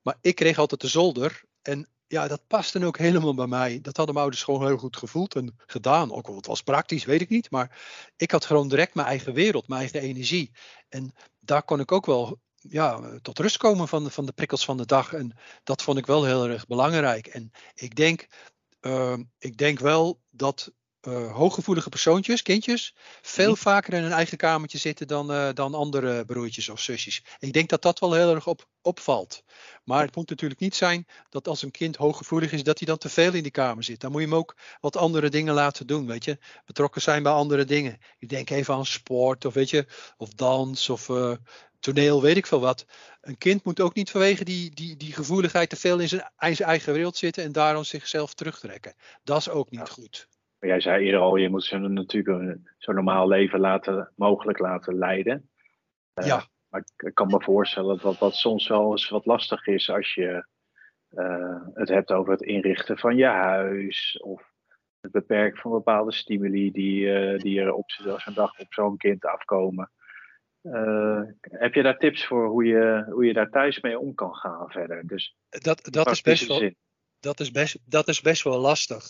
Maar 0.03 0.17
ik 0.21 0.35
kreeg 0.35 0.59
altijd 0.59 0.81
de 0.81 0.89
zolder 0.89 1.43
en 1.63 1.89
ja, 2.09 2.29
dat 2.29 2.47
paste 2.47 2.85
ook 2.85 2.99
helemaal 2.99 3.35
bij 3.35 3.47
mij. 3.47 3.81
Dat 3.81 3.97
hadden 3.97 4.15
mijn 4.15 4.27
ouders 4.27 4.45
gewoon 4.45 4.67
heel 4.67 4.77
goed 4.77 4.97
gevoeld 4.97 5.35
en 5.35 5.55
gedaan. 5.67 6.13
Ook 6.13 6.27
al 6.27 6.37
het 6.37 6.47
was 6.47 6.63
praktisch, 6.63 7.05
weet 7.05 7.21
ik 7.21 7.29
niet. 7.29 7.51
Maar 7.51 7.79
ik 8.17 8.31
had 8.31 8.45
gewoon 8.45 8.69
direct 8.69 8.95
mijn 8.95 9.07
eigen 9.07 9.33
wereld, 9.33 9.69
mijn 9.69 9.81
eigen 9.81 10.01
energie. 10.01 10.51
En 10.89 11.15
daar 11.41 11.63
kon 11.63 11.81
ik 11.81 11.93
ook 11.93 12.07
wel 12.07 12.41
ja, 12.57 13.19
tot 13.23 13.39
rust 13.39 13.57
komen 13.57 13.89
van, 13.89 14.11
van 14.11 14.27
de 14.27 14.33
prikkels 14.33 14.65
van 14.65 14.77
de 14.77 14.87
dag. 14.87 15.13
En 15.13 15.37
dat 15.65 15.83
vond 15.83 15.99
ik 15.99 16.07
wel 16.07 16.25
heel 16.25 16.49
erg 16.49 16.67
belangrijk. 16.67 17.27
En 17.27 17.51
ik 17.75 17.95
denk, 17.95 18.27
uh, 18.81 19.19
ik 19.39 19.57
denk 19.57 19.79
wel 19.79 20.21
dat 20.31 20.73
uh, 21.07 21.33
hooggevoelige 21.33 21.89
persoontjes, 21.89 22.43
kindjes, 22.43 22.95
veel 23.23 23.51
mhm. 23.51 23.61
vaker 23.61 23.95
in 23.95 24.05
een 24.05 24.13
eigen 24.13 24.37
kamertje 24.37 24.79
zitten 24.79 25.07
dan, 25.07 25.31
uh, 25.31 25.49
dan 25.55 25.75
andere 25.75 26.25
broertjes 26.25 26.69
of 26.69 26.81
zusjes. 26.81 27.25
Ik 27.39 27.53
denk 27.53 27.69
dat 27.69 27.83
dat 27.83 27.99
wel 27.99 28.13
heel 28.13 28.35
erg 28.35 28.47
op, 28.47 28.69
opvalt. 28.83 29.43
Maar 29.85 30.05
het 30.05 30.17
moet 30.17 30.29
natuurlijk 30.29 30.61
niet 30.61 30.75
zijn 30.75 31.07
dat 31.29 31.49
als 31.49 31.63
een 31.63 31.71
kind 31.71 31.97
hooggevoelig 31.97 32.53
is, 32.53 32.63
dat 32.63 32.79
hij 32.79 32.89
dan 32.89 32.99
te 32.99 33.09
veel 33.09 33.35
in 33.35 33.43
die 33.43 33.53
kamer 33.53 33.85
zit. 33.85 34.01
Dan 34.01 34.11
moet 34.11 34.21
je 34.21 34.27
hem 34.27 34.37
ook 34.37 34.57
wat 34.81 34.97
andere 34.97 35.29
dingen 35.29 35.55
laten 35.55 35.87
doen, 35.87 36.07
weet 36.07 36.25
je. 36.25 36.39
Betrokken 36.65 37.03
zijn 37.03 37.23
bij 37.23 37.33
andere 37.33 37.65
dingen. 37.65 37.99
Ik 38.19 38.29
denk 38.29 38.51
even 38.51 38.75
aan 38.75 38.87
sport 38.87 39.45
of 39.45 39.55
weet 39.55 39.71
je, 39.71 39.87
of 40.17 40.29
dans 40.31 40.89
of 40.89 41.09
uh, 41.09 41.33
toneel, 41.93 42.23
weet 42.23 42.37
ik 42.37 42.47
veel 42.47 42.61
wat. 42.61 42.87
Een 43.21 43.39
kind 43.39 43.65
moet 43.65 43.81
ook 43.81 43.95
niet 43.95 44.11
vanwege 44.11 44.45
die, 44.45 44.75
die, 44.75 44.97
die 44.97 45.13
gevoeligheid 45.13 45.69
te 45.69 45.77
veel 45.77 45.99
in 45.99 46.09
zijn, 46.09 46.23
eigen 46.39 46.93
wereld 46.93 47.17
zitten 47.17 47.45
en 47.45 47.53
daarom 47.53 47.85
zichzelf 47.85 48.35
terugtrekken. 48.35 48.95
Dat 49.25 49.39
is 49.39 49.51
ook 49.51 49.71
niet 49.71 49.89
goed. 49.89 50.29
Maar 50.59 50.71
jij 50.71 50.81
zei 50.81 51.05
eerder 51.05 51.21
al, 51.21 51.37
je 51.37 51.49
moet 51.49 51.65
ze 51.65 51.79
natuurlijk 51.79 52.41
een 52.41 52.69
zo 52.79 52.93
normaal 52.93 53.29
leven 53.29 53.61
laten, 53.61 54.13
mogelijk 54.17 54.59
laten 54.59 54.95
leiden. 54.99 55.51
Uh, 56.15 56.27
ja. 56.27 56.45
Maar 56.69 56.85
ik 56.97 57.15
kan 57.15 57.27
me 57.27 57.43
voorstellen 57.43 57.99
dat 58.03 58.19
dat 58.19 58.35
soms 58.35 58.69
wel 58.69 58.91
eens 58.91 59.09
wat 59.09 59.27
lastig 59.27 59.67
is 59.67 59.91
als 59.91 60.15
je 60.15 60.47
uh, 61.11 61.63
het 61.75 61.89
hebt 61.89 62.13
over 62.13 62.33
het 62.33 62.43
inrichten 62.43 62.99
van 62.99 63.17
je 63.17 63.25
huis. 63.25 64.21
Of 64.23 64.43
het 65.01 65.11
beperken 65.11 65.61
van 65.61 65.71
bepaalde 65.71 66.13
stimuli 66.13 66.71
die, 66.71 67.01
uh, 67.01 67.39
die 67.39 67.61
er 67.61 67.73
op 67.73 67.91
zo'n 67.91 68.35
dag 68.35 68.59
op 68.59 68.73
zo'n 68.73 68.97
kind 68.97 69.25
afkomen. 69.25 69.91
Heb 71.41 71.75
je 71.75 71.83
daar 71.83 71.99
tips 71.99 72.27
voor 72.27 72.49
hoe 72.49 72.65
je, 72.65 73.07
hoe 73.11 73.25
je 73.25 73.33
daar 73.33 73.51
thuis 73.51 73.81
mee 73.81 73.99
om 73.99 74.15
kan 74.15 74.35
gaan 74.35 74.71
verder? 74.71 75.07
Dus 75.07 75.37
dat, 75.49 75.89
dat, 75.91 76.11
is 76.11 76.23
best 76.23 76.47
wel, 76.47 76.71
dat, 77.21 77.41
is 77.41 77.51
best, 77.51 77.79
dat 77.85 78.09
is 78.09 78.21
best 78.21 78.43
wel 78.43 78.59
lastig. 78.59 79.05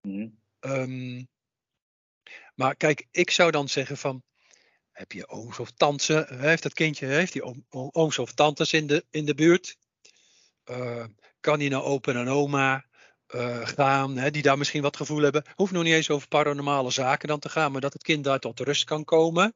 Mm 0.00 0.40
Um, 0.64 1.28
maar 2.54 2.76
kijk, 2.76 3.06
ik 3.10 3.30
zou 3.30 3.50
dan 3.50 3.68
zeggen 3.68 3.96
van, 3.96 4.22
heb 4.92 5.12
je 5.12 5.28
ooms 5.28 5.58
of 5.58 5.70
tantes, 5.70 6.08
heeft 6.28 6.62
dat 6.62 6.72
kindje, 6.72 7.06
heeft 7.06 7.32
die 7.32 7.42
oom, 7.42 7.64
ooms 7.70 8.18
of 8.18 8.32
tantes 8.32 8.72
in 8.72 8.86
de, 8.86 9.04
in 9.10 9.24
de 9.24 9.34
buurt? 9.34 9.76
Uh, 10.70 11.04
kan 11.40 11.58
die 11.58 11.70
naar 11.70 11.82
opa 11.82 12.12
en 12.12 12.28
oma 12.28 12.84
uh, 13.34 13.66
gaan, 13.66 14.16
hè, 14.16 14.30
die 14.30 14.42
daar 14.42 14.58
misschien 14.58 14.82
wat 14.82 14.96
gevoel 14.96 15.22
hebben? 15.22 15.44
Hoeft 15.54 15.72
nog 15.72 15.82
niet 15.82 15.94
eens 15.94 16.10
over 16.10 16.28
paranormale 16.28 16.90
zaken 16.90 17.28
dan 17.28 17.38
te 17.38 17.48
gaan, 17.48 17.72
maar 17.72 17.80
dat 17.80 17.92
het 17.92 18.02
kind 18.02 18.24
daar 18.24 18.38
tot 18.38 18.60
rust 18.60 18.84
kan 18.84 19.04
komen. 19.04 19.54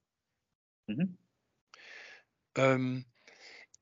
Mm 0.85 0.99
-hmm. 0.99 1.17
Um, 2.57 3.07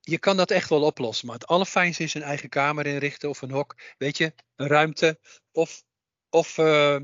je 0.01 0.19
kan 0.19 0.37
dat 0.37 0.51
echt 0.51 0.69
wel 0.69 0.83
oplossen, 0.83 1.27
maar 1.27 1.35
het 1.35 1.47
allerfijnste 1.47 2.03
is 2.03 2.13
een 2.13 2.21
eigen 2.21 2.49
kamer 2.49 2.85
inrichten 2.85 3.29
of 3.29 3.41
een 3.41 3.51
hok, 3.51 3.75
weet 3.97 4.17
je, 4.17 4.33
een 4.55 4.67
ruimte 4.67 5.19
of, 5.51 5.83
of 6.29 6.57
uh, 6.57 6.97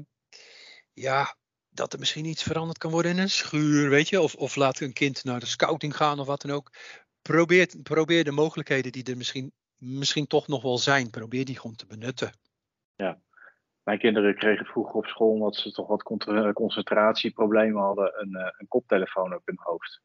ja, 0.94 1.36
dat 1.70 1.94
er 1.94 2.00
misschien 2.00 2.26
iets 2.26 2.44
veranderd 2.44 2.78
kan 2.78 2.92
worden 2.92 3.12
in 3.12 3.18
een 3.18 3.30
schuur, 3.30 3.90
weet 3.90 4.10
je. 4.10 4.22
Of, 4.22 4.36
of 4.36 4.56
laat 4.56 4.80
een 4.80 4.94
kind 4.94 5.24
naar 5.24 5.40
de 5.40 5.46
scouting 5.46 5.96
gaan 5.96 6.20
of 6.20 6.28
wat 6.28 6.42
dan 6.42 6.52
ook. 6.52 6.74
Probeer, 7.22 7.70
probeer 7.84 8.24
de 8.24 8.32
mogelijkheden 8.32 8.92
die 8.92 9.04
er 9.04 9.18
misschien, 9.18 9.54
misschien 9.78 10.28
toch 10.28 10.48
nog 10.48 10.62
wel 10.62 10.78
zijn, 10.78 11.10
probeer 11.10 11.46
die 11.46 11.60
gewoon 11.60 11.76
te 11.76 11.86
benutten. 11.86 12.34
Ja, 12.96 13.22
mijn 13.84 14.00
kinderen 14.00 14.36
kregen 14.36 14.66
vroeger 14.66 14.96
op 14.96 15.06
school, 15.06 15.32
omdat 15.32 15.56
ze 15.56 15.72
toch 15.72 15.88
wat 15.88 16.04
concentratieproblemen 16.54 17.82
hadden, 17.82 18.22
een, 18.22 18.36
eh, 18.36 18.48
een 18.58 18.68
koptelefoon 18.68 19.36
op 19.36 19.42
hun 19.46 19.60
hoofd. 19.60 20.02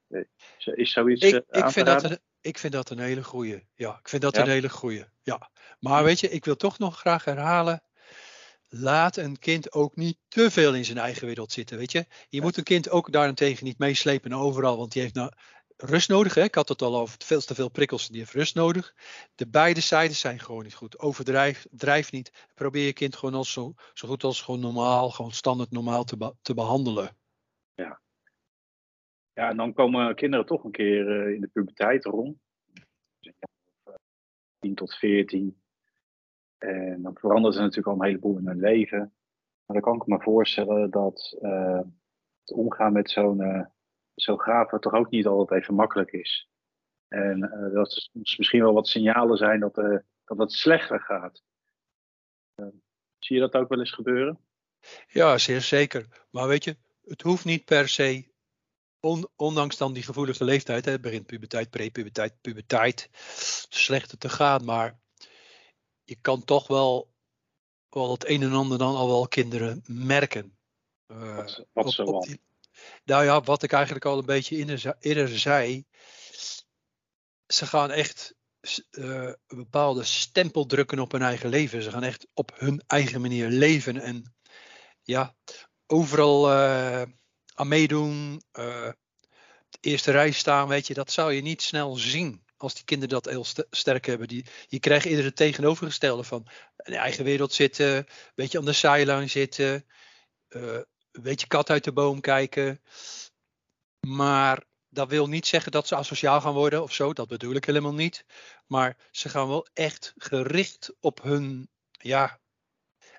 Is 0.58 0.92
zoiets 0.92 1.24
ik, 1.24 1.44
eh, 1.48 1.60
ik 1.60 1.70
vind 1.70 1.86
dat 1.86 2.04
een, 2.04 2.18
ik 2.40 2.58
vind 2.58 2.72
dat 2.72 2.90
een 2.90 2.98
hele 2.98 3.24
goeie. 3.24 3.66
Ja, 3.74 3.98
ik 3.98 4.08
vind 4.08 4.22
dat 4.22 4.36
een 4.36 4.48
hele 4.48 4.68
goeie. 4.68 5.04
Ja. 5.22 5.50
Maar 5.80 6.04
weet 6.04 6.20
je, 6.20 6.30
ik 6.30 6.44
wil 6.44 6.56
toch 6.56 6.78
nog 6.78 6.98
graag 6.98 7.24
herhalen 7.24 7.82
laat 8.68 9.16
een 9.16 9.38
kind 9.38 9.72
ook 9.72 9.96
niet 9.96 10.18
te 10.28 10.50
veel 10.50 10.74
in 10.74 10.84
zijn 10.84 10.98
eigen 10.98 11.26
wereld 11.26 11.52
zitten. 11.52 11.78
Weet 11.78 11.92
je, 11.92 12.06
je 12.28 12.40
moet 12.40 12.56
een 12.56 12.64
kind 12.64 12.90
ook 12.90 13.12
daarentegen 13.12 13.64
niet 13.64 13.78
meeslepen 13.78 14.32
overal, 14.32 14.76
want 14.76 14.92
die 14.92 15.02
heeft 15.02 15.14
nou 15.14 15.30
rust 15.76 16.08
nodig. 16.08 16.34
Hè? 16.34 16.42
Ik 16.42 16.54
had 16.54 16.68
het 16.68 16.82
al 16.82 16.96
over 16.96 17.16
veel 17.18 17.40
te 17.40 17.54
veel 17.54 17.70
prikkels, 17.70 18.08
die 18.08 18.18
heeft 18.18 18.32
rust 18.32 18.54
nodig. 18.54 18.94
De 19.34 19.48
beide 19.48 19.80
zijden 19.80 20.16
zijn 20.16 20.38
gewoon 20.38 20.62
niet 20.62 20.74
goed. 20.74 20.98
Overdrijf 20.98 21.66
drijf 21.70 22.12
niet. 22.12 22.48
Probeer 22.54 22.86
je 22.86 22.92
kind 22.92 23.16
gewoon 23.16 23.34
als 23.34 23.52
zo, 23.52 23.74
zo 23.92 24.08
goed 24.08 24.24
als 24.24 24.42
gewoon 24.42 24.60
normaal, 24.60 25.10
gewoon 25.10 25.30
standaard 25.30 25.70
normaal 25.70 26.04
te, 26.04 26.34
te 26.42 26.54
behandelen. 26.54 27.16
Ja. 27.74 28.00
Ja, 29.32 29.48
en 29.48 29.56
dan 29.56 29.72
komen 29.72 30.14
kinderen 30.14 30.46
toch 30.46 30.64
een 30.64 30.70
keer 30.70 31.26
uh, 31.26 31.34
in 31.34 31.40
de 31.40 31.48
puberteit 31.48 32.04
rond. 32.04 32.38
10 34.58 34.74
tot 34.74 34.94
14. 34.94 35.60
En 36.58 37.02
dan 37.02 37.16
verandert 37.18 37.54
er 37.54 37.60
natuurlijk 37.60 37.88
al 37.88 37.94
een 37.94 38.06
heleboel 38.06 38.38
in 38.38 38.46
hun 38.46 38.60
leven. 38.60 38.98
Maar 39.66 39.80
dan 39.80 39.80
kan 39.80 39.94
ik 39.94 40.06
me 40.06 40.20
voorstellen 40.20 40.90
dat 40.90 41.36
uh, 41.42 41.80
het 42.40 42.52
omgaan 42.52 42.92
met 42.92 43.10
zo'n 43.10 43.68
zo'n 44.16 44.40
graven 44.40 44.80
toch 44.80 44.92
ook 44.92 45.10
niet 45.10 45.26
altijd 45.26 45.62
even 45.62 45.74
makkelijk 45.74 46.12
is. 46.12 46.50
En 47.08 47.38
uh, 47.38 47.74
dat 47.74 47.92
er 47.92 48.08
misschien 48.12 48.62
wel 48.62 48.72
wat 48.72 48.88
signalen 48.88 49.36
zijn 49.36 49.60
dat, 49.60 49.74
dat 50.24 50.38
het 50.38 50.52
slechter 50.52 51.00
gaat. 51.00 51.42
zie 53.18 53.36
je 53.36 53.40
dat 53.40 53.54
ook 53.54 53.68
wel 53.68 53.78
eens 53.78 53.92
gebeuren? 53.92 54.40
Ja, 55.08 55.38
zeer 55.38 55.60
zeker. 55.60 56.26
Maar 56.30 56.48
weet 56.48 56.64
je, 56.64 56.76
het 57.04 57.22
hoeft 57.22 57.44
niet 57.44 57.64
per 57.64 57.88
se, 57.88 58.32
on, 59.00 59.28
ondanks 59.36 59.76
dan 59.76 59.92
die 59.92 60.02
gevoelige 60.02 60.44
leeftijd, 60.44 60.84
hè, 60.84 61.00
begint 61.00 61.26
puberteit, 61.26 61.70
prepuberteit, 61.70 62.40
puberteit, 62.40 63.08
slechter 63.68 64.18
te 64.18 64.28
gaan. 64.28 64.64
Maar 64.64 65.00
je 66.04 66.16
kan 66.20 66.44
toch 66.44 66.66
wel, 66.66 67.14
wel 67.88 68.10
het 68.10 68.28
een 68.28 68.42
en 68.42 68.52
ander 68.52 68.78
dan 68.78 68.94
al 68.94 69.08
wel 69.08 69.28
kinderen 69.28 69.82
merken. 69.86 70.58
Wat, 71.06 71.66
wat 71.72 71.92
zo 71.92 72.02
op 72.02 72.22
die, 72.22 72.40
nou 73.06 73.24
ja, 73.24 73.40
wat 73.40 73.62
ik 73.62 73.72
eigenlijk 73.72 74.04
al 74.04 74.18
een 74.18 74.26
beetje 74.26 74.96
eerder 75.00 75.38
zei. 75.38 75.84
Ze 77.46 77.66
gaan 77.66 77.90
echt 77.90 78.34
een 78.90 79.36
bepaalde 79.46 80.04
stempel 80.04 80.66
drukken 80.66 80.98
op 80.98 81.12
hun 81.12 81.22
eigen 81.22 81.48
leven. 81.48 81.82
Ze 81.82 81.90
gaan 81.90 82.02
echt 82.02 82.26
op 82.34 82.52
hun 82.54 82.82
eigen 82.86 83.20
manier 83.20 83.48
leven. 83.48 84.00
En 84.00 84.34
ja, 85.02 85.34
overal 85.86 86.50
uh, 86.50 87.02
aan 87.54 87.68
meedoen. 87.68 88.42
De 89.70 89.78
eerste 89.80 90.10
rij 90.10 90.30
staan, 90.30 90.68
weet 90.68 90.86
je, 90.86 90.94
dat 90.94 91.12
zou 91.12 91.32
je 91.32 91.42
niet 91.42 91.62
snel 91.62 91.96
zien 91.96 92.44
als 92.56 92.74
die 92.74 92.84
kinderen 92.84 93.14
dat 93.14 93.32
heel 93.32 93.46
sterk 93.70 94.06
hebben. 94.06 94.28
Die, 94.28 94.46
je 94.66 94.80
krijgt 94.80 95.06
eerder 95.06 95.24
het 95.24 95.36
tegenovergestelde 95.36 96.24
van 96.24 96.46
een 96.76 96.94
eigen 96.94 97.24
wereld 97.24 97.52
zitten, 97.52 97.96
een 97.96 98.06
beetje 98.34 98.58
aan 98.58 98.64
de 98.64 98.72
sideline 98.72 99.26
zitten, 99.26 99.86
uh, 100.48 100.78
een 101.16 101.22
beetje 101.22 101.46
kat 101.46 101.70
uit 101.70 101.84
de 101.84 101.92
boom 101.92 102.20
kijken. 102.20 102.80
Maar 104.00 104.64
dat 104.88 105.08
wil 105.08 105.28
niet 105.28 105.46
zeggen 105.46 105.72
dat 105.72 105.86
ze 105.86 105.96
asociaal 105.96 106.40
gaan 106.40 106.54
worden 106.54 106.82
of 106.82 106.92
zo, 106.92 107.12
dat 107.12 107.28
bedoel 107.28 107.54
ik 107.54 107.64
helemaal 107.64 107.94
niet. 107.94 108.24
Maar 108.66 108.96
ze 109.10 109.28
gaan 109.28 109.48
wel 109.48 109.66
echt 109.72 110.14
gericht 110.16 110.96
op 111.00 111.22
hun 111.22 111.68
ja, 111.90 112.38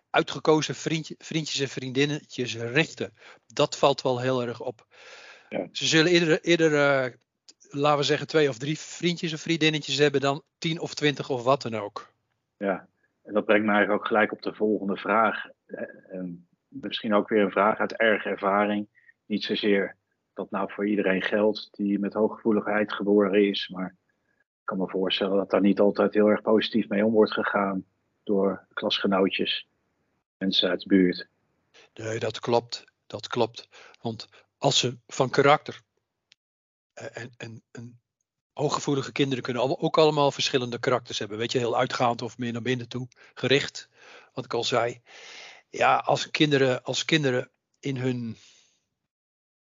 uitgekozen 0.10 0.76
vriendje, 0.76 1.16
vriendjes 1.18 1.60
en 1.60 1.68
vriendinnetjes 1.68 2.56
richten. 2.56 3.14
Dat 3.46 3.78
valt 3.78 4.02
wel 4.02 4.20
heel 4.20 4.42
erg 4.42 4.62
op. 4.62 4.88
Ja. 5.50 5.68
Ze 5.72 5.86
zullen 5.86 6.12
eerder, 6.12 6.42
eerder 6.42 6.72
uh, 6.72 7.14
laten 7.70 8.00
we 8.00 8.04
zeggen, 8.04 8.28
twee 8.28 8.50
of 8.50 8.58
drie 8.58 8.80
vriendjes 8.80 9.34
of 9.34 9.40
vriendinnetjes 9.40 9.98
hebben 9.98 10.22
dan 10.22 10.44
tien 10.58 10.80
of 10.80 10.94
twintig 10.94 11.30
of 11.30 11.44
wat 11.44 11.62
dan 11.62 11.76
ook. 11.76 12.14
Ja, 12.58 12.88
en 13.24 13.34
dat 13.34 13.46
brengt 13.46 13.66
me 13.66 13.72
eigenlijk 13.72 14.02
ook 14.02 14.08
gelijk 14.08 14.32
op 14.32 14.42
de 14.42 14.54
volgende 14.54 14.98
vraag. 14.98 15.46
Eh, 15.66 16.20
misschien 16.82 17.14
ook 17.14 17.30
weer 17.30 17.42
een 17.42 17.52
vraag 17.52 17.80
uit 17.80 17.96
erge 17.96 18.30
ervaring. 18.30 18.88
Niet 19.26 19.44
zozeer 19.44 19.96
dat 20.34 20.52
nou 20.52 20.72
voor 20.72 20.88
iedereen 20.88 21.22
geldt 21.22 21.70
die 21.72 22.00
met 22.00 22.14
hooggevoeligheid 22.14 22.94
geboren 22.94 23.48
is, 23.48 23.68
maar 23.68 23.96
ik 24.60 24.64
kan 24.64 24.78
me 24.78 24.90
voorstellen 24.90 25.38
dat 25.38 25.50
daar 25.50 25.62
niet 25.62 25.80
altijd 25.80 26.14
heel 26.14 26.28
erg 26.28 26.42
positief 26.42 26.88
mee 26.88 27.06
om 27.06 27.14
wordt 27.14 27.34
gegaan 27.34 27.86
door 28.24 28.66
klasgenootjes, 28.74 29.68
mensen 30.38 30.70
uit 30.70 30.82
de 30.82 30.88
buurt. 30.88 31.28
Nee, 31.94 32.20
dat 32.20 32.40
klopt. 32.40 32.86
Dat 33.08 33.28
klopt. 33.28 33.70
Want 34.02 34.28
als 34.58 34.80
ze 34.80 34.98
van 35.08 35.30
karakter 35.30 35.82
en, 36.94 37.32
en, 37.38 37.64
en 37.72 38.00
hooggevoelige 38.54 39.12
kinderen 39.12 39.44
kunnen 39.44 39.80
ook 39.80 39.98
allemaal 39.98 40.32
verschillende 40.32 40.80
karakters 40.80 41.20
hebben. 41.20 41.38
Weet 41.38 41.52
je, 41.52 41.58
heel 41.58 41.78
uitgaand 41.78 42.22
of 42.22 42.38
meer 42.38 42.52
naar 42.52 42.62
binnen 42.62 42.88
toe 42.88 43.08
gericht. 43.34 43.90
Wat 44.34 44.46
ik 44.46 44.54
al 44.54 44.64
zei. 44.64 45.02
Ja, 45.78 45.96
als 45.96 46.32
kinderen, 46.32 46.84
als 46.84 47.06
kinderen 47.06 47.52
in 47.80 47.98
hun, 47.98 48.38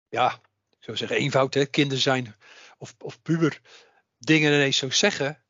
ja, 0.07 0.41
ik 0.69 0.83
zou 0.83 0.97
zeggen 0.97 1.17
eenvoud, 1.17 1.53
hè, 1.53 1.65
kinderen 1.65 2.01
zijn 2.01 2.35
of, 2.77 2.95
of 2.97 3.21
puber, 3.21 3.61
dingen 4.17 4.53
ineens 4.53 4.77
zo 4.77 4.89
zeggen. 4.89 5.43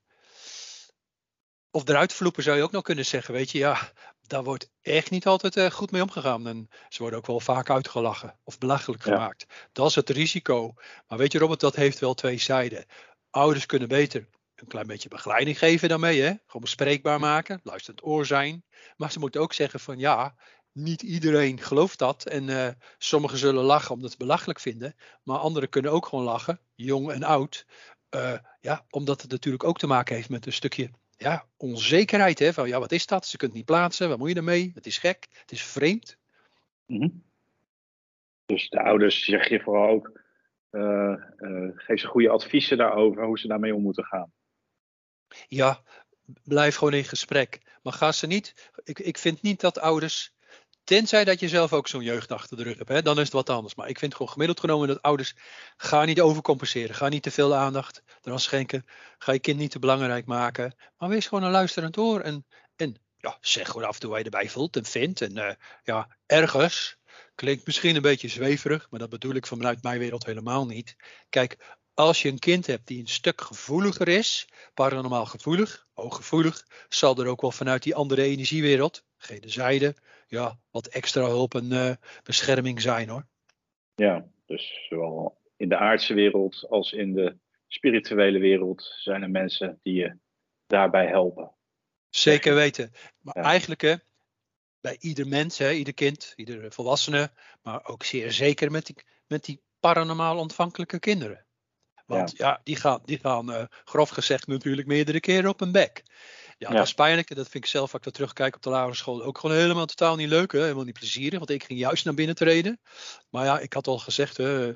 Of 1.71 1.87
eruit 1.87 2.13
vloepen 2.13 2.43
zou 2.43 2.57
je 2.57 2.63
ook 2.63 2.71
nog 2.71 2.83
kunnen 2.83 3.05
zeggen, 3.05 3.33
weet 3.33 3.51
je, 3.51 3.57
ja, 3.57 3.91
daar 4.21 4.43
wordt 4.43 4.69
echt 4.81 5.09
niet 5.09 5.25
altijd 5.25 5.55
uh, 5.55 5.71
goed 5.71 5.91
mee 5.91 6.01
omgegaan. 6.01 6.47
En 6.47 6.69
ze 6.89 7.01
worden 7.01 7.19
ook 7.19 7.27
wel 7.27 7.39
vaak 7.39 7.69
uitgelachen 7.69 8.39
of 8.43 8.57
belachelijk 8.57 9.03
gemaakt. 9.03 9.45
Dat 9.71 9.89
is 9.89 9.95
het 9.95 10.09
risico. 10.09 10.73
Maar 11.07 11.17
weet 11.17 11.31
je, 11.31 11.39
Robert, 11.39 11.59
dat 11.59 11.75
heeft 11.75 11.99
wel 11.99 12.13
twee 12.13 12.37
zijden. 12.37 12.85
Ouders 13.29 13.65
kunnen 13.65 13.87
beter 13.87 14.27
een 14.65 14.71
klein 14.71 14.87
beetje 14.87 15.09
begeleiding 15.09 15.57
geven 15.57 15.89
daarmee. 15.89 16.21
Hè? 16.21 16.27
Gewoon 16.27 16.61
bespreekbaar 16.61 17.19
maken, 17.19 17.59
luisterend 17.63 18.05
oor 18.05 18.25
zijn. 18.25 18.63
Maar 18.97 19.11
ze 19.11 19.19
moeten 19.19 19.41
ook 19.41 19.53
zeggen 19.53 19.79
van 19.79 19.97
ja, 19.97 20.35
niet 20.71 21.01
iedereen 21.01 21.59
gelooft 21.59 21.99
dat. 21.99 22.25
En 22.25 22.47
uh, 22.47 22.67
sommigen 22.97 23.37
zullen 23.37 23.63
lachen 23.63 23.93
omdat 23.93 24.11
ze 24.11 24.15
het 24.17 24.25
belachelijk 24.25 24.59
vinden. 24.59 24.95
Maar 25.23 25.37
anderen 25.37 25.69
kunnen 25.69 25.91
ook 25.91 26.05
gewoon 26.05 26.25
lachen, 26.25 26.59
jong 26.75 27.11
en 27.11 27.23
oud. 27.23 27.65
Uh, 28.15 28.37
ja, 28.59 28.85
omdat 28.89 29.21
het 29.21 29.31
natuurlijk 29.31 29.63
ook 29.63 29.77
te 29.77 29.87
maken 29.87 30.15
heeft 30.15 30.29
met 30.29 30.45
een 30.45 30.53
stukje 30.53 30.89
ja, 31.17 31.45
onzekerheid. 31.57 32.39
Hè? 32.39 32.53
Van 32.53 32.67
ja, 32.67 32.79
wat 32.79 32.91
is 32.91 33.05
dat? 33.05 33.25
Ze 33.25 33.37
kunt 33.37 33.51
het 33.51 33.59
niet 33.59 33.69
plaatsen. 33.69 34.09
Wat 34.09 34.17
moet 34.17 34.29
je 34.29 34.35
ermee? 34.35 34.71
Het 34.73 34.85
is 34.85 34.97
gek. 34.97 35.27
Het 35.31 35.51
is 35.51 35.63
vreemd. 35.63 36.17
Mm 36.85 36.99
-hmm. 36.99 37.23
Dus 38.45 38.69
de 38.69 38.81
ouders 38.81 39.23
zeg 39.23 39.49
je 39.49 39.59
vooral 39.59 39.89
ook. 39.89 40.23
Uh, 40.71 41.15
uh, 41.37 41.71
geef 41.75 41.99
ze 41.99 42.07
goede 42.07 42.29
adviezen 42.29 42.77
daarover 42.77 43.25
hoe 43.25 43.39
ze 43.39 43.47
daarmee 43.47 43.75
om 43.75 43.81
moeten 43.81 44.03
gaan. 44.03 44.31
Ja, 45.47 45.83
blijf 46.43 46.75
gewoon 46.75 46.93
in 46.93 47.05
gesprek. 47.05 47.61
Maar 47.83 47.93
ga 47.93 48.11
ze 48.11 48.27
niet. 48.27 48.71
Ik, 48.83 48.99
ik 48.99 49.17
vind 49.17 49.41
niet 49.41 49.59
dat 49.59 49.79
ouders. 49.79 50.33
Tenzij 50.83 51.23
dat 51.23 51.39
je 51.39 51.47
zelf 51.47 51.73
ook 51.73 51.87
zo'n 51.87 52.03
jeugd 52.03 52.31
achter 52.31 52.57
de 52.57 52.63
rug 52.63 52.77
hebt, 52.77 53.05
dan 53.05 53.15
is 53.15 53.23
het 53.23 53.33
wat 53.33 53.49
anders. 53.49 53.75
Maar 53.75 53.89
ik 53.89 53.99
vind 53.99 54.13
gewoon 54.13 54.31
gemiddeld 54.31 54.59
genomen 54.59 54.87
dat 54.87 55.01
ouders. 55.01 55.35
Ga 55.77 56.05
niet 56.05 56.21
overcompenseren. 56.21 56.95
Ga 56.95 57.07
niet 57.07 57.23
te 57.23 57.31
veel 57.31 57.55
aandacht 57.55 58.03
eraan 58.21 58.39
schenken. 58.39 58.85
Ga 59.17 59.31
je 59.31 59.39
kind 59.39 59.57
niet 59.57 59.71
te 59.71 59.79
belangrijk 59.79 60.25
maken. 60.25 60.75
Maar 60.97 61.09
wees 61.09 61.27
gewoon 61.27 61.43
een 61.43 61.51
luisterend 61.51 61.97
oor. 61.97 62.19
En, 62.21 62.45
en 62.75 62.95
ja, 63.17 63.37
zeg 63.41 63.67
gewoon 63.67 63.87
af 63.87 63.93
en 63.93 63.99
toe 63.99 64.09
wat 64.09 64.19
je 64.19 64.25
erbij 64.25 64.49
voelt 64.49 64.75
en 64.75 64.85
vindt. 64.85 65.21
En 65.21 65.37
uh, 65.37 65.51
ja, 65.83 66.17
ergens. 66.25 66.97
Klinkt 67.35 67.65
misschien 67.65 67.95
een 67.95 68.01
beetje 68.01 68.27
zweverig, 68.27 68.87
maar 68.89 68.99
dat 68.99 69.09
bedoel 69.09 69.33
ik 69.33 69.47
vanuit 69.47 69.83
mijn 69.83 69.99
wereld 69.99 70.25
helemaal 70.25 70.65
niet. 70.65 70.95
Kijk, 71.29 71.77
als 71.95 72.21
je 72.21 72.29
een 72.29 72.39
kind 72.39 72.67
hebt 72.67 72.87
die 72.87 72.99
een 72.99 73.07
stuk 73.07 73.41
gevoeliger 73.41 74.07
is, 74.07 74.47
paranormaal 74.73 75.25
gevoelig, 75.25 75.87
hooggevoelig, 75.93 76.67
zal 76.89 77.17
er 77.17 77.27
ook 77.27 77.41
wel 77.41 77.51
vanuit 77.51 77.83
die 77.83 77.95
andere 77.95 78.21
energiewereld, 78.21 79.05
gele 79.17 79.49
zijde, 79.49 79.95
ja, 80.27 80.59
wat 80.71 80.87
extra 80.87 81.25
hulp 81.25 81.55
en 81.55 81.71
uh, 81.71 81.91
bescherming 82.23 82.81
zijn 82.81 83.09
hoor. 83.09 83.25
Ja, 83.95 84.27
dus 84.45 84.85
zowel 84.89 85.37
in 85.57 85.69
de 85.69 85.77
aardse 85.77 86.13
wereld 86.13 86.65
als 86.69 86.91
in 86.93 87.13
de 87.13 87.37
spirituele 87.67 88.39
wereld 88.39 88.95
zijn 88.97 89.21
er 89.21 89.29
mensen 89.29 89.79
die 89.83 89.93
je 89.93 90.17
daarbij 90.67 91.07
helpen. 91.07 91.51
Zeker 92.09 92.55
weten. 92.55 92.91
Maar 93.21 93.37
ja. 93.37 93.43
eigenlijk 93.43 93.81
hè, 93.81 93.95
bij 94.81 94.97
ieder 94.99 95.27
mens, 95.27 95.57
hè, 95.57 95.71
ieder 95.71 95.93
kind, 95.93 96.33
ieder 96.35 96.71
volwassene, 96.71 97.31
maar 97.61 97.85
ook 97.85 98.03
zeer 98.03 98.31
zeker 98.31 98.71
met 98.71 98.85
die, 98.85 98.95
met 99.27 99.45
die 99.45 99.61
paranormaal 99.79 100.37
ontvankelijke 100.37 100.99
kinderen. 100.99 101.44
Want 102.05 102.33
ja, 102.37 102.47
ja 102.47 102.61
die 102.63 102.75
gaan, 102.75 102.99
die 103.05 103.19
gaan 103.19 103.49
uh, 103.49 103.63
grof 103.83 104.09
gezegd 104.09 104.47
natuurlijk 104.47 104.87
meerdere 104.87 105.19
keren 105.19 105.49
op 105.49 105.61
een 105.61 105.71
bek. 105.71 106.03
Ja, 106.57 106.69
ja, 106.69 106.75
dat 106.75 106.85
is 106.85 106.93
pijnlijk. 106.93 107.35
Dat 107.35 107.49
vind 107.49 107.63
ik 107.63 107.69
zelf, 107.69 107.83
als 107.83 107.93
ik 107.93 108.03
dat 108.03 108.13
terugkijk 108.13 108.55
op 108.55 108.61
de 108.61 108.69
lagere 108.69 108.95
school, 108.95 109.23
ook 109.23 109.37
gewoon 109.37 109.55
helemaal 109.55 109.85
totaal 109.85 110.15
niet 110.15 110.29
leuk. 110.29 110.51
Hè? 110.51 110.61
Helemaal 110.61 110.83
niet 110.83 110.99
plezierig, 110.99 111.37
want 111.37 111.49
ik 111.49 111.63
ging 111.63 111.79
juist 111.79 112.05
naar 112.05 112.13
binnen 112.13 112.35
treden. 112.35 112.79
Maar 113.29 113.45
ja, 113.45 113.59
ik 113.59 113.73
had 113.73 113.87
al 113.87 113.97
gezegd, 113.97 114.37
hè, 114.37 114.73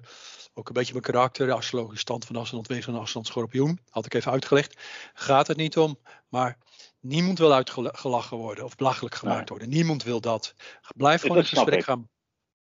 ook 0.54 0.68
een 0.68 0.74
beetje 0.74 0.92
mijn 0.92 1.04
karakter, 1.04 1.48
de 1.48 1.54
astrologische 1.54 2.00
stand 2.00 2.26
van 2.26 2.36
ascendant 2.36 2.68
wezen 2.68 2.94
en 2.94 3.00
ascendant 3.00 3.28
schorpioen, 3.28 3.80
had 3.90 4.06
ik 4.06 4.14
even 4.14 4.32
uitgelegd. 4.32 4.82
Gaat 5.14 5.48
het 5.48 5.58
niet 5.58 5.78
om, 5.78 6.00
maar 6.30 6.58
niemand 7.00 7.40
wil 7.40 7.54
uitgelachen 7.54 8.38
worden 8.38 8.64
of 8.64 8.76
belachelijk 8.76 9.16
gemaakt 9.16 9.50
worden. 9.50 9.70
Niemand 9.70 10.04
wil 10.04 10.22
dat. 10.22 10.54
Blijf 10.96 11.22
gewoon 11.22 11.38
in 11.38 11.46
gesprek 11.46 11.84
gaan. 11.84 12.10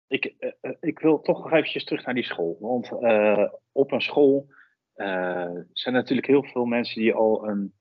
Ik, 0.08 0.36
uh, 0.40 0.72
ik 0.80 1.00
wil 1.00 1.22
toch 1.22 1.44
nog 1.44 1.52
eventjes 1.52 1.84
terug 1.84 2.06
naar 2.06 2.14
die 2.14 2.24
school. 2.24 2.58
Want 2.60 2.92
uh, 2.92 3.52
op 3.72 3.92
een 3.92 4.02
school 4.02 4.48
zijn 5.74 5.94
natuurlijk 5.94 6.28
heel 6.28 6.44
veel 6.44 6.66
mensen 6.66 7.02
die 7.02 7.14
al 7.14 7.48
een, 7.48 7.74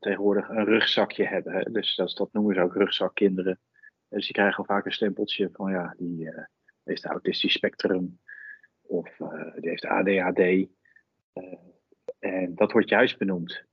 tegenwoordig 0.00 0.48
een 0.48 0.64
rugzakje 0.64 1.26
hebben. 1.26 1.72
Dus 1.72 1.94
dat, 1.94 2.28
noemen 2.32 2.54
ze 2.54 2.60
ook 2.60 2.74
rugzakkinderen. 2.74 3.60
Dus 4.08 4.24
die 4.24 4.34
krijgen 4.34 4.58
al 4.58 4.64
vaak 4.64 4.84
een 4.84 4.92
stempeltje 4.92 5.48
van 5.52 5.70
ja, 5.70 5.94
die 5.98 6.32
heeft 6.84 7.04
autistisch 7.04 7.52
spectrum 7.52 8.20
of 8.82 9.16
die 9.56 9.68
heeft 9.68 9.84
ADHD. 9.84 10.68
en 12.18 12.54
dat 12.54 12.72
wordt 12.72 12.88
juist 12.88 13.18
benoemd 13.18 13.64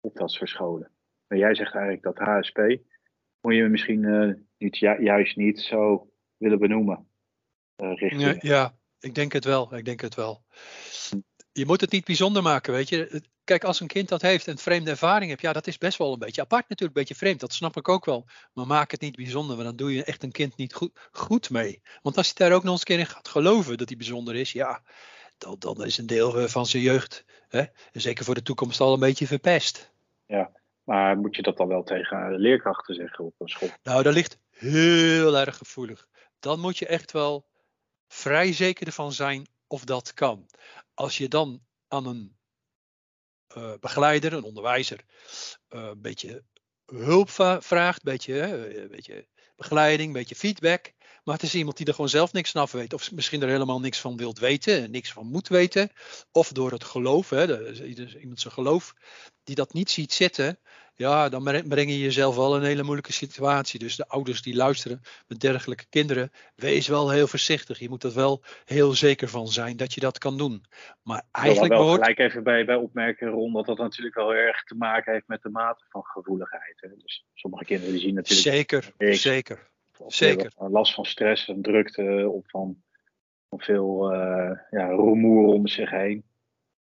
op 0.00 0.16
dat 0.16 0.30
soort 0.30 0.50
scholen. 0.50 0.90
Maar 1.26 1.38
jij 1.38 1.54
zegt 1.54 1.74
eigenlijk 1.74 2.02
dat 2.02 2.18
HSP, 2.18 2.58
moet 3.40 3.54
je 3.54 3.68
misschien 3.68 4.00
niet, 4.58 4.78
ju 4.78 5.02
juist 5.02 5.36
niet 5.36 5.60
zo 5.60 6.09
willen 6.40 6.58
benoemen. 6.58 7.06
richting... 7.76 8.20
ja, 8.22 8.36
ja, 8.38 8.74
ik 9.00 9.14
denk 9.14 9.32
het 9.32 9.44
wel. 9.44 9.74
Ik 9.74 9.84
denk 9.84 10.00
het 10.00 10.14
wel 10.14 10.42
je 11.52 11.66
moet 11.66 11.80
het 11.80 11.90
niet 11.90 12.04
bijzonder 12.04 12.42
maken, 12.42 12.72
weet 12.72 12.88
je. 12.88 13.22
Kijk, 13.44 13.64
als 13.64 13.80
een 13.80 13.86
kind 13.86 14.08
dat 14.08 14.22
heeft 14.22 14.48
en 14.48 14.58
vreemde 14.58 14.90
ervaring 14.90 15.30
heeft, 15.30 15.42
ja, 15.42 15.52
dat 15.52 15.66
is 15.66 15.78
best 15.78 15.98
wel 15.98 16.12
een 16.12 16.18
beetje 16.18 16.40
apart 16.40 16.68
natuurlijk, 16.68 16.98
een 16.98 17.04
beetje 17.04 17.24
vreemd, 17.24 17.40
dat 17.40 17.52
snap 17.52 17.76
ik 17.76 17.88
ook 17.88 18.04
wel. 18.04 18.26
Maar 18.52 18.66
maak 18.66 18.90
het 18.90 19.00
niet 19.00 19.16
bijzonder, 19.16 19.56
want 19.56 19.68
dan 19.68 19.76
doe 19.76 19.94
je 19.94 20.04
echt 20.04 20.22
een 20.22 20.32
kind 20.32 20.56
niet 20.56 20.74
goed, 20.74 21.08
goed 21.12 21.50
mee. 21.50 21.82
Want 22.02 22.16
als 22.16 22.32
hij 22.34 22.48
daar 22.48 22.56
ook 22.56 22.62
nog 22.62 22.72
eens 22.72 22.80
een 22.80 22.86
keer 22.86 22.98
in 22.98 23.06
gaat 23.06 23.28
geloven 23.28 23.78
dat 23.78 23.88
hij 23.88 23.96
bijzonder 23.96 24.34
is, 24.34 24.52
ja, 24.52 24.82
dan, 25.38 25.56
dan 25.58 25.84
is 25.84 25.98
een 25.98 26.06
deel 26.06 26.48
van 26.48 26.66
zijn 26.66 26.82
jeugd, 26.82 27.24
hè, 27.48 27.62
zeker 27.92 28.24
voor 28.24 28.34
de 28.34 28.42
toekomst, 28.42 28.80
al 28.80 28.92
een 28.92 29.00
beetje 29.00 29.26
verpest. 29.26 29.92
Ja, 30.26 30.50
maar 30.84 31.16
moet 31.18 31.36
je 31.36 31.42
dat 31.42 31.56
dan 31.56 31.68
wel 31.68 31.82
tegen 31.82 32.34
leerkrachten 32.34 32.94
zeggen 32.94 33.24
op 33.24 33.34
een 33.38 33.48
school? 33.48 33.68
Nou, 33.82 34.02
dat 34.02 34.14
ligt 34.14 34.38
heel 34.50 35.38
erg 35.38 35.56
gevoelig. 35.56 36.08
Dan 36.40 36.60
moet 36.60 36.78
je 36.78 36.86
echt 36.86 37.12
wel 37.12 37.48
vrij 38.08 38.52
zeker 38.52 38.86
ervan 38.86 39.12
zijn 39.12 39.46
of 39.66 39.84
dat 39.84 40.14
kan 40.14 40.48
als 40.94 41.18
je 41.18 41.28
dan 41.28 41.66
aan 41.88 42.06
een 42.06 42.38
uh, 43.56 43.74
begeleider, 43.80 44.32
een 44.32 44.42
onderwijzer, 44.42 45.04
uh, 45.68 45.84
een 45.84 46.00
beetje 46.00 46.44
hulp 46.84 47.30
vraagt, 47.60 48.06
een 48.06 48.12
beetje, 48.12 48.42
een 48.82 48.88
beetje 48.88 49.28
begeleiding, 49.56 50.08
een 50.08 50.20
beetje 50.20 50.34
feedback. 50.34 50.92
Maar 51.30 51.38
het 51.38 51.48
is 51.48 51.54
iemand 51.54 51.76
die 51.76 51.86
er 51.86 51.94
gewoon 51.94 52.10
zelf 52.10 52.32
niks 52.32 52.50
van 52.50 52.60
af 52.60 52.72
weet. 52.72 52.92
Of 52.92 53.12
misschien 53.12 53.42
er 53.42 53.48
helemaal 53.48 53.80
niks 53.80 54.00
van 54.00 54.16
wilt 54.16 54.38
weten, 54.38 54.90
niks 54.90 55.12
van 55.12 55.26
moet 55.26 55.48
weten. 55.48 55.90
Of 56.32 56.52
door 56.52 56.72
het 56.72 56.84
geloof, 56.84 57.30
hè, 57.30 57.72
iemand 58.20 58.40
zijn 58.40 58.52
geloof, 58.52 58.94
die 59.44 59.54
dat 59.54 59.72
niet 59.72 59.90
ziet 59.90 60.12
zitten 60.12 60.58
ja, 61.00 61.28
dan 61.28 61.42
breng 61.44 61.90
je 61.90 61.98
jezelf 61.98 62.36
wel 62.36 62.54
in 62.54 62.60
een 62.60 62.66
hele 62.66 62.82
moeilijke 62.82 63.12
situatie. 63.12 63.78
Dus 63.78 63.96
de 63.96 64.08
ouders 64.08 64.42
die 64.42 64.54
luisteren 64.54 65.00
met 65.28 65.40
dergelijke 65.40 65.86
kinderen, 65.88 66.32
wees 66.54 66.88
wel 66.88 67.10
heel 67.10 67.26
voorzichtig. 67.26 67.78
Je 67.78 67.88
moet 67.88 68.04
er 68.04 68.14
wel 68.14 68.42
heel 68.64 68.92
zeker 68.92 69.28
van 69.28 69.48
zijn 69.48 69.76
dat 69.76 69.94
je 69.94 70.00
dat 70.00 70.18
kan 70.18 70.38
doen. 70.38 70.64
Maar 71.02 71.22
eigenlijk 71.30 71.72
Ik 71.72 71.78
wil 71.78 71.86
wel 71.86 71.94
gelijk 71.94 72.18
even 72.18 72.42
bij, 72.42 72.64
bij 72.64 72.74
opmerken, 72.74 73.28
Ron, 73.28 73.52
dat 73.52 73.66
dat 73.66 73.78
natuurlijk 73.78 74.14
wel 74.14 74.34
erg 74.34 74.64
te 74.64 74.74
maken 74.74 75.12
heeft 75.12 75.28
met 75.28 75.42
de 75.42 75.50
mate 75.50 75.84
van 75.88 76.02
gevoeligheid. 76.04 76.74
Hè. 76.76 76.88
Dus 76.96 77.24
sommige 77.34 77.64
kinderen 77.64 77.92
die 77.92 78.02
zien 78.02 78.14
natuurlijk... 78.14 78.56
Zeker, 78.56 78.92
zeker. 78.98 79.70
Zeker. 80.06 80.52
Last 80.56 80.94
van 80.94 81.04
stress 81.04 81.48
en 81.48 81.62
drukte, 81.62 82.28
of 82.32 82.50
van, 82.50 82.82
van 83.48 83.60
veel 83.60 84.14
uh, 84.14 84.58
ja, 84.70 84.86
rumoer 84.86 85.46
om 85.46 85.66
zich 85.66 85.90
heen. 85.90 86.24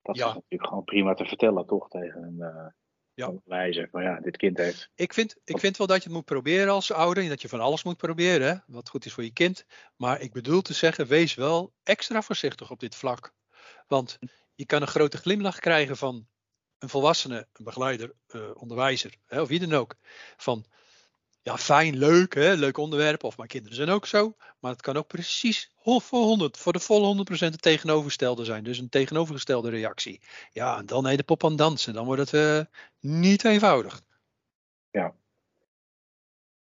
Dat 0.02 0.18
ja. 0.18 0.28
is 0.28 0.34
natuurlijk 0.34 0.70
gewoon 0.70 0.84
prima 0.84 1.14
te 1.14 1.26
vertellen, 1.26 1.66
toch, 1.66 1.90
tegen 1.90 2.24
een... 2.24 2.38
Uh, 2.38 2.66
ja. 3.20 3.34
wijzen 3.46 3.90
van 3.92 4.04
ja, 4.04 4.20
dit 4.20 4.38
kind 4.38 4.58
heeft. 4.58 4.90
Ik 4.96 5.14
vind, 5.14 5.36
ik 5.44 5.60
vind 5.60 5.78
wel 5.78 5.88
dat 5.88 5.98
je 5.98 6.04
het 6.04 6.14
moet 6.14 6.26
proberen 6.26 6.74
als 6.74 6.92
ouder. 6.92 7.24
En 7.24 7.30
dat 7.30 7.42
je 7.42 7.50
van 7.50 7.60
alles 7.60 7.84
moet 7.84 7.98
proberen, 7.98 8.48
hè, 8.48 8.56
wat 8.68 8.90
goed 8.90 9.06
is 9.06 9.14
voor 9.14 9.24
je 9.24 9.34
kind. 9.34 9.66
Maar 9.96 10.22
ik 10.22 10.32
bedoel 10.32 10.62
te 10.62 10.74
zeggen, 10.74 11.08
wees 11.08 11.36
wel 11.36 11.74
extra 11.84 12.22
voorzichtig 12.22 12.72
op 12.72 12.80
dit 12.80 12.96
vlak. 12.96 13.34
Want 13.88 14.20
je 14.56 14.66
kan 14.66 14.82
een 14.82 14.88
grote 14.88 15.18
glimlach 15.18 15.60
krijgen 15.60 15.98
van 15.98 16.28
een 16.78 16.90
volwassene, 16.90 17.48
een 17.54 17.64
begeleider, 17.64 18.14
uh, 18.36 18.50
onderwijzer, 18.54 19.16
hè, 19.26 19.42
of 19.42 19.48
wie 19.48 19.60
dan 19.60 19.74
ook. 19.74 19.96
Van 20.38 20.66
ja, 21.42 21.58
fijn, 21.58 21.98
leuk, 21.98 22.34
hè, 22.34 22.54
leuk 22.54 22.78
onderwerp. 22.78 23.24
Of 23.24 23.38
mijn 23.38 23.50
kinderen 23.50 23.78
zijn 23.78 23.90
ook 23.90 24.06
zo. 24.06 24.36
Maar 24.60 24.72
het 24.72 24.82
kan 24.82 24.98
ook 24.98 25.08
precies 25.08 25.72
voor 25.84 26.24
100, 26.24 26.58
voor 26.58 26.74
de 26.74 26.80
volle 26.80 27.08
100% 27.08 27.30
het 27.30 27.62
tegenovergestelde 27.62 28.46
zijn. 28.46 28.64
Dus 28.64 28.78
een 28.78 28.90
tegenovergestelde 28.90 29.70
reactie. 29.70 30.22
Ja, 30.52 30.78
en 30.78 30.86
dan 30.86 31.08
heet 31.08 31.18
de 31.18 31.24
pop 31.24 31.46
aan 31.46 31.56
dansen. 31.56 31.94
Dan 31.94 32.06
wordt 32.06 32.32
het 32.32 32.34
uh, 32.34 32.66
niet 33.00 33.46
eenvoudig. 33.46 34.02
Ja. 34.92 35.14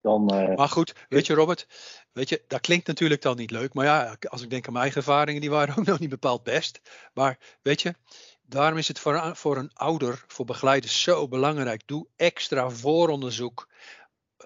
Dan, 0.00 0.34
uh... 0.34 0.56
Maar 0.56 0.68
goed, 0.68 0.94
weet 1.08 1.26
je 1.26 1.34
Robert, 1.34 1.66
weet 2.12 2.28
je, 2.28 2.42
dat 2.48 2.60
klinkt 2.60 2.86
natuurlijk 2.86 3.22
dan 3.22 3.36
niet 3.36 3.50
leuk. 3.50 3.74
Maar 3.74 3.84
ja, 3.84 4.16
als 4.28 4.42
ik 4.42 4.50
denk 4.50 4.66
aan 4.66 4.72
mijn 4.72 4.84
eigen 4.84 5.00
ervaringen, 5.02 5.40
die 5.40 5.50
waren 5.50 5.76
ook 5.78 5.86
nog 5.86 5.98
niet 5.98 6.08
bepaald 6.08 6.42
best. 6.42 6.80
Maar 7.14 7.38
weet 7.62 7.82
je, 7.82 7.94
daarom 8.42 8.78
is 8.78 8.88
het 8.88 8.98
voor, 8.98 9.36
voor 9.36 9.56
een 9.56 9.74
ouder, 9.74 10.24
voor 10.26 10.44
begeleiders 10.44 11.02
zo 11.02 11.28
belangrijk. 11.28 11.86
Doe 11.86 12.06
extra 12.16 12.70
vooronderzoek 12.70 13.68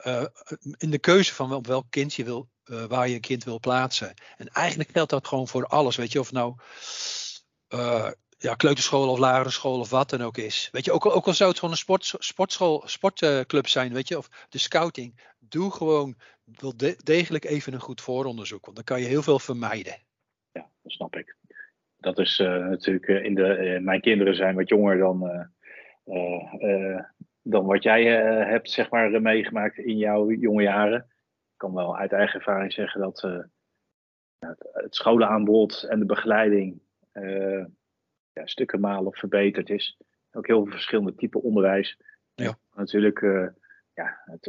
uh, 0.04 0.24
in 0.78 0.90
de 0.90 0.98
keuze 0.98 1.34
van 1.34 1.52
op 1.52 1.66
welk 1.66 1.86
kind 1.90 2.14
je 2.14 2.24
wil, 2.24 2.48
uh, 2.64 2.84
waar 2.84 3.08
je 3.08 3.14
een 3.14 3.20
kind 3.20 3.44
wil 3.44 3.60
plaatsen. 3.60 4.14
En 4.36 4.48
eigenlijk 4.48 4.90
geldt 4.90 5.10
dat 5.10 5.26
gewoon 5.26 5.48
voor 5.48 5.66
alles. 5.66 5.96
Weet 5.96 6.12
je, 6.12 6.20
of 6.20 6.32
nou 6.32 6.54
uh, 7.74 8.10
ja, 8.38 8.54
kleuterschool 8.54 9.08
of 9.08 9.18
lagere 9.18 9.50
school 9.50 9.80
of 9.80 9.90
wat 9.90 10.10
dan 10.10 10.22
ook 10.22 10.36
is. 10.36 10.68
Weet 10.72 10.84
je, 10.84 10.92
ook, 10.92 11.06
ook 11.06 11.26
al 11.26 11.34
zou 11.34 11.48
het 11.48 11.58
gewoon 11.58 11.74
een 11.74 11.80
sport, 11.80 12.14
sportschool, 12.18 12.82
sportclub 12.86 13.66
zijn, 13.66 13.92
weet 13.92 14.08
je, 14.08 14.18
of 14.18 14.28
de 14.48 14.58
scouting. 14.58 15.20
Doe 15.38 15.72
gewoon 15.72 16.16
degelijk 17.04 17.44
even 17.44 17.72
een 17.72 17.80
goed 17.80 18.00
vooronderzoek, 18.00 18.64
want 18.64 18.76
dan 18.76 18.84
kan 18.84 19.00
je 19.00 19.06
heel 19.06 19.22
veel 19.22 19.38
vermijden. 19.38 19.96
Ja, 20.52 20.70
dat 20.82 20.92
snap 20.92 21.16
ik. 21.16 21.36
Dat 21.96 22.18
is 22.18 22.38
natuurlijk, 22.38 23.06
in 23.06 23.34
de, 23.34 23.78
mijn 23.82 24.00
kinderen 24.00 24.34
zijn 24.34 24.54
wat 24.54 24.68
jonger 24.68 24.98
dan 24.98 25.50
dan 27.50 27.66
wat 27.66 27.82
jij 27.82 28.02
uh, 28.02 28.46
hebt 28.46 28.70
zeg 28.70 28.90
maar, 28.90 29.22
meegemaakt 29.22 29.78
in 29.78 29.96
jouw 29.96 30.30
jonge 30.30 30.62
jaren. 30.62 30.98
Ik 31.52 31.56
kan 31.56 31.74
wel 31.74 31.96
uit 31.96 32.12
eigen 32.12 32.38
ervaring 32.38 32.72
zeggen 32.72 33.00
dat 33.00 33.22
uh, 33.22 33.38
het, 34.38 34.68
het, 34.72 34.94
scholaanbod 34.94 35.82
en 35.82 35.98
de 35.98 36.04
begeleiding 36.04 36.80
ja, 38.32 38.46
stukken 38.46 38.80
malen 38.80 39.12
verbeterd 39.12 39.70
is. 39.70 39.98
Ook 40.32 40.46
heel 40.46 40.62
veel 40.62 40.72
verschillende 40.72 41.14
typen 41.14 41.42
onderwijs. 41.42 42.00
Ja. 42.34 42.58
Natuurlijk, 42.74 43.20
ja, 43.94 44.20
het, 44.24 44.46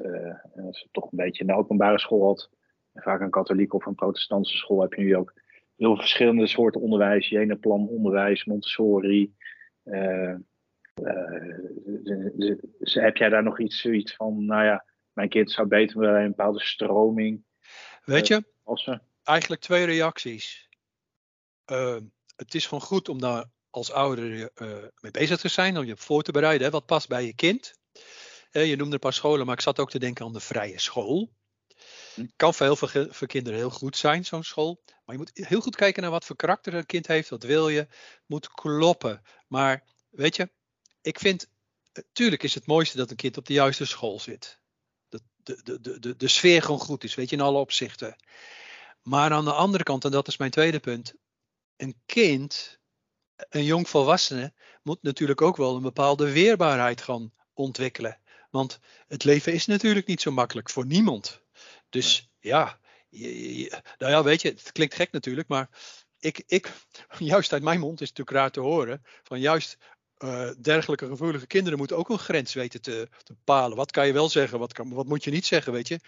als 0.56 0.80
je 0.80 0.88
toch 0.92 1.12
een 1.12 1.18
beetje 1.18 1.46
de 1.46 1.56
openbare 1.56 2.00
school 2.00 2.26
had, 2.26 2.50
vaak 2.94 3.22
een 3.22 3.30
katholiek 3.30 3.74
of 3.74 3.86
een 3.86 3.96
protestantse 3.96 4.58
school, 4.58 4.82
heb 4.82 4.94
je 4.94 5.02
nu 5.02 5.16
ook 5.16 5.34
heel 5.76 5.88
veel 5.88 5.96
verschillende 5.96 6.48
soorten 6.48 6.82
onderwijs. 6.82 7.30
Jenaplan 7.30 7.88
onderwijs, 7.88 8.46
Montessori. 8.46 9.34
Uh, 9.84 10.36
heb 12.80 13.18
jij 13.18 13.30
daar 13.30 13.44
nog 13.44 13.60
iets 13.60 13.82
zoiets 13.82 14.16
van, 14.16 14.46
nou 14.46 14.64
ja, 14.64 14.86
mijn 15.14 15.30
kind 15.30 15.52
zou 15.52 15.68
beter 15.68 16.00
bij 16.00 16.24
een 16.24 16.30
bepaalde 16.30 16.60
stroming. 16.60 17.44
Weet 18.04 18.28
je, 18.28 18.44
uh, 18.66 18.98
eigenlijk 19.24 19.62
twee 19.62 19.86
reacties. 19.86 20.70
Uh, 21.72 21.98
het 22.36 22.56
is 22.56 22.66
gewoon 22.66 22.84
goed 22.84 23.10
om 23.10 23.20
daar 23.20 23.46
als 23.70 23.92
ouder 23.92 24.52
mee 25.00 25.12
bezig 25.12 25.40
te 25.40 25.48
zijn, 25.48 25.78
om 25.78 25.84
je 25.84 25.98
voor 25.98 26.22
te 26.22 26.32
bereiden. 26.32 26.66
Hè, 26.66 26.72
wat 26.72 26.86
past 26.86 27.08
bij 27.08 27.26
je 27.26 27.36
kind? 27.36 27.78
je 28.52 28.76
noemde 28.76 28.94
een 28.94 29.00
paar 29.00 29.14
scholen, 29.14 29.46
maar 29.46 29.56
ik 29.56 29.62
zat 29.62 29.80
ook 29.80 29.90
te 29.90 30.00
denken 30.00 30.26
aan 30.26 30.34
de 30.34 30.40
vrije 30.40 30.80
school. 30.80 31.30
Hm. 32.16 32.26
Kan 32.36 32.54
voor 32.54 32.66
heel 32.66 32.76
veel 32.76 33.08
voor 33.10 33.28
kinderen 33.28 33.60
heel 33.60 33.70
goed 33.70 33.98
zijn, 33.98 34.26
zo'n 34.26 34.44
school. 34.44 34.82
Maar 35.06 35.18
je 35.18 35.22
moet 35.22 35.48
heel 35.48 35.62
goed 35.62 35.76
kijken 35.76 36.02
naar 36.02 36.12
wat 36.12 36.26
voor 36.26 36.36
karakter 36.36 36.74
een 36.74 36.86
kind 36.86 37.08
heeft. 37.08 37.30
Wat 37.30 37.44
wil 37.44 37.70
je? 37.70 37.88
Moet 38.26 38.52
kloppen. 38.52 39.22
Maar 39.48 39.84
weet 40.10 40.36
je, 40.36 40.50
ik 41.02 41.20
vind, 41.20 41.48
eh, 41.92 42.04
tuurlijk 42.12 42.44
is 42.44 42.54
het 42.54 42.66
mooiste 42.66 42.98
dat 42.98 43.10
een 43.10 43.16
kind 43.16 43.38
op 43.38 43.46
de 43.46 43.54
juiste 43.54 43.86
school 43.86 44.20
zit. 44.20 44.60
De, 45.10 45.22
de, 45.36 45.80
de, 45.82 46.00
de, 46.00 46.16
de 46.16 46.28
sfeer 46.28 46.62
gewoon 46.62 46.80
goed 46.80 47.04
is, 47.04 47.16
weet 47.16 47.30
je, 47.30 47.36
in 47.36 47.42
alle 47.42 47.60
opzichten. 47.60 48.16
Maar 49.02 49.32
aan 49.32 49.46
de 49.46 49.54
andere 49.54 49.84
kant, 49.84 50.06
en 50.06 50.12
dat 50.12 50.28
is 50.28 50.38
mijn 50.38 50.52
tweede 50.52 50.80
punt, 50.80 51.14
een 51.76 52.02
kind, 52.06 52.80
een 53.36 53.64
jong 53.64 53.90
volwassene, 53.90 54.54
moet 54.84 55.02
natuurlijk 55.02 55.42
ook 55.42 55.58
wel 55.58 55.76
een 55.76 55.82
bepaalde 55.82 56.32
weerbaarheid 56.32 57.02
gaan 57.02 57.34
ontwikkelen. 57.54 58.20
Want 58.50 58.80
het 59.08 59.24
leven 59.24 59.54
is 59.54 59.66
natuurlijk 59.66 60.08
niet 60.08 60.22
zo 60.22 60.32
makkelijk 60.32 60.70
voor 60.70 60.86
niemand. 60.86 61.42
Dus 61.90 62.30
ja, 62.40 62.80
nou 63.10 64.12
ja, 64.12 64.24
weet 64.24 64.42
je, 64.42 64.50
het 64.50 64.72
klinkt 64.72 64.96
gek 64.96 65.12
natuurlijk, 65.12 65.48
maar 65.48 65.70
ik, 66.20 66.44
ik, 66.48 66.74
juist 67.20 67.54
uit 67.54 67.64
mijn 67.64 67.80
mond 67.80 68.02
is 68.02 68.10
het 68.10 68.18
natuurlijk 68.18 68.38
raar 68.38 68.52
te 68.52 68.70
horen, 68.70 69.04
van 69.24 69.40
juist 69.40 69.78
uh, 70.24 70.50
dergelijke 70.62 71.08
gevoelige 71.08 71.48
kinderen 71.48 71.78
moeten 71.78 71.98
ook 71.98 72.10
een 72.10 72.20
grens 72.20 72.54
weten 72.54 72.82
te, 72.82 73.08
te 73.24 73.34
bepalen. 73.34 73.78
Wat 73.78 73.92
kan 73.92 74.08
je 74.08 74.14
wel 74.14 74.30
zeggen, 74.30 74.60
wat, 74.60 74.74
kan, 74.74 74.94
wat 74.94 75.06
moet 75.06 75.24
je 75.24 75.32
niet 75.32 75.46
zeggen, 75.46 75.74
weet 75.74 75.88
je? 75.88 76.00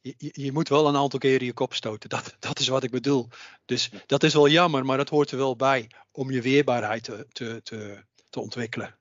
je? 0.00 0.30
Je 0.32 0.52
moet 0.52 0.68
wel 0.68 0.88
een 0.88 0.96
aantal 0.96 1.18
keren 1.18 1.46
je 1.46 1.52
kop 1.52 1.74
stoten, 1.74 2.08
dat, 2.08 2.36
dat 2.38 2.58
is 2.58 2.68
wat 2.68 2.82
ik 2.82 2.90
bedoel. 2.90 3.28
Dus 3.64 3.90
dat 4.06 4.22
is 4.22 4.34
wel 4.34 4.48
jammer, 4.48 4.84
maar 4.84 4.96
dat 4.96 5.08
hoort 5.08 5.30
er 5.30 5.38
wel 5.38 5.56
bij 5.56 5.90
om 6.12 6.30
je 6.30 6.42
weerbaarheid 6.42 7.04
te, 7.04 7.26
te, 7.32 7.60
te, 7.62 8.04
te 8.30 8.40
ontwikkelen. 8.40 8.98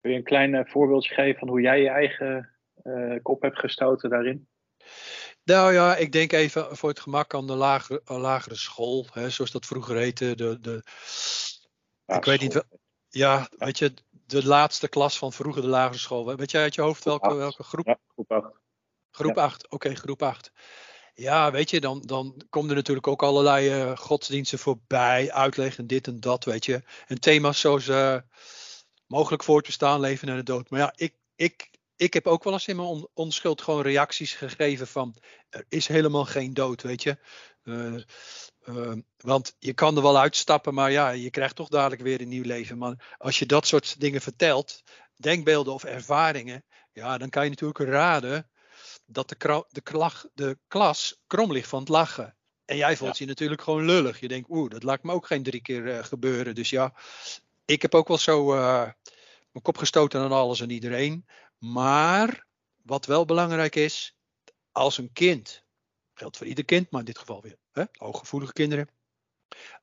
Kun 0.00 0.10
je 0.10 0.16
een 0.16 0.24
klein 0.24 0.54
uh, 0.54 0.60
voorbeeldje 0.64 1.14
geven 1.14 1.38
van 1.38 1.48
hoe 1.48 1.60
jij 1.60 1.80
je 1.80 1.88
eigen 1.88 2.50
uh, 2.84 3.18
kop 3.22 3.42
hebt 3.42 3.58
gestoten 3.58 4.10
daarin? 4.10 4.48
Nou 5.44 5.72
ja, 5.72 5.96
ik 5.96 6.12
denk 6.12 6.32
even 6.32 6.76
voor 6.76 6.88
het 6.88 7.00
gemak 7.00 7.34
aan 7.34 7.46
de 7.46 7.54
lagere, 7.54 8.00
lagere 8.04 8.56
school, 8.56 9.06
hè, 9.12 9.30
zoals 9.30 9.50
dat 9.50 9.66
vroeger 9.66 9.96
heette. 9.96 10.34
De, 10.34 10.60
de, 10.60 10.82
ja, 12.06 12.16
ik 12.16 12.24
weet 12.24 12.40
niet 12.40 12.64
ja, 13.12 13.48
weet 13.58 13.78
je, 13.78 13.94
de 14.26 14.46
laatste 14.46 14.88
klas 14.88 15.18
van 15.18 15.32
vroeger 15.32 15.62
de 15.62 15.68
lagere 15.68 15.98
school. 15.98 16.36
Weet 16.36 16.50
jij 16.50 16.62
uit 16.62 16.74
je 16.74 16.80
hoofd 16.80 17.04
welke, 17.04 17.34
welke 17.34 17.62
groep? 17.62 17.86
Ja, 17.86 17.98
groep 18.14 18.30
8. 18.30 18.60
Groep 19.10 19.38
8, 19.38 19.70
oké, 19.70 19.94
groep 19.94 20.22
8. 20.22 20.52
Ja, 21.14 21.50
weet 21.50 21.70
je, 21.70 21.80
dan, 21.80 22.00
dan 22.00 22.42
komen 22.50 22.70
er 22.70 22.76
natuurlijk 22.76 23.06
ook 23.06 23.22
allerlei 23.22 23.82
uh, 23.82 23.96
godsdiensten 23.96 24.58
voorbij, 24.58 25.32
uitleggen 25.32 25.86
dit 25.86 26.06
en 26.06 26.20
dat, 26.20 26.44
weet 26.44 26.64
je. 26.64 26.82
En 27.06 27.20
thema's 27.20 27.60
zoals 27.60 27.88
uh, 27.88 28.16
mogelijk 29.06 29.42
voortbestaan, 29.42 30.00
leven 30.00 30.28
en 30.28 30.36
de 30.36 30.42
dood. 30.42 30.70
Maar 30.70 30.80
ja, 30.80 30.92
ik, 30.96 31.14
ik, 31.34 31.70
ik 31.96 32.14
heb 32.14 32.26
ook 32.26 32.44
wel 32.44 32.52
eens 32.52 32.68
in 32.68 32.76
mijn 32.76 32.88
on 32.88 33.08
onschuld 33.14 33.62
gewoon 33.62 33.82
reacties 33.82 34.32
gegeven 34.32 34.86
van, 34.86 35.16
er 35.48 35.64
is 35.68 35.86
helemaal 35.86 36.24
geen 36.24 36.54
dood, 36.54 36.82
weet 36.82 37.02
je. 37.02 37.18
Uh, 37.64 38.02
Ehm, 38.64 39.00
want 39.16 39.56
je 39.58 39.72
kan 39.72 39.96
er 39.96 40.02
wel 40.02 40.18
uitstappen, 40.18 40.74
maar 40.74 40.90
ja, 40.90 41.10
je 41.10 41.30
krijgt 41.30 41.56
toch 41.56 41.68
dadelijk 41.68 42.02
weer 42.02 42.20
een 42.20 42.28
nieuw 42.28 42.44
leven. 42.44 42.78
Maar 42.78 43.14
als 43.18 43.38
je 43.38 43.46
dat 43.46 43.66
soort 43.66 44.00
dingen 44.00 44.20
vertelt, 44.20 44.82
denkbeelden 45.16 45.72
of 45.72 45.84
ervaringen, 45.84 46.64
ja, 46.92 47.18
dan 47.18 47.28
kan 47.28 47.44
je 47.44 47.50
natuurlijk 47.50 47.78
raden 47.78 48.50
dat 49.06 49.28
de, 49.28 49.64
de, 49.70 50.30
de 50.34 50.58
klas 50.68 51.22
krom 51.26 51.52
ligt 51.52 51.68
van 51.68 51.80
het 51.80 51.88
lachen. 51.88 52.36
En 52.64 52.76
jij 52.76 52.96
voelt 52.96 53.18
je 53.18 53.26
natuurlijk 53.26 53.62
gewoon 53.62 53.84
lullig. 53.84 54.20
Je 54.20 54.28
denkt, 54.28 54.50
oeh, 54.50 54.70
dat 54.70 54.82
laat 54.82 55.02
me 55.02 55.12
ook 55.12 55.26
geen 55.26 55.42
drie 55.42 55.62
keer 55.62 55.86
uh, 55.86 56.04
gebeuren. 56.04 56.54
Dus 56.54 56.70
ja, 56.70 56.94
ik 57.64 57.82
heb 57.82 57.94
ook 57.94 58.08
wel 58.08 58.18
zo 58.18 58.54
uh, 58.54 58.82
mijn 59.50 59.62
kop 59.62 59.76
gestoten 59.76 60.20
aan 60.20 60.32
alles 60.32 60.60
en 60.60 60.70
iedereen. 60.70 61.26
Maar 61.58 62.46
wat 62.82 63.06
wel 63.06 63.24
belangrijk 63.24 63.76
is, 63.76 64.16
als 64.72 64.98
een 64.98 65.12
kind, 65.12 65.64
geldt 66.14 66.36
voor 66.36 66.46
ieder 66.46 66.64
kind, 66.64 66.90
maar 66.90 67.00
in 67.00 67.06
dit 67.06 67.18
geval 67.18 67.42
weer 67.42 67.56
hè, 67.72 67.84
hooggevoelige 67.92 68.52
kinderen. 68.52 68.88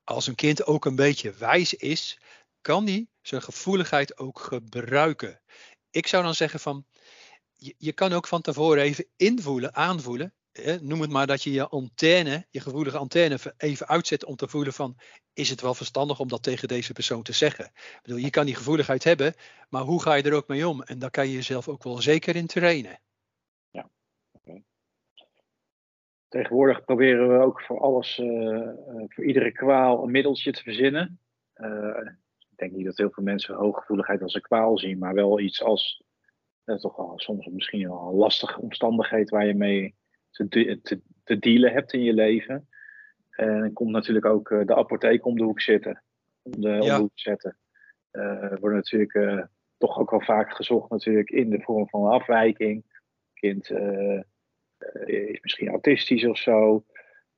Als 0.03 0.27
een 0.27 0.35
kind 0.35 0.65
ook 0.65 0.85
een 0.85 0.95
beetje 0.95 1.31
wijs 1.31 1.73
is, 1.73 2.19
kan 2.61 2.85
hij 2.85 3.07
zijn 3.21 3.41
gevoeligheid 3.41 4.17
ook 4.17 4.39
gebruiken. 4.39 5.41
Ik 5.89 6.07
zou 6.07 6.23
dan 6.23 6.35
zeggen 6.35 6.59
van, 6.59 6.85
je, 7.55 7.75
je 7.77 7.93
kan 7.93 8.13
ook 8.13 8.27
van 8.27 8.41
tevoren 8.41 8.83
even 8.83 9.05
invoelen, 9.15 9.75
aanvoelen. 9.75 10.33
Hè, 10.51 10.81
noem 10.81 11.01
het 11.01 11.09
maar 11.09 11.27
dat 11.27 11.43
je 11.43 11.51
je 11.51 11.67
antenne, 11.67 12.47
je 12.49 12.59
gevoelige 12.59 12.97
antenne 12.97 13.39
even 13.57 13.87
uitzet 13.87 14.25
om 14.25 14.35
te 14.35 14.47
voelen 14.47 14.73
van, 14.73 14.97
is 15.33 15.49
het 15.49 15.61
wel 15.61 15.73
verstandig 15.73 16.19
om 16.19 16.27
dat 16.27 16.43
tegen 16.43 16.67
deze 16.67 16.93
persoon 16.93 17.23
te 17.23 17.33
zeggen? 17.33 17.65
Ik 17.65 17.99
bedoel, 18.01 18.19
je 18.19 18.29
kan 18.29 18.45
die 18.45 18.55
gevoeligheid 18.55 19.03
hebben, 19.03 19.33
maar 19.69 19.81
hoe 19.81 20.01
ga 20.01 20.13
je 20.13 20.23
er 20.23 20.33
ook 20.33 20.47
mee 20.47 20.67
om? 20.67 20.83
En 20.83 20.99
daar 20.99 21.11
kan 21.11 21.27
je 21.27 21.33
jezelf 21.33 21.67
ook 21.67 21.83
wel 21.83 22.01
zeker 22.01 22.35
in 22.35 22.47
trainen. 22.47 22.99
Tegenwoordig 26.29 26.83
proberen 26.85 27.27
we 27.27 27.43
ook 27.43 27.61
voor 27.61 27.79
alles, 27.79 28.19
uh, 28.19 28.69
voor 29.07 29.25
iedere 29.25 29.51
kwaal 29.51 30.03
een 30.03 30.11
middeltje 30.11 30.51
te 30.51 30.63
verzinnen. 30.63 31.19
Uh, 31.55 32.01
ik 32.37 32.57
denk 32.57 32.71
niet 32.71 32.85
dat 32.85 32.97
heel 32.97 33.11
veel 33.11 33.23
mensen 33.23 33.55
hooggevoeligheid 33.55 34.21
als 34.21 34.33
een 34.33 34.41
kwaal 34.41 34.77
zien, 34.77 34.97
maar 34.97 35.13
wel 35.13 35.39
iets 35.39 35.63
als 35.63 36.03
toch 36.63 36.95
wel 36.95 37.13
soms 37.15 37.47
misschien 37.47 37.87
wel 37.87 38.07
een 38.07 38.15
lastige 38.15 38.61
omstandigheid 38.61 39.29
waar 39.29 39.45
je 39.45 39.55
mee 39.55 39.95
te, 40.31 40.47
te, 40.81 41.01
te 41.23 41.39
dealen 41.39 41.71
hebt 41.71 41.93
in 41.93 42.03
je 42.03 42.13
leven. 42.13 42.67
En 43.29 43.59
dan 43.59 43.73
komt 43.73 43.91
natuurlijk 43.91 44.25
ook 44.25 44.49
de 44.49 44.75
apotheek 44.75 45.25
om 45.25 45.37
de 45.37 45.43
hoek 45.43 45.61
zitten, 45.61 46.03
om 46.41 46.61
de, 46.61 46.73
om 46.73 46.79
de 46.79 46.95
hoek 46.95 47.19
zetten. 47.19 47.57
er 48.11 48.59
wordt 48.59 48.75
natuurlijk 48.75 49.47
toch 49.77 49.99
ook 49.99 50.09
wel 50.09 50.21
vaak 50.21 50.55
gezocht 50.55 50.89
natuurlijk 50.89 51.29
in 51.29 51.49
de 51.49 51.61
vorm 51.61 51.89
van 51.89 52.03
een 52.03 52.11
afwijking. 52.11 52.83
Kind 53.33 53.69
uh, 53.69 54.21
is 55.05 55.39
misschien 55.41 55.69
autistisch 55.69 56.25
of 56.25 56.37
zo. 56.37 56.85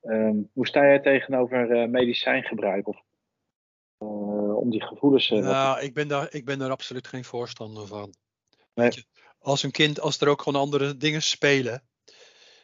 Um, 0.04 0.50
hoe 0.54 0.68
sta 0.68 0.86
jij 0.86 1.00
tegenover 1.00 1.72
uh, 1.72 1.90
medicijngebruik? 1.90 2.88
Of, 2.88 3.04
uh, 4.00 4.58
om 4.58 4.70
die 4.70 4.84
gevoelens. 4.84 5.30
nou, 5.30 5.82
ik 5.82 5.94
ben, 5.94 6.08
daar, 6.08 6.28
ik 6.34 6.46
ben 6.46 6.60
daar 6.60 6.70
absoluut 6.70 7.08
geen 7.08 7.24
voorstander 7.24 7.88
van. 7.88 8.14
Nee. 8.74 8.92
Je, 8.92 9.06
als 9.40 9.64
een 9.64 9.72
kind, 9.72 10.00
als 10.00 10.20
er 10.20 10.28
ook 10.28 10.42
gewoon 10.42 10.62
andere 10.62 10.98
dingen 10.98 11.22
spelen. 11.22 11.84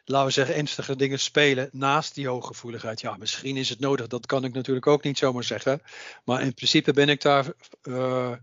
laten 0.06 0.28
we 0.28 0.34
zeggen, 0.34 0.56
ernstige 0.56 0.96
dingen 0.96 1.20
spelen 1.20 1.70
naast 1.72 2.16
die 2.16 2.28
hooggevoeligheid. 2.28 3.02
Ja, 3.02 3.18
misschien 3.18 3.58
is 3.58 3.70
het 3.70 3.80
nodig, 3.80 4.08
dat 4.08 4.26
kan 4.26 4.44
ik 4.44 4.54
natuurlijk 4.54 4.88
ook 4.88 5.04
niet 5.04 5.18
zomaar 5.18 5.44
zeggen. 5.44 5.82
Maar 6.24 6.42
in 6.42 6.54
principe 6.54 6.94
ben 6.94 7.10
ik 7.10 7.22
daar 7.22 7.46
uh, 7.84 8.34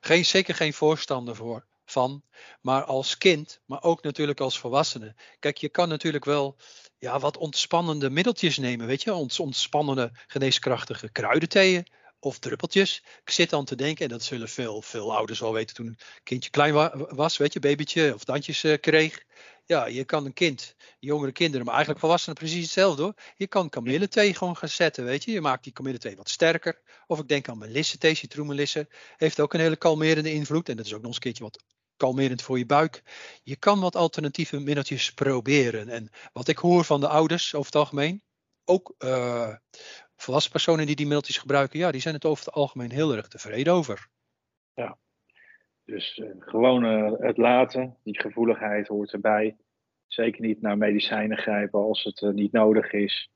geen, 0.00 0.24
zeker 0.24 0.54
geen 0.54 0.72
voorstander 0.72 1.36
voor, 1.36 1.66
van. 1.92 2.22
Maar 2.60 2.84
als 2.84 3.18
kind, 3.18 3.60
maar 3.66 3.82
ook 3.82 4.02
natuurlijk 4.02 4.40
als 4.40 4.58
volwassene. 4.58 5.14
Kijk, 5.38 5.56
je 5.56 5.68
kan 5.68 5.88
natuurlijk 5.88 6.24
wel 6.24 6.56
ja, 6.98 7.18
wat 7.18 7.36
ontspannende 7.36 8.10
middeltjes 8.10 8.58
nemen, 8.58 8.86
weet 8.86 9.02
je, 9.02 9.14
ontspannende 9.14 10.10
geneeskrachtige 10.26 11.10
kruidentheeën 11.12 11.86
of 12.24 12.38
druppeltjes. 12.38 13.02
Ik 13.24 13.30
zit 13.30 13.50
dan 13.50 13.64
te 13.64 13.74
denken, 13.74 14.04
en 14.04 14.10
dat 14.10 14.22
zullen 14.22 14.48
veel, 14.48 14.82
veel 14.82 15.16
ouders 15.16 15.40
wel 15.40 15.52
weten 15.52 15.74
toen 15.74 15.86
een 15.86 15.98
kindje 16.22 16.50
klein 16.50 16.74
was, 17.08 17.36
weet 17.36 17.52
je, 17.52 17.60
babytje 17.60 18.14
of 18.14 18.24
tandjes 18.24 18.64
uh, 18.64 18.76
kreeg. 18.80 19.24
Ja, 19.64 19.86
je 19.86 20.04
kan 20.04 20.24
een 20.24 20.32
kind, 20.32 20.74
jongere 20.98 21.32
kinderen, 21.32 21.64
maar 21.64 21.74
eigenlijk 21.74 22.04
volwassenen 22.04 22.36
precies 22.36 22.62
hetzelfde 22.62 23.02
hoor. 23.02 23.14
Je 23.36 23.46
kan 23.46 23.68
kamillethee 23.68 24.34
gewoon 24.34 24.56
gaan 24.56 24.68
zetten, 24.68 25.04
weet 25.04 25.24
je. 25.24 25.32
Je 25.32 25.40
maakt 25.40 25.64
die 25.64 25.72
kamillethee 25.72 26.16
wat 26.16 26.28
sterker. 26.28 26.80
Of 27.06 27.18
ik 27.18 27.28
denk 27.28 27.48
aan 27.48 27.58
melissethee, 27.58 28.14
citroenmelisse. 28.14 28.88
Heeft 29.16 29.40
ook 29.40 29.54
een 29.54 29.60
hele 29.60 29.76
kalmerende 29.76 30.32
invloed. 30.32 30.68
En 30.68 30.76
dat 30.76 30.86
is 30.86 30.92
ook 30.92 30.98
nog 30.98 31.06
eens 31.06 31.16
een 31.16 31.22
keertje 31.22 31.44
wat 31.44 31.64
kalmerend 32.02 32.42
voor 32.42 32.58
je 32.58 32.66
buik. 32.66 33.02
Je 33.42 33.56
kan 33.56 33.80
wat 33.80 33.96
alternatieve 33.96 34.60
middeltjes 34.60 35.14
proberen. 35.14 35.88
En 35.88 36.08
wat 36.32 36.48
ik 36.48 36.58
hoor 36.58 36.84
van 36.84 37.00
de 37.00 37.08
ouders 37.08 37.54
over 37.54 37.66
het 37.66 37.80
algemeen, 37.80 38.22
ook 38.64 38.94
uh, 38.98 39.54
volwassen 40.16 40.52
personen 40.52 40.86
die 40.86 40.96
die 40.96 41.06
middeltjes 41.06 41.38
gebruiken, 41.38 41.78
ja, 41.78 41.90
die 41.90 42.00
zijn 42.00 42.14
het 42.14 42.24
over 42.24 42.44
het 42.44 42.54
algemeen 42.54 42.90
heel 42.90 43.16
erg 43.16 43.28
tevreden 43.28 43.72
over. 43.72 44.08
Ja, 44.74 44.98
dus 45.84 46.16
uh, 46.16 46.30
gewoon 46.38 46.84
uh, 46.84 47.12
het 47.18 47.36
laten, 47.36 47.96
die 48.02 48.20
gevoeligheid 48.20 48.88
hoort 48.88 49.12
erbij. 49.12 49.56
Zeker 50.06 50.40
niet 50.42 50.60
naar 50.60 50.78
medicijnen 50.78 51.38
grijpen 51.38 51.80
als 51.80 52.02
het 52.04 52.34
niet 52.34 52.52
nodig 52.52 52.92
is. 52.92 53.30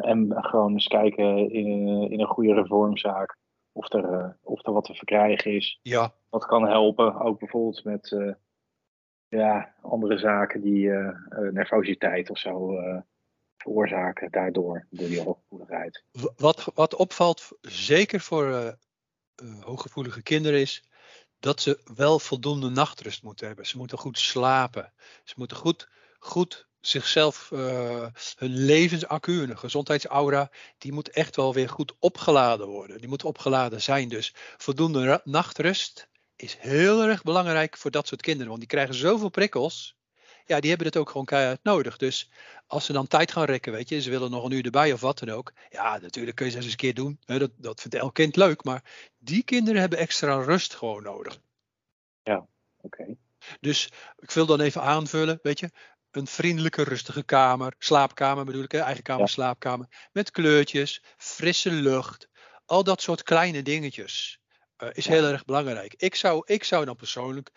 en 0.00 0.34
gewoon 0.36 0.72
eens 0.72 0.86
kijken 0.86 1.50
in, 1.50 1.88
in 2.10 2.20
een 2.20 2.26
goede 2.26 2.54
reformzaak 2.54 3.36
of 3.72 3.92
er, 3.92 4.36
of 4.42 4.66
er 4.66 4.72
wat 4.72 4.84
te 4.84 4.94
verkrijgen 4.94 5.52
is. 5.54 5.78
Ja. 5.82 6.14
Wat 6.28 6.46
kan 6.46 6.68
helpen, 6.68 7.20
ook 7.20 7.38
bijvoorbeeld 7.38 7.84
met 7.84 8.16
ja, 9.28 9.74
andere 9.82 10.18
zaken 10.18 10.60
die 10.60 10.90
nervositeit 11.52 12.30
of 12.30 12.38
zo 12.38 12.74
veroorzaken 13.56 14.30
daardoor, 14.30 14.86
door 14.90 15.08
die 15.08 15.22
hooggevoeligheid. 15.22 16.04
Wat, 16.36 16.70
wat 16.74 16.94
opvalt, 16.94 17.48
zeker 17.60 18.20
voor 18.20 18.76
hooggevoelige 19.60 20.22
kinderen, 20.22 20.60
is 20.60 20.88
dat 21.40 21.60
ze 21.60 21.80
wel 21.94 22.18
voldoende 22.18 22.68
nachtrust 22.68 23.22
moeten 23.22 23.46
hebben. 23.46 23.66
Ze 23.66 23.76
moeten 23.78 23.98
goed 23.98 24.18
slapen. 24.18 24.92
Ze 25.24 25.34
moeten 25.36 25.56
goed, 25.56 25.88
goed 26.18 26.68
zichzelf, 26.88 27.50
uh, 27.52 28.06
hun 28.36 28.54
levensaccu, 28.56 29.32
hun 29.32 29.58
gezondheidsaura, 29.58 30.50
die 30.78 30.92
moet 30.92 31.10
echt 31.10 31.36
wel 31.36 31.54
weer 31.54 31.68
goed 31.68 31.94
opgeladen 31.98 32.66
worden. 32.66 32.98
Die 32.98 33.08
moet 33.08 33.24
opgeladen 33.24 33.82
zijn. 33.82 34.08
Dus 34.08 34.34
voldoende 34.56 35.20
nachtrust 35.24 36.08
is 36.36 36.56
heel 36.58 37.02
erg 37.02 37.22
belangrijk 37.22 37.76
voor 37.76 37.90
dat 37.90 38.06
soort 38.06 38.22
kinderen. 38.22 38.48
Want 38.48 38.60
die 38.60 38.68
krijgen 38.68 38.94
zoveel 38.94 39.28
prikkels 39.28 39.98
ja, 40.48 40.60
die 40.60 40.68
hebben 40.68 40.86
het 40.86 40.96
ook 40.96 41.10
gewoon 41.10 41.26
keihard 41.26 41.62
nodig. 41.62 41.96
Dus 41.96 42.30
als 42.66 42.84
ze 42.84 42.92
dan 42.92 43.06
tijd 43.06 43.32
gaan 43.32 43.44
rekken, 43.44 43.72
weet 43.72 43.88
je, 43.88 44.00
ze 44.00 44.10
willen 44.10 44.30
nog 44.30 44.44
een 44.44 44.50
uur 44.50 44.64
erbij 44.64 44.92
of 44.92 45.00
wat 45.00 45.18
dan 45.18 45.30
ook. 45.30 45.52
Ja, 45.70 45.98
natuurlijk 45.98 46.36
kun 46.36 46.46
je 46.46 46.52
ze 46.52 46.58
eens 46.58 46.70
een 46.70 46.76
keer 46.76 46.94
doen. 46.94 47.18
Dat, 47.24 47.50
dat 47.56 47.80
vindt 47.80 47.96
elk 47.96 48.14
kind 48.14 48.36
leuk. 48.36 48.64
Maar 48.64 48.84
die 49.18 49.42
kinderen 49.42 49.80
hebben 49.80 49.98
extra 49.98 50.42
rust 50.42 50.74
gewoon 50.74 51.02
nodig. 51.02 51.38
Ja, 52.22 52.46
oké. 52.80 53.16
Dus 53.60 53.88
ik 54.18 54.30
wil 54.30 54.46
dan 54.46 54.60
even 54.60 54.82
aanvullen, 54.82 55.38
weet 55.42 55.58
je. 55.58 55.70
Een 56.10 56.26
vriendelijke, 56.26 56.82
rustige 56.82 57.22
kamer, 57.22 57.74
slaapkamer 57.78 58.44
bedoel 58.44 58.62
ik, 58.62 58.74
eigen 58.74 59.02
kamer, 59.02 59.28
slaapkamer. 59.28 60.08
Met 60.12 60.30
kleurtjes, 60.30 61.02
frisse 61.16 61.70
lucht. 61.70 62.28
Al 62.66 62.84
dat 62.84 63.02
soort 63.02 63.22
kleine 63.22 63.62
dingetjes. 63.62 64.40
Uh, 64.78 64.88
is 64.92 65.06
heel 65.06 65.24
erg 65.24 65.44
belangrijk. 65.44 65.94
Ik 65.96 66.14
zou, 66.14 66.42
ik 66.44 66.64
zou 66.64 66.84
dan 66.84 66.96
persoonlijk 66.96 67.50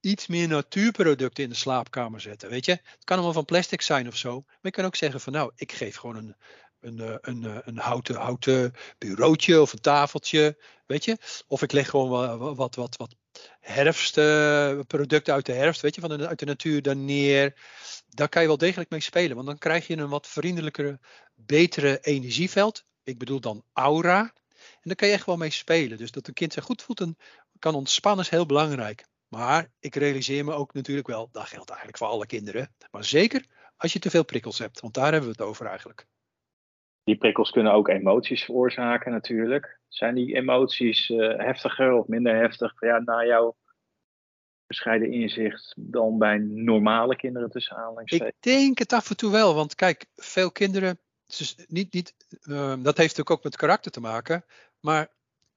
iets 0.00 0.26
meer 0.26 0.48
natuurproducten 0.48 1.44
in 1.44 1.50
de 1.50 1.56
slaapkamer 1.56 2.20
zetten. 2.20 2.50
Weet 2.50 2.64
je, 2.64 2.72
het 2.72 3.04
kan 3.04 3.16
allemaal 3.16 3.34
van 3.34 3.44
plastic 3.44 3.82
zijn 3.82 4.08
of 4.08 4.16
zo. 4.16 4.42
Maar 4.46 4.56
je 4.60 4.70
kan 4.70 4.84
ook 4.84 4.96
zeggen 4.96 5.20
van 5.20 5.32
nou, 5.32 5.52
ik 5.56 5.72
geef 5.72 5.96
gewoon 5.96 6.16
een, 6.16 6.36
een, 6.80 7.00
eh, 7.00 7.16
een, 7.20 7.44
een, 7.44 7.62
een 7.64 7.78
houten, 7.78 8.14
houten 8.14 8.72
bureautje 8.98 9.60
of 9.60 9.72
een 9.72 9.80
tafeltje. 9.80 10.58
Weet 10.86 11.04
je, 11.04 11.18
of 11.46 11.62
ik 11.62 11.72
leg 11.72 11.90
gewoon 11.90 12.08
wat, 12.38 12.56
wat, 12.56 12.74
wat, 12.74 12.96
wat 12.96 13.14
herfstproducten 13.60 15.34
uit 15.34 15.46
de 15.46 15.52
herfst, 15.52 15.80
weet 15.80 15.94
je, 15.94 16.00
van 16.00 16.18
de, 16.18 16.28
uit 16.28 16.38
de 16.38 16.44
natuur 16.44 16.82
dan 16.82 17.04
neer. 17.04 17.54
Daar 18.14 18.28
kan 18.28 18.42
je 18.42 18.48
wel 18.48 18.58
degelijk 18.58 18.90
mee 18.90 19.00
spelen, 19.00 19.34
want 19.34 19.46
dan 19.46 19.58
krijg 19.58 19.86
je 19.86 19.96
een 19.96 20.08
wat 20.08 20.26
vriendelijkere, 20.26 20.98
betere 21.34 21.98
energieveld. 22.00 22.84
Ik 23.02 23.18
bedoel 23.18 23.40
dan 23.40 23.64
aura. 23.72 24.20
En 24.20 24.80
daar 24.82 24.96
kan 24.96 25.08
je 25.08 25.14
echt 25.14 25.26
wel 25.26 25.36
mee 25.36 25.50
spelen. 25.50 25.98
Dus 25.98 26.10
dat 26.10 26.28
een 26.28 26.34
kind 26.34 26.52
zich 26.52 26.64
goed 26.64 26.82
voelt 26.82 27.00
en 27.00 27.16
kan 27.58 27.74
ontspannen 27.74 28.24
is 28.24 28.30
heel 28.30 28.46
belangrijk. 28.46 29.04
Maar 29.28 29.70
ik 29.80 29.94
realiseer 29.94 30.44
me 30.44 30.52
ook 30.52 30.74
natuurlijk 30.74 31.06
wel, 31.06 31.28
dat 31.32 31.46
geldt 31.46 31.68
eigenlijk 31.68 31.98
voor 31.98 32.06
alle 32.06 32.26
kinderen. 32.26 32.74
Maar 32.90 33.04
zeker 33.04 33.46
als 33.76 33.92
je 33.92 33.98
te 33.98 34.10
veel 34.10 34.24
prikkels 34.24 34.58
hebt, 34.58 34.80
want 34.80 34.94
daar 34.94 35.12
hebben 35.12 35.30
we 35.30 35.36
het 35.38 35.48
over 35.48 35.66
eigenlijk. 35.66 36.06
Die 37.04 37.16
prikkels 37.16 37.50
kunnen 37.50 37.72
ook 37.72 37.88
emoties 37.88 38.44
veroorzaken 38.44 39.12
natuurlijk. 39.12 39.80
Zijn 39.88 40.14
die 40.14 40.34
emoties 40.34 41.08
uh, 41.08 41.38
heftiger 41.38 41.92
of 41.92 42.06
minder 42.06 42.36
heftig 42.36 42.80
ja, 42.80 42.98
naar 42.98 43.26
jouw 43.26 43.56
bescheiden 44.66 45.12
inzicht 45.12 45.74
dan 45.76 46.18
bij 46.18 46.38
normale 46.38 47.16
kinderen 47.16 47.50
tussen 47.50 47.76
aanhalingstekens? 47.76 48.28
Ik 48.28 48.42
denk 48.42 48.78
het 48.78 48.92
af 48.92 49.10
en 49.10 49.16
toe 49.16 49.30
wel, 49.30 49.54
want 49.54 49.74
kijk, 49.74 50.06
veel 50.16 50.50
kinderen, 50.50 50.98
dus 51.26 51.56
niet, 51.66 51.92
niet, 51.92 52.14
uh, 52.42 52.66
dat 52.68 52.96
heeft 52.96 52.98
natuurlijk 52.98 53.30
ook 53.30 53.44
met 53.44 53.56
karakter 53.56 53.90
te 53.90 54.00
maken, 54.00 54.44
maar 54.80 55.08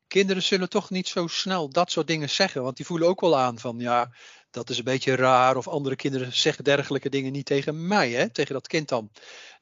kinderen 0.08 0.44
zullen 0.44 0.70
toch 0.70 0.90
niet 0.90 1.08
zo 1.08 1.28
snel 1.28 1.70
dat 1.70 1.92
soort 1.92 2.08
dingen 2.08 2.30
zeggen. 2.30 2.64
Want 2.64 2.78
die 2.78 2.86
voelen 2.86 3.08
ook 3.08 3.22
wel 3.22 3.38
aan 3.38 3.60
van 3.60 3.80
ja, 3.80 4.12
dat 4.52 4.70
is 4.70 4.78
een 4.78 4.84
beetje 4.84 5.16
raar. 5.16 5.58
Of 5.58 5.68
andere 5.68 5.96
kinderen 5.96 6.34
zeggen 6.34 6.64
dergelijke 6.64 7.10
dingen 7.10 7.32
niet 7.32 7.46
tegen 7.46 7.88
mij, 7.88 8.12
hè, 8.12 8.30
tegen 8.30 8.54
dat 8.54 8.68
kind 8.68 8.90
dan. 8.90 9.12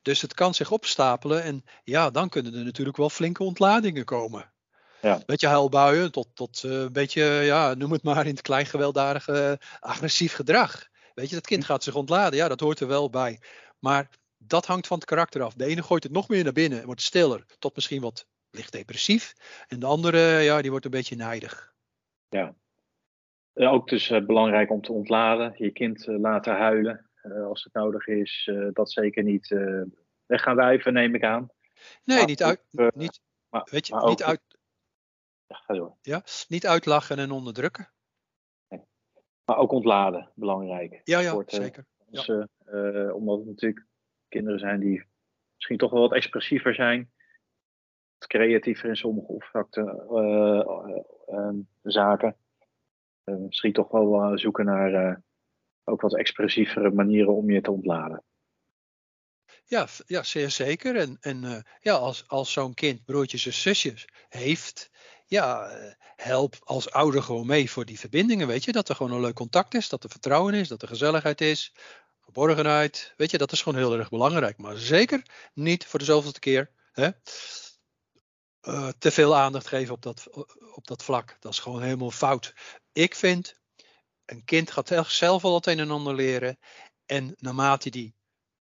Dus 0.02 0.22
het 0.22 0.34
kan 0.34 0.54
zich 0.54 0.72
opstapelen 0.72 1.44
en 1.44 1.64
ja, 1.84 2.10
dan 2.10 2.30
kunnen 2.30 2.54
er 2.54 2.64
natuurlijk 2.64 2.98
wel 2.98 3.10
flinke 3.10 3.44
ontladingen 3.44 4.06
komen. 4.06 4.54
Ja. 5.06 5.20
Beetje 5.26 5.48
huilbuien 5.48 6.12
tot, 6.12 6.28
tot 6.34 6.64
uh, 6.66 6.72
een 6.72 6.94
beetje, 6.94 7.24
ja, 7.24 7.74
noem 7.74 7.92
het 7.92 8.04
maar 8.04 8.26
in 8.26 8.32
het 8.32 8.42
klein 8.42 8.66
gewelddadig 8.66 9.28
uh, 9.28 9.52
agressief 9.80 10.34
gedrag. 10.34 10.88
Weet 11.14 11.30
je, 11.30 11.36
dat 11.36 11.48
kind 11.48 11.66
gaat 11.66 11.84
zich 11.84 11.96
ontladen, 11.96 12.38
ja, 12.38 12.48
dat 12.48 12.60
hoort 12.60 12.80
er 12.80 12.88
wel 12.88 13.10
bij. 13.10 13.40
Maar 13.80 14.10
dat 14.38 14.66
hangt 14.66 14.88
van 14.88 14.98
het 14.98 15.06
karakter 15.06 15.42
af. 15.42 15.54
De 15.54 15.66
ene 15.66 15.84
gooit 15.84 16.04
het 16.04 16.12
nog 16.12 16.30
meer 16.30 16.44
naar 16.44 16.54
binnen 16.54 16.80
en 16.80 16.86
wordt 16.86 17.02
stiller, 17.02 17.46
tot 17.60 17.76
misschien 17.76 18.02
wat 18.02 18.28
licht 18.50 18.72
depressief. 18.72 19.34
En 19.68 19.80
de 19.80 19.86
andere, 19.86 20.20
ja, 20.20 20.62
die 20.62 20.70
wordt 20.70 20.86
een 20.86 20.92
beetje 20.92 21.16
nijdig. 21.16 21.74
Ja. 22.30 22.56
Eh, 23.54 23.74
ook 23.74 23.90
dus 23.90 24.10
uh, 24.10 24.26
belangrijk 24.26 24.72
om 24.72 24.82
te 24.82 24.92
ontladen. 24.92 25.54
Je 25.58 25.72
kind 25.72 26.08
uh, 26.08 26.20
laten 26.20 26.56
huilen 26.56 27.10
als 27.48 27.64
het 27.64 27.74
nodig 27.74 28.08
is. 28.08 28.52
dat 28.74 28.92
zeker 28.92 29.24
niet 29.24 29.48
weg 30.26 30.42
gaan 30.42 30.56
wijven, 30.56 30.94
neem 30.94 31.16
ik 31.16 31.24
aan. 31.24 31.50
Nee, 32.04 32.26
niet 32.26 32.44
uit. 32.44 32.62
niet, 32.96 33.22
maar, 33.50 33.68
weet 33.72 33.88
je, 33.88 33.96
niet 34.06 34.24
uit. 34.24 34.42
Ja, 35.48 35.56
ga 35.56 35.74
door. 35.74 35.98
Ja, 36.02 36.24
niet 36.48 36.68
uitlachen 36.68 37.18
en 37.18 37.32
onderdrukken. 37.32 37.92
Nee. 38.68 38.82
Maar 39.46 39.58
ook 39.58 39.72
ontladen, 39.72 40.32
belangrijk. 40.36 41.02
Ja, 41.04 41.20
ja, 41.20 41.44
zeker. 41.46 41.86
Ons, 42.06 42.26
ja. 42.26 42.48
omdat 43.14 43.38
het 43.38 43.48
natuurlijk 43.48 43.86
kinderen 44.28 44.60
zijn 44.60 44.80
die 44.80 45.06
misschien 45.56 45.78
toch 45.78 45.92
wel 45.92 46.02
wat 46.02 46.14
expressiever 46.14 46.76
zijn 46.76 47.14
creatiever 48.28 48.90
in 48.90 48.96
sommige 48.96 49.28
oppervlakte 49.28 49.82
uh, 51.28 51.50
zaken. 51.82 52.38
misschien 53.24 53.74
toch 53.74 53.92
wel 53.92 54.38
zoeken 54.38 54.66
naar 54.66 55.22
ook 55.84 56.02
wat 56.02 56.16
expressievere 56.16 56.92
manieren 56.92 57.36
om 57.36 57.50
je 57.50 57.62
te 57.62 57.72
ontladen. 57.72 58.24
Ja, 59.66 59.88
ja 60.06 60.24
zeer 60.24 60.50
zeker. 60.50 60.96
En, 60.96 61.18
en 61.20 61.66
ja, 61.80 61.94
als, 61.94 62.28
als 62.28 62.52
zo'n 62.52 62.74
kind 62.74 63.06
broertjes 63.06 63.46
en 63.46 63.54
zusjes 63.54 64.08
heeft, 64.30 64.90
ja, 65.26 65.70
help 66.16 66.56
als 66.64 66.92
ouder 66.92 67.24
gewoon 67.24 67.46
mee 67.46 67.72
voor 67.72 67.86
die 67.86 68.00
verbindingen. 68.00 68.48
Weet 68.48 68.64
je, 68.64 68.72
dat 68.72 68.90
er 68.90 68.96
gewoon 68.96 69.12
een 69.12 69.22
leuk 69.22 69.36
contact 69.36 69.74
is, 69.74 69.90
dat 69.90 70.04
er 70.04 70.10
vertrouwen 70.10 70.54
is, 70.54 70.68
dat 70.68 70.82
er 70.82 70.88
gezelligheid 70.88 71.42
is, 71.42 71.74
geborgenheid. 72.20 73.14
Weet 73.18 73.32
je, 73.32 73.38
dat 73.38 73.52
is 73.52 73.62
gewoon 73.62 73.80
heel 73.80 73.98
erg 73.98 74.10
belangrijk. 74.10 74.58
Maar 74.58 74.78
zeker 74.78 75.22
niet 75.54 75.86
voor 75.86 76.00
de 76.00 76.06
zoveelste 76.06 76.40
keer. 76.40 76.72
Hè? 76.92 77.10
uh, 78.68 78.90
te 78.98 79.12
veel 79.12 79.36
aandacht 79.36 79.68
geven 79.68 79.94
op 79.94 80.02
dat, 80.02 80.28
op 80.74 80.88
dat 80.88 81.04
vlak. 81.04 81.38
Dat 81.40 81.52
is 81.52 81.60
gewoon 81.60 81.82
helemaal 81.82 82.12
fout. 82.12 82.54
Ik 82.92 83.16
vind, 83.16 83.60
een 84.26 84.44
kind 84.44 84.72
gaat 84.72 84.92
zelf 85.08 85.44
al 85.44 85.56
het 85.56 85.66
een 85.66 85.80
en 85.80 85.92
ander 85.92 86.16
leren. 86.16 86.60
En 87.06 87.36
naarmate 87.38 87.90
die 87.90 88.16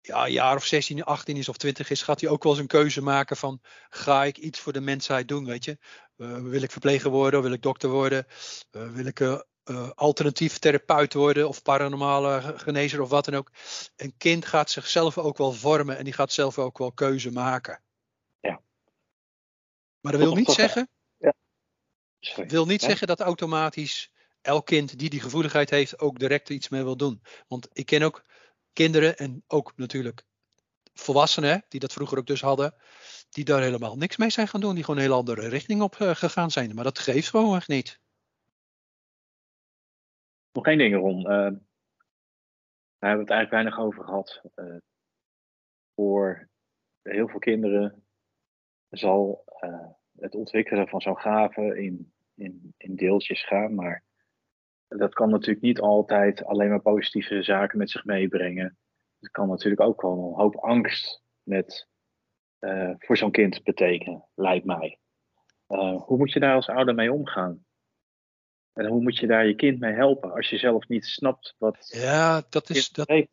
ja, 0.02 0.24
een 0.24 0.32
jaar 0.32 0.56
of 0.56 0.64
16, 0.64 1.04
18 1.04 1.36
is 1.36 1.48
of 1.48 1.56
20 1.56 1.90
is, 1.90 2.02
gaat 2.02 2.20
hij 2.20 2.30
ook 2.30 2.42
wel 2.42 2.52
eens 2.52 2.60
een 2.60 2.66
keuze 2.66 3.02
maken 3.02 3.36
van 3.36 3.60
ga 3.88 4.24
ik 4.24 4.38
iets 4.38 4.60
voor 4.60 4.72
de 4.72 4.80
mensheid 4.80 5.28
doen, 5.28 5.44
weet 5.44 5.64
je. 5.64 5.78
Uh, 6.16 6.38
wil 6.38 6.62
ik 6.62 6.70
verpleger 6.70 7.10
worden, 7.10 7.42
wil 7.42 7.52
ik 7.52 7.62
dokter 7.62 7.90
worden, 7.90 8.26
uh, 8.72 8.90
wil 8.90 9.06
ik 9.06 9.20
uh, 9.20 9.40
uh, 9.64 9.90
alternatief 9.94 10.58
therapeut 10.58 11.14
worden 11.14 11.48
of 11.48 11.62
paranormale 11.62 12.54
genezer 12.56 13.00
of 13.00 13.08
wat 13.08 13.24
dan 13.24 13.34
ook. 13.34 13.50
Een 13.96 14.14
kind 14.16 14.46
gaat 14.46 14.70
zichzelf 14.70 15.18
ook 15.18 15.38
wel 15.38 15.52
vormen 15.52 15.98
en 15.98 16.04
die 16.04 16.12
gaat 16.12 16.32
zelf 16.32 16.58
ook 16.58 16.78
wel 16.78 16.92
keuze 16.92 17.32
maken. 17.32 17.82
Ja. 18.40 18.60
Maar 20.00 20.12
dat 20.12 20.20
wil 20.20 20.34
niet 20.34 20.50
zeggen. 20.50 20.88
Ja. 21.16 21.34
wil 22.46 22.66
niet 22.66 22.82
zeggen 22.82 23.06
dat 23.06 23.20
automatisch 23.20 24.10
elk 24.40 24.66
kind 24.66 24.98
die 24.98 25.10
die 25.10 25.20
gevoeligheid 25.20 25.70
heeft 25.70 25.98
ook 25.98 26.18
direct 26.18 26.48
iets 26.48 26.68
mee 26.68 26.82
wil 26.82 26.96
doen. 26.96 27.22
Want 27.48 27.68
ik 27.72 27.86
ken 27.86 28.02
ook 28.02 28.24
kinderen 28.72 29.16
en 29.16 29.44
ook 29.46 29.72
natuurlijk 29.76 30.24
volwassenen 30.94 31.64
die 31.68 31.80
dat 31.80 31.92
vroeger 31.92 32.18
ook 32.18 32.26
dus 32.26 32.40
hadden, 32.40 32.74
die 33.30 33.44
daar 33.44 33.62
helemaal 33.62 33.96
niks 33.96 34.16
mee 34.16 34.30
zijn 34.30 34.48
gaan 34.48 34.60
doen, 34.60 34.74
die 34.74 34.84
gewoon 34.84 34.96
een 34.96 35.06
hele 35.06 35.18
andere 35.18 35.48
richting 35.48 35.82
op 35.82 35.96
uh, 35.96 36.14
gegaan 36.14 36.50
zijn. 36.50 36.74
Maar 36.74 36.84
dat 36.84 36.98
geeft 36.98 37.28
gewoon 37.28 37.56
echt 37.56 37.68
niet. 37.68 38.00
Nog 40.52 40.66
één 40.66 40.78
ding, 40.78 40.94
Ron. 40.94 41.18
Uh, 41.18 41.26
daar 41.26 43.10
hebben 43.10 43.26
we 43.26 43.32
het 43.32 43.38
eigenlijk 43.40 43.50
weinig 43.50 43.78
over 43.78 44.04
gehad. 44.04 44.42
Uh, 44.56 44.76
voor 45.94 46.48
heel 47.02 47.28
veel 47.28 47.38
kinderen 47.38 48.04
zal 48.90 49.44
het 50.18 50.34
ontwikkelen 50.34 50.88
van 50.88 51.00
zo'n 51.00 51.18
gave 51.18 51.82
in, 51.82 52.12
in, 52.34 52.74
in 52.76 52.96
deeltjes 52.96 53.46
gaan. 53.46 53.74
Maar 53.74 54.04
dat 54.96 55.14
kan 55.14 55.30
natuurlijk 55.30 55.64
niet 55.64 55.80
altijd 55.80 56.44
alleen 56.44 56.68
maar 56.68 56.82
positieve 56.82 57.42
zaken 57.42 57.78
met 57.78 57.90
zich 57.90 58.04
meebrengen. 58.04 58.78
Het 59.20 59.30
kan 59.30 59.48
natuurlijk 59.48 59.80
ook 59.80 60.02
wel 60.02 60.12
een 60.12 60.40
hoop 60.40 60.56
angst 60.56 61.22
met, 61.42 61.88
voor 62.98 63.16
zo'n 63.16 63.30
kind 63.30 63.62
betekenen, 63.62 64.28
lijkt 64.34 64.64
mij. 64.64 64.98
hoe 65.96 66.16
moet 66.16 66.32
je 66.32 66.40
daar 66.40 66.54
als 66.54 66.68
ouder 66.68 66.94
mee 66.94 67.12
omgaan? 67.12 67.64
En 68.72 68.86
hoe 68.86 69.02
moet 69.02 69.18
je 69.18 69.26
daar 69.26 69.46
je 69.46 69.54
kind 69.54 69.80
mee 69.80 69.92
helpen 69.92 70.32
als 70.32 70.50
je 70.50 70.58
zelf 70.58 70.88
niet 70.88 71.06
snapt 71.06 71.54
wat. 71.58 71.88
Ja, 71.94 72.42
dat 72.48 72.70
is, 72.70 72.90
dat, 72.90 73.26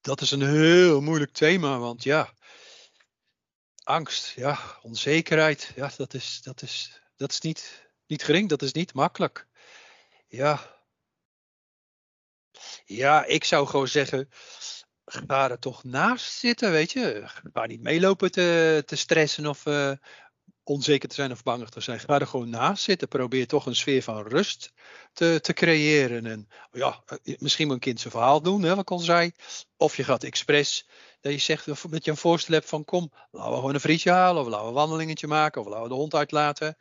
dat 0.00 0.20
is 0.20 0.30
een 0.30 0.46
heel 0.48 1.00
moeilijk 1.00 1.32
thema, 1.32 1.78
want 1.78 2.02
ja, 2.02 2.32
angst, 3.82 4.34
ja, 4.36 4.58
onzekerheid, 4.82 5.72
ja, 5.76 5.90
dat 5.96 6.14
is, 6.14 6.42
dat 6.42 6.62
is, 6.62 7.02
dat 7.16 7.30
is 7.30 7.40
niet, 7.40 7.90
niet 8.06 8.22
gering, 8.22 8.48
dat 8.48 8.62
is 8.62 8.72
niet 8.72 8.94
makkelijk. 8.94 9.46
Ja. 10.34 10.60
Ja, 12.84 13.24
ik 13.24 13.44
zou 13.44 13.66
gewoon 13.66 13.88
zeggen, 13.88 14.28
ga 15.04 15.50
er 15.50 15.58
toch 15.58 15.84
naast 15.84 16.32
zitten, 16.32 16.70
weet 16.70 16.92
je. 16.92 17.22
Ga 17.52 17.66
niet 17.66 17.82
meelopen 17.82 18.30
te, 18.30 18.82
te 18.86 18.96
stressen 18.96 19.46
of, 19.46 19.66
uh, 19.66 19.92
onzeker 20.64 21.08
te 21.08 21.14
zijn 21.14 21.32
of 21.32 21.42
bangig 21.42 21.68
te 21.68 21.80
zijn. 21.80 22.00
Ga 22.00 22.18
er 22.18 22.26
gewoon 22.26 22.48
naast 22.48 22.82
zitten. 22.82 23.08
Probeer 23.08 23.46
toch 23.46 23.66
een 23.66 23.76
sfeer 23.76 24.02
van 24.02 24.26
rust 24.26 24.72
te, 25.12 25.38
te 25.40 25.52
creëren. 25.52 26.26
En 26.26 26.48
ja, 26.72 27.02
eh, 27.06 27.36
misschien 27.38 27.66
moet 27.66 27.74
een 27.74 27.80
kind 27.80 28.00
zijn 28.00 28.12
verhaal 28.12 28.42
doen, 28.42 28.62
hè, 28.62 28.68
wat 28.68 28.78
ik 28.78 28.90
al 28.90 28.98
zei. 28.98 29.32
Of 29.76 29.96
je 29.96 30.04
gaat 30.04 30.24
expres, 30.24 30.88
dat 31.20 31.32
je 31.32 31.38
zegt 31.38 31.66
dat 31.90 32.04
je 32.04 32.10
een 32.10 32.16
voorstel 32.16 32.54
hebt 32.54 32.68
van 32.68 32.84
kom, 32.84 33.12
laten 33.30 33.50
we 33.50 33.56
gewoon 33.56 33.74
een 33.74 33.80
frietje 33.80 34.10
halen. 34.10 34.42
Of 34.42 34.48
laten 34.48 34.62
we 34.62 34.68
een 34.68 34.74
wandelingetje 34.74 35.26
maken. 35.26 35.60
Of 35.60 35.66
laten 35.66 35.82
we 35.82 35.88
de 35.88 35.94
hond 35.94 36.14
uitlaten. 36.14 36.76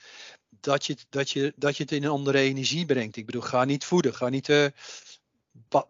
Dat 0.63 0.85
je, 0.85 0.97
dat, 1.09 1.29
je, 1.29 1.53
dat 1.55 1.77
je 1.77 1.83
het 1.83 1.91
in 1.91 2.03
een 2.03 2.09
andere 2.09 2.39
energie 2.39 2.85
brengt. 2.85 3.15
Ik 3.15 3.25
bedoel, 3.25 3.41
ga 3.41 3.63
niet 3.63 3.85
voeden. 3.85 4.15
Ga 4.15 4.29
niet... 4.29 4.49
Uh, 4.49 4.67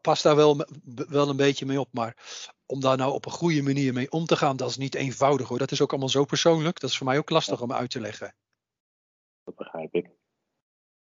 pas 0.01 0.21
daar 0.21 0.35
wel, 0.35 0.65
wel 1.07 1.29
een 1.29 1.35
beetje 1.35 1.65
mee 1.65 1.79
op. 1.79 1.89
Maar 1.91 2.15
om 2.65 2.79
daar 2.79 2.97
nou 2.97 3.13
op 3.13 3.25
een 3.25 3.31
goede 3.31 3.61
manier 3.61 3.93
mee 3.93 4.11
om 4.11 4.25
te 4.25 4.35
gaan, 4.35 4.57
dat 4.57 4.69
is 4.69 4.77
niet 4.77 4.95
eenvoudig 4.95 5.47
hoor. 5.47 5.57
Dat 5.57 5.71
is 5.71 5.81
ook 5.81 5.89
allemaal 5.89 6.09
zo 6.09 6.25
persoonlijk. 6.25 6.79
Dat 6.79 6.89
is 6.89 6.97
voor 6.97 7.07
mij 7.07 7.17
ook 7.17 7.29
lastig 7.29 7.61
om 7.61 7.73
uit 7.73 7.89
te 7.89 7.99
leggen. 7.99 8.35
Dat 9.43 9.55
begrijp 9.55 9.93
ik. 9.93 10.09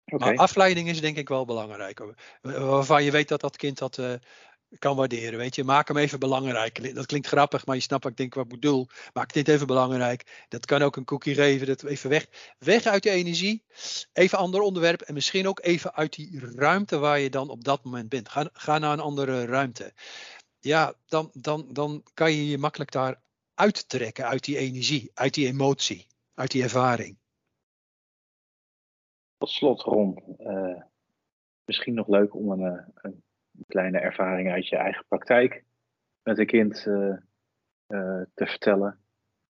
Maar 0.05 0.37
afleiding 0.37 0.89
is 0.89 1.01
denk 1.01 1.17
ik 1.17 1.29
wel 1.29 1.45
belangrijk. 1.45 2.03
Waarvan 2.43 3.05
je 3.05 3.11
weet 3.11 3.29
dat 3.29 3.41
dat 3.41 3.57
kind 3.57 3.79
dat 3.79 3.99
uh, 3.99 4.15
kan 4.79 4.97
waarderen. 4.97 5.39
Weet 5.39 5.55
je, 5.55 5.65
maak 5.65 5.89
hem 5.89 5.97
even 5.97 6.19
belangrijk. 6.19 6.95
Dat 6.95 7.07
klinkt 7.07 7.27
grappig, 7.27 7.67
maar 7.67 7.77
je 7.77 7.83
snapt 7.83 8.03
wat 8.03 8.13
ik 8.13 8.19
denk 8.19 8.35
wat 8.35 8.45
ik 8.45 8.51
bedoel. 8.51 8.87
Maak 9.13 9.33
dit 9.33 9.49
even 9.49 9.67
belangrijk. 9.67 10.47
Dat 10.49 10.67
kan 10.67 10.83
ook 10.83 10.97
een 10.97 11.05
cookie 11.05 11.35
geven. 11.35 11.67
Dat 11.67 11.83
even 11.83 12.11
weg. 12.11 12.27
Weg 12.59 12.87
uit 12.87 13.05
je 13.05 13.11
energie. 13.11 13.65
Even 14.13 14.39
ander 14.39 14.61
onderwerp. 14.61 15.01
En 15.01 15.15
misschien 15.15 15.49
ook 15.49 15.61
even 15.63 15.95
uit 15.95 16.15
die 16.15 16.41
ruimte 16.57 16.99
waar 16.99 17.19
je 17.19 17.31
dan 17.31 17.49
op 17.49 17.65
dat 17.65 17.85
moment 17.85 18.09
bent. 18.09 18.29
Ga, 18.29 18.49
ga 18.53 18.79
naar 18.79 18.93
een 18.93 19.01
andere 19.01 19.45
ruimte 19.45 19.93
ja, 20.63 20.95
dan, 21.07 21.31
dan, 21.33 21.67
dan 21.73 22.03
kan 22.15 22.33
je 22.33 22.49
je 22.49 22.59
makkelijk 22.59 22.91
daar 22.91 23.23
uittrekken 23.55 24.27
uit 24.27 24.45
die 24.45 24.57
energie, 24.57 25.11
uit 25.15 25.35
die 25.35 25.47
emotie, 25.47 26.07
uit 26.35 26.51
die 26.51 26.63
ervaring. 26.63 27.19
Tot 29.39 29.51
slot, 29.51 29.81
Ron, 29.81 30.37
uh, 30.39 30.83
misschien 31.65 31.95
nog 31.95 32.09
leuk 32.09 32.35
om 32.35 32.51
een, 32.51 32.77
eh, 32.77 32.87
een, 32.95 33.23
kleine 33.67 33.99
ervaring 33.99 34.51
uit 34.51 34.69
je 34.69 34.77
eigen 34.77 35.05
praktijk 35.09 35.65
met 36.23 36.39
een 36.39 36.47
kind 36.47 36.87
uh, 36.87 37.17
te 38.35 38.47
vertellen. 38.47 38.99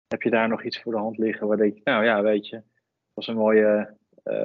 Heb 0.08 0.22
je 0.22 0.30
daar 0.30 0.48
nog 0.48 0.64
iets 0.64 0.80
voor 0.80 0.92
de 0.92 0.98
hand 0.98 1.18
liggen 1.18 1.46
waar 1.46 1.56
denk 1.56 1.74
je, 1.74 1.80
nou 1.84 2.04
ja, 2.04 2.22
weet 2.22 2.48
je, 2.48 2.56
dat 2.56 3.14
was 3.14 3.26
een 3.26 3.36
mooie 3.36 3.98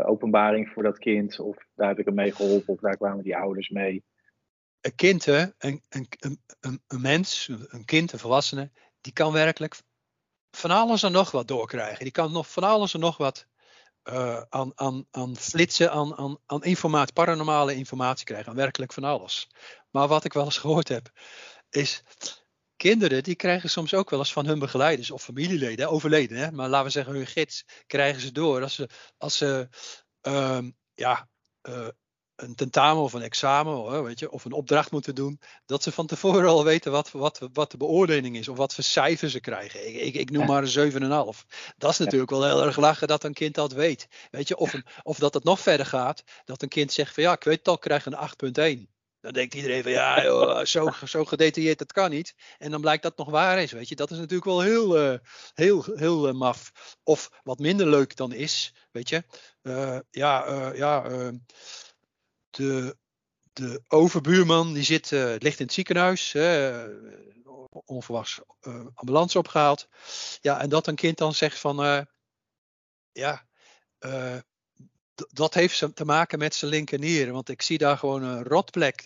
openbaring 0.06 0.70
voor 0.70 0.84
dat 0.84 0.98
kind, 0.98 1.40
of 1.40 1.58
daar 1.76 1.88
heb 1.88 2.00
ik 2.00 2.06
hem 2.06 2.14
mee 2.14 2.32
geholpen, 2.32 2.74
of 2.74 2.80
daar 2.80 2.98
kwamen 2.98 3.24
die 3.24 3.38
ouders 3.38 3.70
mee 3.70 4.04
een 4.86 4.96
kind, 4.96 5.26
een, 5.26 5.54
een, 5.58 5.82
een, 5.90 6.40
een, 6.88 7.02
mens, 7.02 7.48
een 7.68 7.86
kind, 7.86 8.12
een 8.12 8.20
volwassene, 8.20 8.72
die 9.02 9.14
kan 9.14 9.32
werkelijk 9.32 9.82
van 10.52 10.72
alles 10.72 11.04
en 11.04 11.12
nog 11.12 11.32
wat 11.32 11.48
doorkrijgen. 11.48 12.04
Die 12.04 12.12
kan 12.12 12.32
nog 12.32 12.52
van 12.52 12.64
alles 12.64 12.94
en 12.94 13.00
nog 13.00 13.18
wat 13.18 13.48
uh, 14.10 14.42
aan, 14.50 14.72
aan, 14.76 15.06
aan 15.12 15.36
flitsen, 15.36 15.92
aan, 15.92 16.16
aan, 16.18 16.38
aan 16.46 16.64
informatie, 16.64 17.14
paranormale 17.14 17.76
informatie 17.76 18.26
krijgen. 18.26 18.50
Aan 18.50 18.58
werkelijk 18.58 18.94
van 18.94 19.04
alles. 19.04 19.50
Maar 19.92 20.08
wat 20.08 20.26
ik 20.26 20.34
wel 20.34 20.46
eens 20.46 20.58
gehoord 20.58 20.88
heb, 20.88 21.12
is 21.70 22.04
kinderen 22.76 23.24
die 23.24 23.36
krijgen 23.36 23.70
soms 23.70 23.94
ook 23.94 24.10
wel 24.10 24.20
eens 24.20 24.34
van 24.34 24.46
hun 24.46 24.60
begeleiders 24.60 25.12
of 25.12 25.24
familieleden, 25.24 25.90
overleden, 25.90 26.38
hè, 26.38 26.52
maar 26.52 26.70
laten 26.70 26.86
we 26.86 26.92
zeggen 26.92 27.14
hun 27.14 27.28
gids, 27.28 27.66
krijgen 27.88 28.22
ze 28.22 28.32
door 28.32 28.62
als 28.62 28.76
ze, 28.76 28.90
als 29.18 29.38
ze 29.38 29.68
uh, 30.28 30.60
ja, 30.94 31.30
uh, 31.70 31.88
een 32.36 32.56
tentamen 32.56 33.04
of 33.04 33.14
een 33.14 33.22
examen 33.22 34.04
weet 34.04 34.20
je, 34.20 34.32
of 34.32 34.46
een 34.46 34.52
opdracht 34.52 34.92
moeten 34.92 35.16
doen, 35.16 35.40
dat 35.66 35.84
ze 35.84 35.92
van 35.92 36.08
tevoren 36.08 36.50
al 36.50 36.64
weten 36.64 36.92
wat, 36.92 37.12
wat, 37.12 37.50
wat 37.54 37.72
de 37.72 37.78
beoordeling 37.78 38.38
is 38.38 38.48
of 38.48 38.58
wat 38.58 38.74
voor 38.74 38.84
cijfer 38.84 39.30
ze 39.30 39.40
krijgen. 39.40 39.88
Ik, 39.88 39.96
ik, 39.96 40.14
ik 40.16 40.32
noem 40.32 40.46
maar 40.46 40.64
een 40.64 40.92
7,5. 40.92 40.98
Dat 41.78 41.92
is 41.92 41.98
natuurlijk 41.98 42.32
wel 42.32 42.46
heel 42.46 42.66
erg 42.66 42.78
lachen 42.78 43.08
dat 43.08 43.24
een 43.24 43.34
kind 43.34 43.56
dat 43.56 43.74
weet. 43.74 44.08
Weet 44.32 44.48
je, 44.48 44.58
of, 44.58 44.74
een, 44.74 44.86
of 45.04 45.18
dat 45.18 45.34
het 45.34 45.44
nog 45.44 45.60
verder 45.60 45.86
gaat, 45.86 46.24
dat 46.46 46.62
een 46.62 46.70
kind 46.70 46.94
zegt 46.94 47.14
van 47.14 47.24
ja, 47.24 47.34
ik 47.34 47.44
weet 47.44 47.58
het 47.58 47.68
al, 47.68 47.74
ik 47.74 47.80
krijg 47.80 48.06
een 48.06 48.84
8,1. 48.88 48.94
Dan 49.22 49.34
denkt 49.34 49.54
iedereen 49.54 49.84
van 49.84 49.92
ja, 49.92 50.24
joh, 50.24 50.66
zo, 50.66 50.92
zo 51.06 51.26
gedetailleerd, 51.26 51.78
dat 51.78 51.94
kan 51.94 52.10
niet. 52.10 52.36
En 52.58 52.72
dan 52.72 52.82
blijkt 52.82 53.04
dat 53.04 53.18
nog 53.18 53.30
waar 53.30 53.62
is, 53.62 53.72
weet 53.72 53.90
je. 53.90 53.96
Dat 53.96 54.12
is 54.12 54.18
natuurlijk 54.18 54.46
wel 54.46 54.62
heel, 54.62 55.12
uh, 55.12 55.18
heel, 55.54 55.86
heel 55.96 56.28
uh, 56.28 56.34
maf. 56.34 56.72
Of 57.04 57.32
wat 57.44 57.60
minder 57.60 57.88
leuk 57.88 58.16
dan 58.16 58.34
is, 58.34 58.74
weet 58.92 59.10
je. 59.10 59.24
Uh, 59.64 60.00
ja, 60.12 60.72
ja 60.74 61.04
de, 62.56 62.98
de 63.54 63.82
overbuurman 63.88 64.74
die 64.74 64.84
zit, 64.84 65.12
uh, 65.12 65.36
ligt 65.38 65.60
in 65.60 65.66
het 65.66 65.74
ziekenhuis, 65.74 66.34
uh, 66.34 66.84
onverwachts 67.70 68.40
uh, 68.62 68.86
ambulance 68.94 69.38
opgehaald. 69.38 69.88
Ja, 70.42 70.62
en 70.62 70.70
dat 70.70 70.88
een 70.88 70.96
kind 70.96 71.18
dan 71.18 71.34
zegt 71.34 71.60
van, 71.60 72.08
ja, 73.12 73.48
dat 75.32 75.54
heeft 75.54 75.96
te 75.96 76.06
maken 76.06 76.40
met 76.40 76.56
zijn 76.56 76.72
linkernieren. 76.72 77.34
Want 77.34 77.50
ik 77.50 77.62
zie 77.62 77.78
daar 77.78 77.98
gewoon 77.98 78.24
een 78.24 78.44
rotplek. 78.44 79.04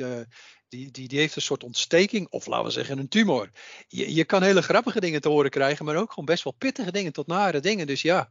die, 0.68 0.92
die, 0.92 1.08
die 1.08 1.20
heeft 1.20 1.36
een 1.36 1.42
soort 1.42 1.64
ontsteking, 1.64 2.28
of 2.30 2.46
laten 2.46 2.66
we 2.66 2.72
zeggen 2.72 2.98
een 2.98 3.08
tumor. 3.08 3.52
Je, 3.88 4.14
je 4.14 4.26
kan 4.26 4.44
hele 4.44 4.62
grappige 4.62 5.00
dingen 5.00 5.22
te 5.22 5.30
horen 5.30 5.50
krijgen, 5.50 5.86
maar 5.86 5.96
ook 5.96 6.10
gewoon 6.10 6.26
best 6.26 6.44
wel 6.44 6.54
pittige 6.54 6.92
dingen 6.92 7.14
tot 7.14 7.28
nare 7.28 7.60
dingen. 7.60 7.88
Dus 7.88 8.02
ja, 8.02 8.30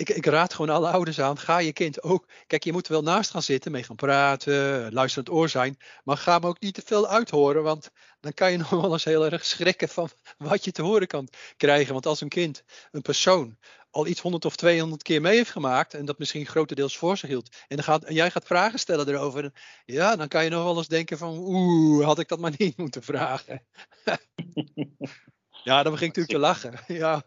ik, 0.00 0.08
ik, 0.08 0.26
raad 0.26 0.54
gewoon 0.54 0.74
alle 0.74 0.90
ouders 0.90 1.20
aan, 1.20 1.38
ga 1.38 1.58
je 1.58 1.72
kind 1.72 2.02
ook. 2.02 2.26
Kijk, 2.46 2.64
je 2.64 2.72
moet 2.72 2.86
er 2.86 2.92
wel 2.92 3.02
naast 3.02 3.30
gaan 3.30 3.42
zitten, 3.42 3.72
mee 3.72 3.82
gaan 3.82 3.96
praten, 3.96 4.92
luisterend 4.92 5.30
oor 5.30 5.48
zijn. 5.48 5.76
Maar 6.04 6.16
ga 6.16 6.34
hem 6.34 6.46
ook 6.46 6.60
niet 6.60 6.74
te 6.74 6.82
veel 6.84 7.08
uithoren, 7.08 7.62
want 7.62 7.90
dan 8.20 8.32
kan 8.32 8.50
je 8.50 8.58
nog 8.70 8.70
wel 8.70 8.92
eens 8.92 9.04
heel 9.04 9.24
erg 9.24 9.44
schrikken 9.44 9.88
van 9.88 10.10
wat 10.38 10.64
je 10.64 10.72
te 10.72 10.82
horen 10.82 11.06
kan 11.06 11.28
krijgen. 11.56 11.92
Want 11.92 12.06
als 12.06 12.20
een 12.20 12.28
kind, 12.28 12.64
een 12.90 13.02
persoon, 13.02 13.58
al 13.90 14.06
iets 14.06 14.20
100 14.20 14.44
of 14.44 14.56
200 14.56 15.02
keer 15.02 15.20
mee 15.20 15.36
heeft 15.36 15.50
gemaakt 15.50 15.94
en 15.94 16.04
dat 16.04 16.18
misschien 16.18 16.46
grotendeels 16.46 16.98
voor 16.98 17.16
zich 17.16 17.28
hield. 17.28 17.56
En, 17.68 17.76
dan 17.76 17.84
gaat, 17.84 18.04
en 18.04 18.14
jij 18.14 18.30
gaat 18.30 18.46
vragen 18.46 18.78
stellen 18.78 19.08
erover. 19.08 19.52
Ja, 19.84 20.16
dan 20.16 20.28
kan 20.28 20.44
je 20.44 20.50
nog 20.50 20.64
wel 20.64 20.76
eens 20.76 20.88
denken 20.88 21.18
van 21.18 21.38
oeh, 21.38 22.04
had 22.04 22.18
ik 22.18 22.28
dat 22.28 22.38
maar 22.38 22.54
niet 22.56 22.76
moeten 22.84 23.02
vragen. 23.02 23.66
ja, 25.68 25.82
dan 25.82 25.92
begin 25.92 26.08
ik 26.08 26.16
natuurlijk 26.16 26.28
te 26.28 26.38
lachen. 26.38 26.80
Ja. 26.86 27.22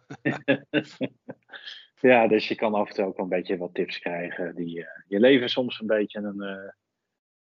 Ja, 2.04 2.28
dus 2.28 2.48
je 2.48 2.56
kan 2.56 2.74
af 2.74 2.90
en 2.90 2.96
toe 2.96 3.06
ook 3.06 3.18
een 3.18 3.30
beetje 3.30 3.58
wat 3.58 3.74
tips 3.74 4.00
krijgen 4.00 4.56
die 4.56 4.80
uh, 4.80 4.86
je 5.08 5.20
leven 5.20 5.50
soms 5.50 5.80
een 5.80 5.88
beetje 5.88 6.20
een, 6.20 6.74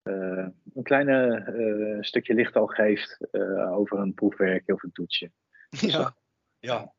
uh, 0.03 0.47
een 0.75 0.83
kleine 0.83 1.99
stukje 2.01 2.35
licht 2.35 2.57
al 2.57 2.67
geeft 2.67 3.35
over 3.71 3.99
een 3.99 4.15
proefwerkje 4.15 4.73
of 4.73 4.83
een 4.83 4.93
toetsje. 4.93 5.31
Ja, 5.71 6.17
ja. 6.59 6.95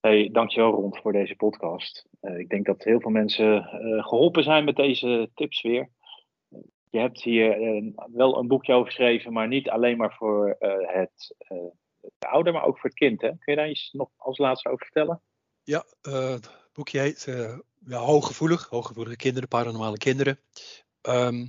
Hey, 0.00 0.28
dankjewel 0.32 0.70
Rond 0.70 0.98
voor 0.98 1.12
deze 1.12 1.36
podcast. 1.36 2.08
ik 2.20 2.48
denk 2.48 2.66
dat 2.66 2.84
heel 2.84 3.00
veel 3.00 3.10
mensen 3.10 3.62
geholpen 4.02 4.42
zijn 4.42 4.64
met 4.64 4.76
deze 4.76 5.30
tips 5.34 5.62
weer. 5.62 5.90
je 6.90 6.98
hebt 6.98 7.22
hier 7.22 7.82
wel 8.12 8.38
een 8.38 8.48
boekje 8.48 8.72
over 8.72 8.86
geschreven, 8.86 9.32
maar 9.32 9.48
niet 9.48 9.70
alleen 9.70 9.96
maar 9.96 10.14
voor 10.14 10.56
het, 10.86 11.34
de 12.18 12.28
ouder, 12.28 12.52
maar 12.52 12.64
ook 12.64 12.78
voor 12.78 12.90
het 12.90 12.98
kind. 12.98 13.20
Hè? 13.20 13.28
Kun 13.28 13.52
je 13.52 13.56
daar 13.56 13.70
iets 13.70 13.92
nog 13.92 14.10
als 14.16 14.38
laatste 14.38 14.68
over 14.68 14.84
vertellen? 14.84 15.22
Ja, 15.68 15.84
het 16.02 16.50
boekje 16.72 16.98
heet 16.98 17.24
ja, 17.86 17.98
Hooggevoelig, 17.98 18.66
Hooggevoelige 18.68 19.16
kinderen, 19.16 19.48
paranormale 19.48 19.96
kinderen. 19.96 20.40
Ehm, 21.00 21.46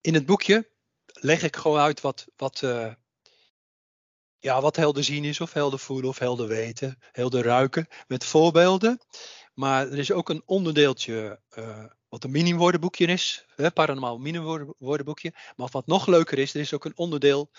in 0.00 0.14
het 0.14 0.26
boekje 0.26 0.70
leg 1.04 1.42
ik 1.42 1.56
gewoon 1.56 1.78
uit 1.78 2.00
wat, 2.00 2.26
wat, 2.36 2.60
ja, 4.38 4.60
wat 4.60 4.76
helder 4.76 5.04
zien 5.04 5.24
is, 5.24 5.40
of 5.40 5.52
helder 5.52 5.78
voelen, 5.78 6.08
of 6.08 6.18
helder 6.18 6.46
weten, 6.46 6.98
helder 7.12 7.42
ruiken, 7.42 7.86
met 8.06 8.24
voorbeelden. 8.24 9.00
Maar 9.54 9.88
er 9.88 9.98
is 9.98 10.12
ook 10.12 10.28
een 10.28 10.42
onderdeeltje 10.46 11.40
wat 12.10 12.24
een 12.24 12.30
mini-woordenboekje 12.30 13.06
is, 13.06 13.44
hè, 13.56 13.70
paranormaal 13.70 14.18
mini-woordenboekje. 14.18 15.32
Maar 15.56 15.68
wat 15.70 15.86
nog 15.86 16.06
leuker 16.06 16.38
is, 16.38 16.54
er 16.54 16.60
is 16.60 16.74
ook 16.74 16.84
een 16.84 16.96
onderdeel 16.96 17.50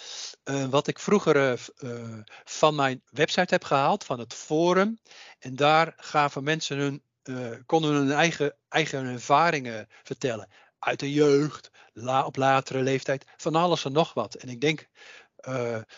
uh, 0.43 0.65
wat 0.65 0.87
ik 0.87 0.99
vroeger 0.99 1.59
uh, 1.83 2.19
van 2.43 2.75
mijn 2.75 3.01
website 3.05 3.53
heb 3.53 3.63
gehaald, 3.63 4.03
van 4.03 4.19
het 4.19 4.33
forum. 4.33 4.99
En 5.39 5.55
daar 5.55 5.93
gaven 5.95 6.43
mensen 6.43 6.77
hun, 6.77 7.03
konden 7.65 7.93
hun 7.93 8.11
eigen, 8.11 8.57
eigen 8.69 9.05
ervaringen 9.05 9.87
vertellen. 10.03 10.47
Uit 10.79 10.99
de 10.99 11.11
jeugd, 11.11 11.69
op 12.25 12.35
latere 12.35 12.81
leeftijd, 12.81 13.25
van 13.37 13.55
alles 13.55 13.85
en 13.85 13.91
nog 13.91 14.13
wat. 14.13 14.33
En 14.33 14.49
ik 14.49 14.61
denk 14.61 14.87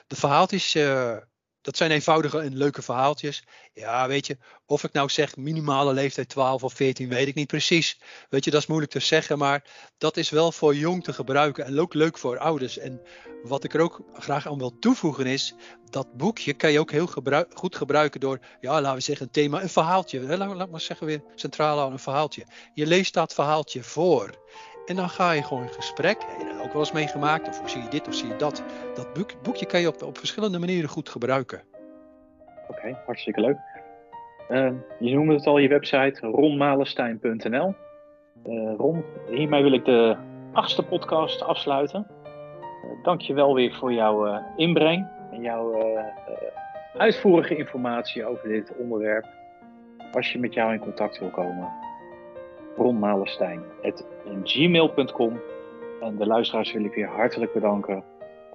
de 0.08 0.16
verhaaltjes, 0.16 0.72
dat 1.64 1.78
zijn 1.78 1.92
eenvoudige 1.92 2.40
en 2.40 2.58
leuke 2.58 2.82
verhaaltjes. 2.82 3.44
Ja, 3.74 4.08
weet 4.08 4.28
je, 4.28 4.38
of 4.66 4.84
ik 4.84 4.94
nou 4.94 5.10
zeg 5.10 5.36
minimale 5.38 5.94
leeftijd 5.94 6.30
12 6.30 6.64
of 6.64 6.74
14, 6.74 7.10
weet 7.10 7.28
ik 7.28 7.36
niet 7.36 7.48
precies. 7.48 8.00
Weet 8.30 8.44
je, 8.44 8.52
dat 8.52 8.62
is 8.62 8.68
moeilijk 8.68 8.92
te 8.92 9.00
zeggen, 9.00 9.38
maar 9.38 9.64
dat 9.98 10.18
is 10.18 10.30
wel 10.30 10.52
voor 10.52 10.76
jong 10.76 11.04
te 11.04 11.14
gebruiken 11.14 11.66
en 11.66 11.80
ook 11.80 11.94
leuk 11.94 12.18
voor 12.18 12.38
ouders. 12.38 12.78
En 12.78 13.02
wat 13.44 13.64
ik 13.64 13.74
er 13.74 13.82
ook 13.82 14.02
graag 14.14 14.48
aan 14.48 14.58
wil 14.58 14.80
toevoegen 14.80 15.26
is, 15.26 15.54
dat 15.90 16.18
boekje 16.18 16.54
kan 16.54 16.72
je 16.72 16.80
ook 16.80 16.92
heel 16.92 17.10
goed 17.54 17.76
gebruiken 17.76 18.20
door, 18.20 18.40
ja, 18.60 18.82
laten 18.82 18.98
we 18.98 19.04
zeggen, 19.04 19.26
een 19.26 19.32
thema, 19.32 19.62
een 19.62 19.70
verhaaltje. 19.70 20.38
Laat, 20.38 20.56
laat 20.56 20.70
maar 20.70 20.82
zeggen 20.82 21.08
weer 21.08 21.24
centraal 21.36 21.82
aan 21.82 21.92
een 21.92 22.00
verhaaltje. 22.00 22.46
Je 22.74 22.86
leest 22.86 23.14
dat 23.14 23.34
verhaaltje 23.34 23.84
voor. 23.84 24.42
En 24.86 24.96
dan 24.96 25.10
ga 25.10 25.32
je 25.32 25.44
gewoon 25.44 25.64
in 25.64 25.70
gesprek. 25.70 26.18
Dat 26.20 26.66
ook 26.66 26.72
wel 26.72 26.82
eens 26.82 26.92
meegemaakt? 26.92 27.48
Of 27.48 27.70
zie 27.70 27.82
je 27.82 27.90
dit 27.90 28.08
of 28.08 28.14
zie 28.14 28.28
je 28.28 28.36
dat? 28.36 28.64
Dat 28.96 29.14
boek, 29.14 29.30
boekje 29.42 29.66
kan 29.66 29.82
je 29.82 29.88
op, 29.88 30.04
op 30.04 30.18
verschillende 30.18 30.60
manieren 30.60 30.90
goed 30.90 31.10
gebruiken. 31.10 31.62
Oké, 32.68 32.98
hartstikke 33.06 33.42
leuk. 33.42 33.58
Uh, 34.50 34.72
je 35.00 35.16
noemde 35.16 35.34
het 35.34 35.48
al, 35.48 35.58
je 35.58 35.68
website 35.68 36.20
ronmalenstein.nl. 36.28 37.76
Eh, 38.44 38.74
Ron, 38.78 39.04
hiermee 39.30 39.64
wil 39.64 39.74
ik 39.74 39.86
de 39.86 40.16
achtste 40.52 40.84
podcast 40.84 41.42
afsluiten. 41.42 42.08
Uh, 42.26 43.04
Dank 43.04 43.22
je 43.22 43.34
wel 43.34 43.54
weer 43.54 43.74
voor 43.74 43.94
jouw 43.94 44.42
inbreng 44.56 45.08
en 45.32 45.42
jouw 45.42 45.98
uitvoerige 46.98 47.56
informatie 47.56 48.26
over 48.26 48.50
dit 48.50 48.72
onderwerp. 48.78 49.26
Als 50.14 50.32
je 50.32 50.40
met 50.40 50.54
jou 50.54 50.74
in 50.74 50.80
contact 50.80 51.20
wil 51.20 51.30
komen, 51.30 51.72
ronmalenstein.gmail.com. 54.24 55.40
En 56.02 56.18
de 56.18 56.26
luisteraars 56.26 56.72
wil 56.74 56.84
ik 56.84 56.94
weer 56.94 57.08
hartelijk 57.08 57.54
bedanken 57.54 58.04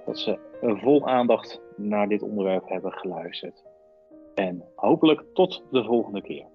dat 0.05 0.17
ze 0.17 0.37
vol 0.61 1.07
aandacht 1.07 1.61
naar 1.75 2.07
dit 2.07 2.21
onderwerp 2.21 2.69
hebben 2.69 2.91
geluisterd. 2.91 3.63
En 4.35 4.63
hopelijk 4.75 5.23
tot 5.33 5.63
de 5.71 5.83
volgende 5.83 6.21
keer. 6.21 6.45